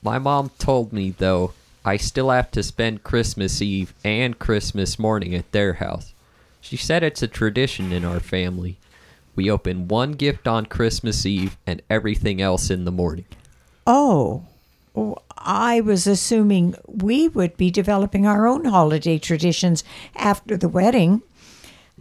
My 0.00 0.20
mom 0.20 0.50
told 0.58 0.92
me, 0.92 1.10
though, 1.10 1.54
I 1.84 1.96
still 1.96 2.30
have 2.30 2.52
to 2.52 2.62
spend 2.62 3.02
Christmas 3.02 3.60
Eve 3.60 3.92
and 4.04 4.38
Christmas 4.38 4.96
morning 4.96 5.34
at 5.34 5.50
their 5.50 5.74
house. 5.74 6.14
She 6.60 6.76
said 6.76 7.02
it's 7.02 7.22
a 7.22 7.26
tradition 7.26 7.90
in 7.90 8.04
our 8.04 8.20
family. 8.20 8.76
We 9.34 9.50
open 9.50 9.88
one 9.88 10.12
gift 10.12 10.46
on 10.46 10.66
Christmas 10.66 11.26
Eve 11.26 11.56
and 11.66 11.82
everything 11.90 12.40
else 12.40 12.70
in 12.70 12.84
the 12.84 12.92
morning. 12.92 13.26
Oh, 13.86 14.46
I 15.36 15.80
was 15.80 16.06
assuming 16.06 16.74
we 16.86 17.28
would 17.28 17.56
be 17.56 17.70
developing 17.70 18.26
our 18.26 18.46
own 18.46 18.64
holiday 18.64 19.18
traditions 19.18 19.84
after 20.14 20.56
the 20.56 20.68
wedding. 20.68 21.22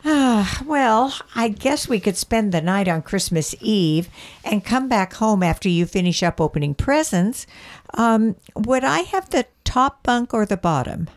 Ah, 0.05 0.61
well, 0.65 1.13
I 1.33 1.47
guess 1.47 1.87
we 1.87 1.99
could 1.99 2.17
spend 2.17 2.51
the 2.51 2.61
night 2.61 2.87
on 2.87 3.01
Christmas 3.01 3.55
Eve 3.61 4.09
and 4.43 4.65
come 4.65 4.89
back 4.89 5.13
home 5.13 5.41
after 5.41 5.69
you 5.69 5.85
finish 5.85 6.21
up 6.21 6.41
opening 6.41 6.75
presents. 6.75 7.47
Um, 7.93 8.35
would 8.55 8.83
I 8.83 8.99
have 8.99 9.29
the 9.29 9.45
top 9.63 10.03
bunk 10.03 10.33
or 10.33 10.45
the 10.45 10.57
bottom? 10.57 11.09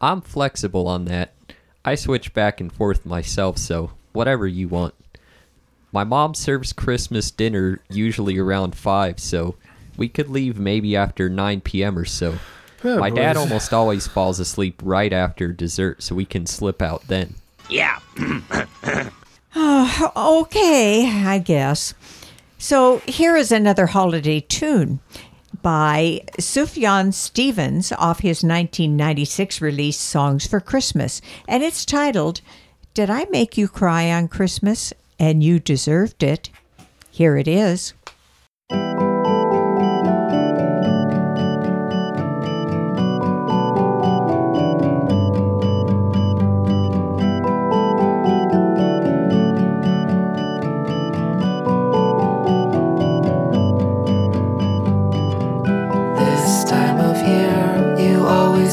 I'm 0.00 0.20
flexible 0.20 0.86
on 0.86 1.06
that. 1.06 1.32
I 1.84 1.94
switch 1.94 2.34
back 2.34 2.60
and 2.60 2.72
forth 2.72 3.06
myself, 3.06 3.58
so 3.58 3.92
whatever 4.12 4.46
you 4.46 4.68
want. 4.68 4.94
My 5.90 6.04
mom 6.04 6.34
serves 6.34 6.74
Christmas 6.74 7.30
dinner 7.30 7.80
usually 7.88 8.36
around 8.36 8.76
5, 8.76 9.18
so 9.18 9.56
we 9.98 10.08
could 10.08 10.30
leave 10.30 10.58
maybe 10.58 10.96
after 10.96 11.28
9 11.28 11.60
p.m. 11.60 11.98
or 11.98 12.04
so. 12.06 12.38
Oh, 12.84 12.98
My 12.98 13.10
dad 13.10 13.36
almost 13.36 13.74
always 13.74 14.06
falls 14.06 14.38
asleep 14.38 14.80
right 14.84 15.12
after 15.12 15.52
dessert, 15.52 16.02
so 16.02 16.14
we 16.14 16.24
can 16.24 16.46
slip 16.46 16.80
out 16.80 17.06
then. 17.08 17.34
Yeah. 17.68 17.98
Oh, 19.60 20.42
okay, 20.42 21.10
I 21.26 21.38
guess. 21.38 21.94
So 22.58 22.98
here 23.06 23.34
is 23.34 23.50
another 23.50 23.86
holiday 23.86 24.40
tune 24.40 25.00
by 25.62 26.20
Sufjan 26.38 27.12
Stevens 27.12 27.90
off 27.92 28.20
his 28.20 28.44
1996 28.44 29.60
release 29.60 29.98
Songs 29.98 30.46
for 30.46 30.60
Christmas, 30.60 31.20
and 31.48 31.62
it's 31.62 31.84
titled 31.84 32.40
Did 32.94 33.10
I 33.10 33.24
Make 33.30 33.56
You 33.56 33.68
Cry 33.68 34.12
on 34.12 34.28
Christmas 34.28 34.92
and 35.18 35.42
You 35.42 35.58
Deserved 35.58 36.22
It? 36.22 36.50
Here 37.10 37.36
it 37.36 37.48
is. 37.48 37.94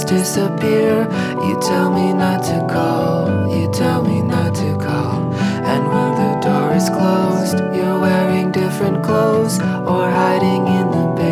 Disappear. 0.06 1.08
You 1.45 1.60
tell 1.62 1.91
me 1.91 2.14
not 2.14 2.43
to 2.45 2.66
call, 2.72 3.47
you 3.49 3.70
tell 3.72 4.03
me 4.03 4.22
not 4.22 4.56
to 4.56 4.78
call. 4.78 5.34
And 5.74 5.84
when 5.88 6.12
the 6.22 6.39
door 6.47 6.74
is 6.74 6.89
closed, 6.89 7.58
you're 7.76 7.99
wearing 7.99 8.51
different 8.51 9.03
clothes 9.03 9.60
or 9.60 10.10
hiding 10.10 10.68
in 10.68 10.91
the 10.91 11.08
paper, 11.14 11.24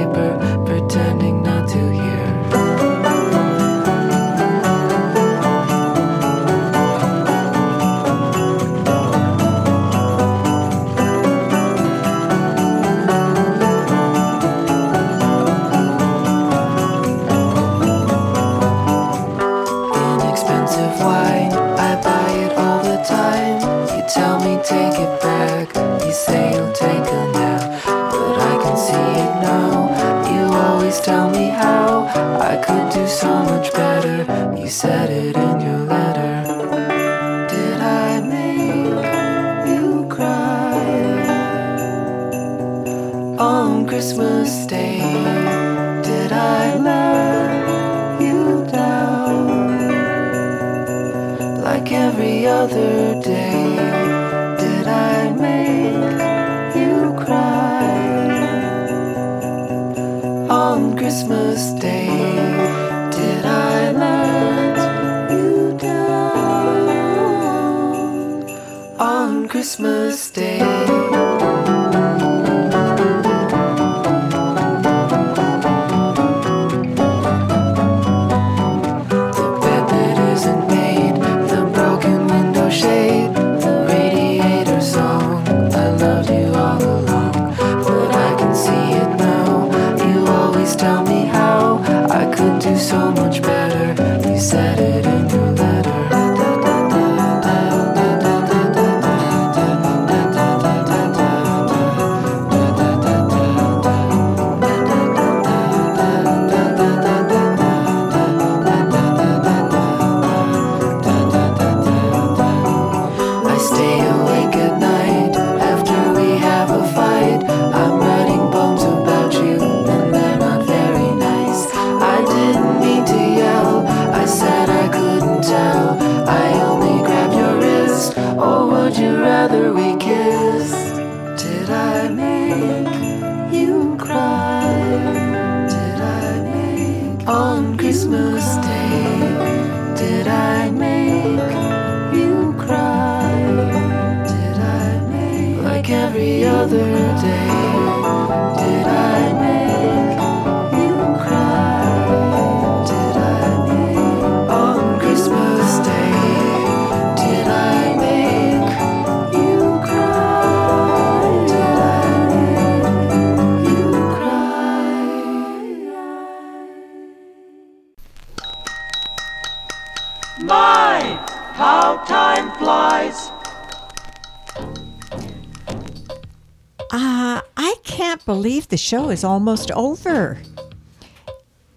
show 178.94 179.10
is 179.10 179.24
almost 179.24 179.72
over. 179.72 180.38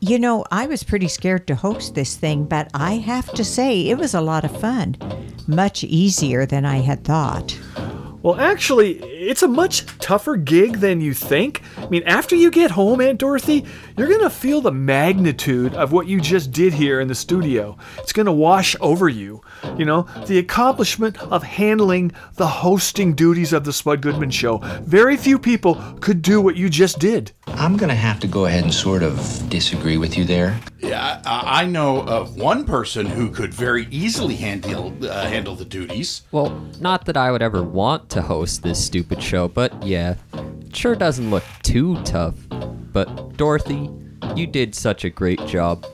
You 0.00 0.18
know, 0.18 0.44
I 0.50 0.66
was 0.66 0.82
pretty 0.82 1.08
scared 1.08 1.46
to 1.46 1.54
host 1.54 1.94
this 1.94 2.14
thing, 2.14 2.44
but 2.44 2.70
I 2.74 2.96
have 2.96 3.32
to 3.32 3.42
say 3.42 3.88
it 3.88 3.96
was 3.96 4.12
a 4.12 4.20
lot 4.20 4.44
of 4.44 4.60
fun. 4.60 4.98
Much 5.46 5.82
easier 5.82 6.44
than 6.44 6.66
I 6.66 6.82
had 6.82 7.04
thought. 7.04 7.58
Well, 8.22 8.38
actually, 8.38 8.98
it's 8.98 9.42
a 9.42 9.48
much 9.48 9.86
tougher 9.98 10.36
gig 10.36 10.80
than 10.80 11.00
you 11.00 11.14
think. 11.14 11.62
I 11.78 11.88
mean, 11.88 12.02
after 12.02 12.36
you 12.36 12.50
get 12.50 12.72
home, 12.72 13.00
Aunt 13.00 13.18
Dorothy, 13.18 13.64
you're 13.96 14.08
going 14.08 14.20
to 14.20 14.28
feel 14.28 14.60
the 14.60 14.72
magnitude 14.72 15.72
of 15.72 15.92
what 15.92 16.08
you 16.08 16.20
just 16.20 16.50
did 16.50 16.74
here 16.74 17.00
in 17.00 17.08
the 17.08 17.14
studio. 17.14 17.78
It's 17.96 18.12
going 18.12 18.26
to 18.26 18.32
wash 18.32 18.76
over 18.82 19.08
you. 19.08 19.40
You 19.76 19.84
know, 19.84 20.02
the 20.26 20.38
accomplishment 20.38 21.20
of 21.30 21.42
handling 21.42 22.12
the 22.34 22.46
hosting 22.46 23.14
duties 23.14 23.52
of 23.52 23.64
the 23.64 23.72
Spud 23.72 24.00
Goodman 24.00 24.30
Show. 24.30 24.58
Very 24.82 25.16
few 25.16 25.38
people 25.38 25.74
could 26.00 26.22
do 26.22 26.40
what 26.40 26.56
you 26.56 26.70
just 26.70 26.98
did. 26.98 27.32
I'm 27.46 27.76
going 27.76 27.88
to 27.90 27.94
have 27.94 28.18
to 28.20 28.26
go 28.26 28.46
ahead 28.46 28.64
and 28.64 28.72
sort 28.72 29.02
of 29.02 29.16
disagree 29.50 29.98
with 29.98 30.16
you 30.16 30.24
there. 30.24 30.58
Yeah, 30.78 31.20
I, 31.26 31.62
I 31.62 31.64
know 31.66 32.02
of 32.02 32.36
one 32.36 32.64
person 32.64 33.06
who 33.06 33.30
could 33.30 33.52
very 33.52 33.86
easily 33.90 34.36
handle 34.36 34.94
uh, 35.02 35.26
handle 35.26 35.54
the 35.54 35.64
duties. 35.64 36.22
Well, 36.32 36.50
not 36.80 37.04
that 37.06 37.16
I 37.16 37.30
would 37.30 37.42
ever 37.42 37.62
want 37.62 38.08
to 38.10 38.22
host 38.22 38.62
this 38.62 38.82
stupid 38.84 39.22
show, 39.22 39.48
but 39.48 39.82
yeah, 39.82 40.16
it 40.34 40.74
sure 40.76 40.94
doesn't 40.94 41.30
look 41.30 41.44
too 41.62 42.02
tough. 42.02 42.34
But 42.48 43.36
Dorothy, 43.36 43.90
you 44.34 44.46
did 44.46 44.74
such 44.74 45.04
a 45.04 45.10
great 45.10 45.44
job. 45.46 45.84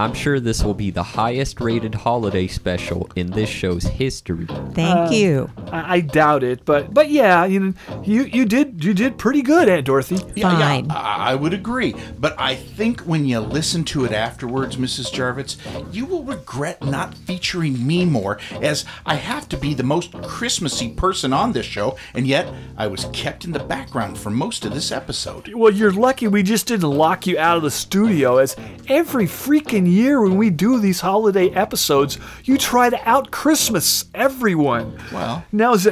I'm 0.00 0.14
sure 0.14 0.40
this 0.40 0.64
will 0.64 0.72
be 0.72 0.90
the 0.90 1.02
highest 1.02 1.60
rated 1.60 1.94
holiday 1.94 2.46
special 2.46 3.10
in 3.16 3.32
this 3.32 3.50
show's 3.50 3.84
history. 3.84 4.46
Thank 4.72 5.12
you. 5.12 5.50
I, 5.72 5.94
I 5.96 6.00
doubt 6.00 6.42
it, 6.42 6.64
but 6.64 6.92
but 6.92 7.10
yeah, 7.10 7.44
you 7.44 7.74
you 8.02 8.22
you 8.24 8.44
did 8.44 8.82
you 8.84 8.94
did 8.94 9.18
pretty 9.18 9.42
good, 9.42 9.68
Aunt 9.68 9.86
Dorothy. 9.86 10.18
Yeah, 10.34 10.58
yeah, 10.58 10.82
I, 10.90 11.32
I 11.32 11.34
would 11.34 11.54
agree. 11.54 11.94
But 12.18 12.34
I 12.38 12.54
think 12.54 13.00
when 13.02 13.24
you 13.24 13.40
listen 13.40 13.84
to 13.84 14.04
it 14.04 14.12
afterwards, 14.12 14.76
Mrs. 14.76 15.12
Jarvitz, 15.12 15.56
you 15.92 16.06
will 16.06 16.24
regret 16.24 16.82
not 16.82 17.14
featuring 17.14 17.86
me 17.86 18.04
more, 18.04 18.38
as 18.60 18.84
I 19.06 19.16
have 19.16 19.48
to 19.50 19.56
be 19.56 19.74
the 19.74 19.82
most 19.82 20.12
Christmassy 20.22 20.90
person 20.90 21.32
on 21.32 21.52
this 21.52 21.66
show, 21.66 21.96
and 22.14 22.26
yet 22.26 22.52
I 22.76 22.86
was 22.86 23.06
kept 23.12 23.44
in 23.44 23.52
the 23.52 23.58
background 23.58 24.18
for 24.18 24.30
most 24.30 24.64
of 24.64 24.74
this 24.74 24.90
episode. 24.90 25.52
Well, 25.54 25.72
you're 25.72 25.92
lucky 25.92 26.28
we 26.28 26.42
just 26.42 26.66
didn't 26.66 26.90
lock 26.90 27.26
you 27.26 27.38
out 27.38 27.56
of 27.56 27.62
the 27.62 27.70
studio, 27.70 28.38
as 28.38 28.56
every 28.88 29.26
freaking 29.26 29.90
year 29.90 30.20
when 30.22 30.36
we 30.36 30.50
do 30.50 30.80
these 30.80 31.00
holiday 31.00 31.50
episodes, 31.50 32.18
you 32.44 32.56
try 32.58 32.90
to 32.90 33.08
out 33.08 33.30
Christmas 33.30 34.06
everyone. 34.14 34.98
Well, 35.12 35.44
now 35.52 35.59
as 35.62 35.88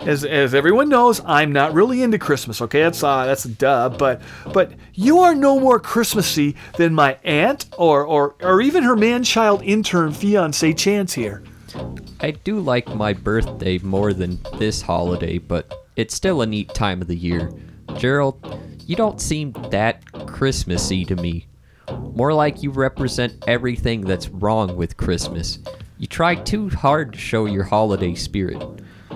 as, 0.00 0.24
as 0.24 0.54
everyone 0.54 0.88
knows, 0.88 1.22
I'm 1.24 1.52
not 1.52 1.72
really 1.72 2.02
into 2.02 2.18
Christmas. 2.18 2.60
Okay, 2.60 2.82
that's 2.82 3.02
uh, 3.02 3.24
that's 3.26 3.44
a 3.44 3.48
duh. 3.48 3.88
But 3.88 4.20
but 4.52 4.72
you 4.92 5.20
are 5.20 5.34
no 5.34 5.58
more 5.58 5.80
Christmassy 5.80 6.56
than 6.76 6.94
my 6.94 7.18
aunt 7.24 7.66
or 7.78 8.04
or 8.04 8.34
or 8.40 8.60
even 8.60 8.82
her 8.82 8.96
man-child 8.96 9.62
intern 9.62 10.12
fiance 10.12 10.72
Chance 10.74 11.14
here. 11.14 11.42
I 12.20 12.32
do 12.32 12.60
like 12.60 12.94
my 12.94 13.12
birthday 13.12 13.78
more 13.78 14.12
than 14.12 14.38
this 14.58 14.82
holiday, 14.82 15.38
but 15.38 15.72
it's 15.96 16.14
still 16.14 16.42
a 16.42 16.46
neat 16.46 16.72
time 16.74 17.00
of 17.00 17.08
the 17.08 17.16
year. 17.16 17.50
Gerald, 17.96 18.60
you 18.86 18.96
don't 18.96 19.20
seem 19.20 19.52
that 19.70 20.04
Christmassy 20.26 21.04
to 21.06 21.16
me. 21.16 21.46
More 22.14 22.32
like 22.32 22.62
you 22.62 22.70
represent 22.70 23.44
everything 23.46 24.02
that's 24.02 24.28
wrong 24.28 24.76
with 24.76 24.96
Christmas. 24.96 25.58
You 25.98 26.06
try 26.06 26.34
too 26.34 26.68
hard 26.70 27.12
to 27.12 27.18
show 27.18 27.46
your 27.46 27.64
holiday 27.64 28.14
spirit. 28.14 28.62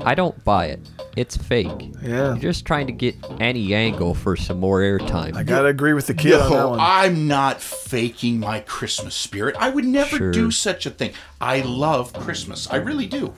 I 0.04 0.14
don't 0.14 0.42
buy 0.44 0.66
it. 0.66 0.80
It's 1.16 1.36
fake. 1.36 1.90
Yeah. 2.02 2.28
You're 2.34 2.36
just 2.36 2.64
trying 2.64 2.86
to 2.86 2.92
get 2.92 3.16
any 3.40 3.74
angle 3.74 4.14
for 4.14 4.36
some 4.36 4.60
more 4.60 4.80
airtime. 4.80 5.34
I 5.34 5.42
gotta 5.42 5.66
agree 5.68 5.92
with 5.92 6.06
the 6.06 6.14
kid 6.14 6.34
on 6.34 6.50
that 6.50 6.56
No, 6.56 6.68
one. 6.70 6.78
I'm 6.80 7.26
not 7.26 7.60
faking 7.60 8.38
my 8.40 8.60
Christmas 8.60 9.14
spirit. 9.14 9.56
I 9.58 9.70
would 9.70 9.84
never 9.84 10.16
Sure. 10.16 10.30
do 10.30 10.50
such 10.50 10.86
a 10.86 10.90
thing. 10.90 11.12
I 11.40 11.60
love 11.62 12.12
Christmas. 12.12 12.68
I 12.70 12.76
really 12.76 13.06
do. 13.06 13.34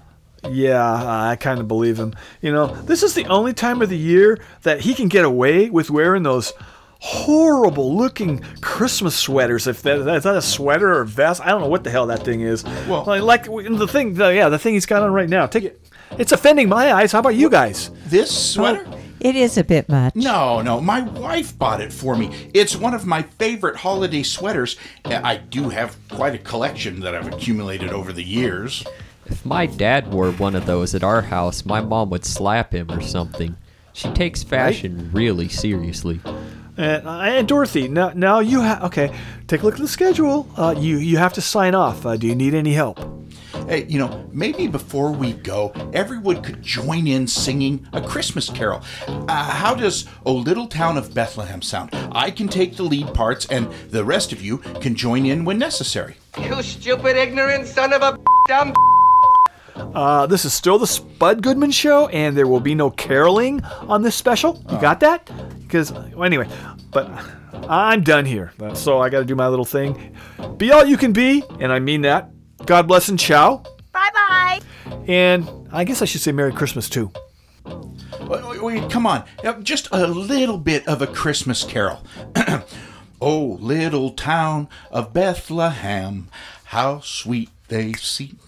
Yeah, 0.50 0.82
I 1.30 1.36
kind 1.36 1.60
of 1.60 1.68
believe 1.68 1.98
him. 1.98 2.14
You 2.40 2.52
know, 2.52 2.66
this 2.66 3.02
is 3.02 3.14
the 3.14 3.26
only 3.26 3.52
time 3.52 3.82
of 3.82 3.88
the 3.88 3.98
year 3.98 4.38
that 4.62 4.80
he 4.80 4.94
can 4.94 5.08
get 5.08 5.24
away 5.24 5.70
with 5.70 5.90
wearing 5.90 6.22
those 6.22 6.52
horrible 6.98 7.96
looking 7.96 8.40
Christmas 8.60 9.16
sweaters. 9.16 9.66
If 9.66 9.82
that, 9.82 9.98
is 9.98 10.22
that 10.24 10.36
a 10.36 10.42
sweater 10.42 10.88
or 10.92 11.00
a 11.02 11.06
vest, 11.06 11.40
I 11.40 11.48
don't 11.48 11.62
know 11.62 11.68
what 11.68 11.84
the 11.84 11.90
hell 11.90 12.06
that 12.06 12.24
thing 12.24 12.42
is. 12.42 12.62
Well- 12.88 13.04
like, 13.06 13.22
like 13.22 13.44
the 13.46 13.88
thing, 13.88 14.14
the, 14.14 14.28
yeah, 14.34 14.48
the 14.50 14.58
thing 14.58 14.74
he's 14.74 14.86
got 14.86 15.02
on 15.02 15.12
right 15.12 15.28
now. 15.28 15.46
Take 15.46 15.64
it. 15.64 15.80
It's 16.18 16.32
offending 16.32 16.68
my 16.68 16.92
eyes. 16.92 17.12
How 17.12 17.20
about 17.20 17.34
you 17.36 17.48
guys? 17.48 17.90
This 18.06 18.52
sweater? 18.52 18.86
It 19.20 19.36
is 19.36 19.58
a 19.58 19.64
bit 19.64 19.88
much. 19.88 20.16
No, 20.16 20.62
no, 20.62 20.80
my 20.80 21.02
wife 21.02 21.56
bought 21.58 21.82
it 21.82 21.92
for 21.92 22.16
me. 22.16 22.50
It's 22.54 22.74
one 22.74 22.94
of 22.94 23.06
my 23.06 23.22
favorite 23.22 23.76
holiday 23.76 24.22
sweaters. 24.22 24.76
I 25.04 25.36
do 25.36 25.68
have 25.68 25.96
quite 26.08 26.34
a 26.34 26.38
collection 26.38 27.00
that 27.00 27.14
I've 27.14 27.26
accumulated 27.26 27.90
over 27.90 28.12
the 28.12 28.24
years. 28.24 28.82
If 29.26 29.44
my 29.44 29.66
dad 29.66 30.10
wore 30.12 30.32
one 30.32 30.54
of 30.56 30.64
those 30.64 30.94
at 30.94 31.04
our 31.04 31.20
house, 31.22 31.66
my 31.66 31.82
mom 31.82 32.08
would 32.10 32.24
slap 32.24 32.72
him 32.72 32.90
or 32.90 33.02
something. 33.02 33.56
She 33.92 34.10
takes 34.12 34.42
fashion 34.42 35.10
really 35.12 35.48
seriously. 35.48 36.20
And, 36.76 37.06
uh, 37.06 37.20
and 37.20 37.46
Dorothy, 37.46 37.88
now, 37.88 38.12
now 38.14 38.40
you 38.40 38.62
have 38.62 38.82
okay. 38.84 39.14
Take 39.48 39.62
a 39.62 39.66
look 39.66 39.74
at 39.74 39.80
the 39.80 39.88
schedule. 39.88 40.48
Uh, 40.56 40.74
you 40.78 40.96
you 40.96 41.18
have 41.18 41.34
to 41.34 41.42
sign 41.42 41.74
off. 41.74 42.06
Uh, 42.06 42.16
do 42.16 42.26
you 42.26 42.34
need 42.34 42.54
any 42.54 42.72
help? 42.72 42.98
Hey, 43.70 43.84
you 43.84 44.00
know, 44.00 44.28
maybe 44.32 44.66
before 44.66 45.12
we 45.12 45.32
go, 45.32 45.72
everyone 45.92 46.42
could 46.42 46.60
join 46.60 47.06
in 47.06 47.28
singing 47.28 47.86
a 47.92 48.02
Christmas 48.02 48.50
carol. 48.50 48.82
Uh, 49.06 49.44
how 49.44 49.76
does 49.76 50.06
O 50.26 50.34
Little 50.34 50.66
Town 50.66 50.98
of 50.98 51.14
Bethlehem 51.14 51.62
sound? 51.62 51.90
I 52.10 52.32
can 52.32 52.48
take 52.48 52.74
the 52.74 52.82
lead 52.82 53.14
parts, 53.14 53.46
and 53.46 53.70
the 53.90 54.04
rest 54.04 54.32
of 54.32 54.42
you 54.42 54.58
can 54.58 54.96
join 54.96 55.24
in 55.24 55.44
when 55.44 55.56
necessary. 55.56 56.16
You 56.36 56.60
stupid, 56.64 57.16
ignorant 57.16 57.68
son 57.68 57.92
of 57.92 58.02
a 58.02 58.18
dumb. 58.48 58.74
Uh, 59.76 60.26
this 60.26 60.44
is 60.44 60.52
still 60.52 60.76
the 60.76 60.88
Spud 60.88 61.40
Goodman 61.40 61.70
Show, 61.70 62.08
and 62.08 62.36
there 62.36 62.48
will 62.48 62.58
be 62.58 62.74
no 62.74 62.90
caroling 62.90 63.62
on 63.82 64.02
this 64.02 64.16
special. 64.16 64.60
You 64.68 64.80
got 64.80 64.98
that? 64.98 65.30
Because 65.60 65.92
well, 65.92 66.24
anyway, 66.24 66.48
but 66.90 67.08
I'm 67.68 68.02
done 68.02 68.24
here, 68.24 68.52
so 68.74 68.98
I 68.98 69.10
got 69.10 69.20
to 69.20 69.24
do 69.24 69.36
my 69.36 69.46
little 69.46 69.64
thing. 69.64 70.16
Be 70.56 70.72
all 70.72 70.84
you 70.84 70.96
can 70.96 71.12
be, 71.12 71.44
and 71.60 71.70
I 71.70 71.78
mean 71.78 72.00
that. 72.00 72.32
God 72.66 72.86
bless 72.86 73.08
and 73.08 73.18
ciao. 73.18 73.62
Bye 73.92 74.10
bye. 74.12 74.60
And 75.06 75.48
I 75.72 75.84
guess 75.84 76.02
I 76.02 76.04
should 76.04 76.20
say 76.20 76.32
Merry 76.32 76.52
Christmas 76.52 76.88
too. 76.88 77.10
Wait, 77.64 78.46
wait, 78.46 78.62
wait, 78.62 78.90
come 78.90 79.06
on. 79.06 79.24
Just 79.62 79.88
a 79.92 80.06
little 80.06 80.58
bit 80.58 80.86
of 80.86 81.02
a 81.02 81.06
Christmas 81.06 81.64
carol. 81.64 82.04
oh, 83.20 83.58
little 83.60 84.10
town 84.10 84.68
of 84.90 85.12
Bethlehem, 85.12 86.28
how 86.64 87.00
sweet 87.00 87.50
they 87.68 87.92
seem. 87.94 88.38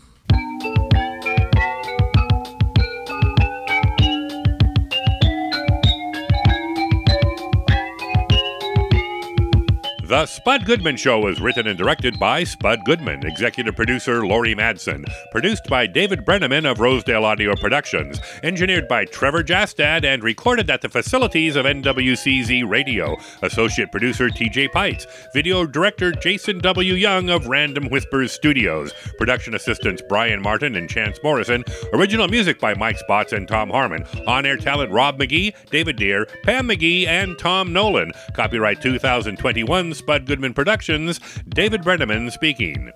The 10.13 10.27
Spud 10.27 10.67
Goodman 10.67 10.99
Show 10.99 11.21
was 11.21 11.41
written 11.41 11.67
and 11.67 11.79
directed 11.79 12.19
by 12.19 12.45
Spud 12.45 12.85
Goodman, 12.85 13.25
executive 13.27 13.75
producer 13.75 14.27
Laurie 14.27 14.55
Madsen, 14.55 15.07
produced 15.31 15.65
by 15.71 15.87
David 15.87 16.27
Brenneman 16.27 16.71
of 16.71 16.81
Rosedale 16.81 17.25
Audio 17.25 17.57
Productions, 17.57 18.21
engineered 18.43 18.87
by 18.87 19.07
Trevor 19.07 19.43
Jastad, 19.43 20.05
and 20.05 20.23
recorded 20.23 20.69
at 20.69 20.83
the 20.83 20.91
facilities 20.91 21.57
of 21.57 21.65
NWCZ 21.65 22.69
Radio, 22.69 23.17
associate 23.41 23.91
producer 23.91 24.29
TJ 24.29 24.69
Pites, 24.69 25.07
video 25.33 25.65
director 25.65 26.13
Jason 26.13 26.59
W. 26.59 26.93
Young 26.93 27.31
of 27.31 27.47
Random 27.47 27.89
Whispers 27.89 28.33
Studios, 28.33 28.93
production 29.17 29.55
assistants 29.55 30.03
Brian 30.11 30.43
Martin 30.43 30.77
and 30.77 30.91
Chance 30.91 31.21
Morrison, 31.25 31.65
original 31.95 32.29
music 32.29 32.61
by 32.61 32.75
Mike 32.75 32.99
Spots 32.99 33.33
and 33.33 33.49
Tom 33.49 33.71
Harmon, 33.71 34.05
on 34.27 34.45
air 34.45 34.59
talent 34.59 34.93
Rob 34.93 35.19
McGee, 35.19 35.55
David 35.71 35.97
Deere, 35.97 36.27
Pam 36.43 36.69
McGee, 36.69 37.07
and 37.07 37.39
Tom 37.39 37.73
Nolan. 37.73 38.13
Copyright 38.35 38.83
2021 38.83 40.02
Spud 40.03 40.27
Goodman 40.27 40.53
Productions, 40.53 41.21
David 41.49 41.83
Brenneman 41.83 42.33
speaking. 42.33 42.91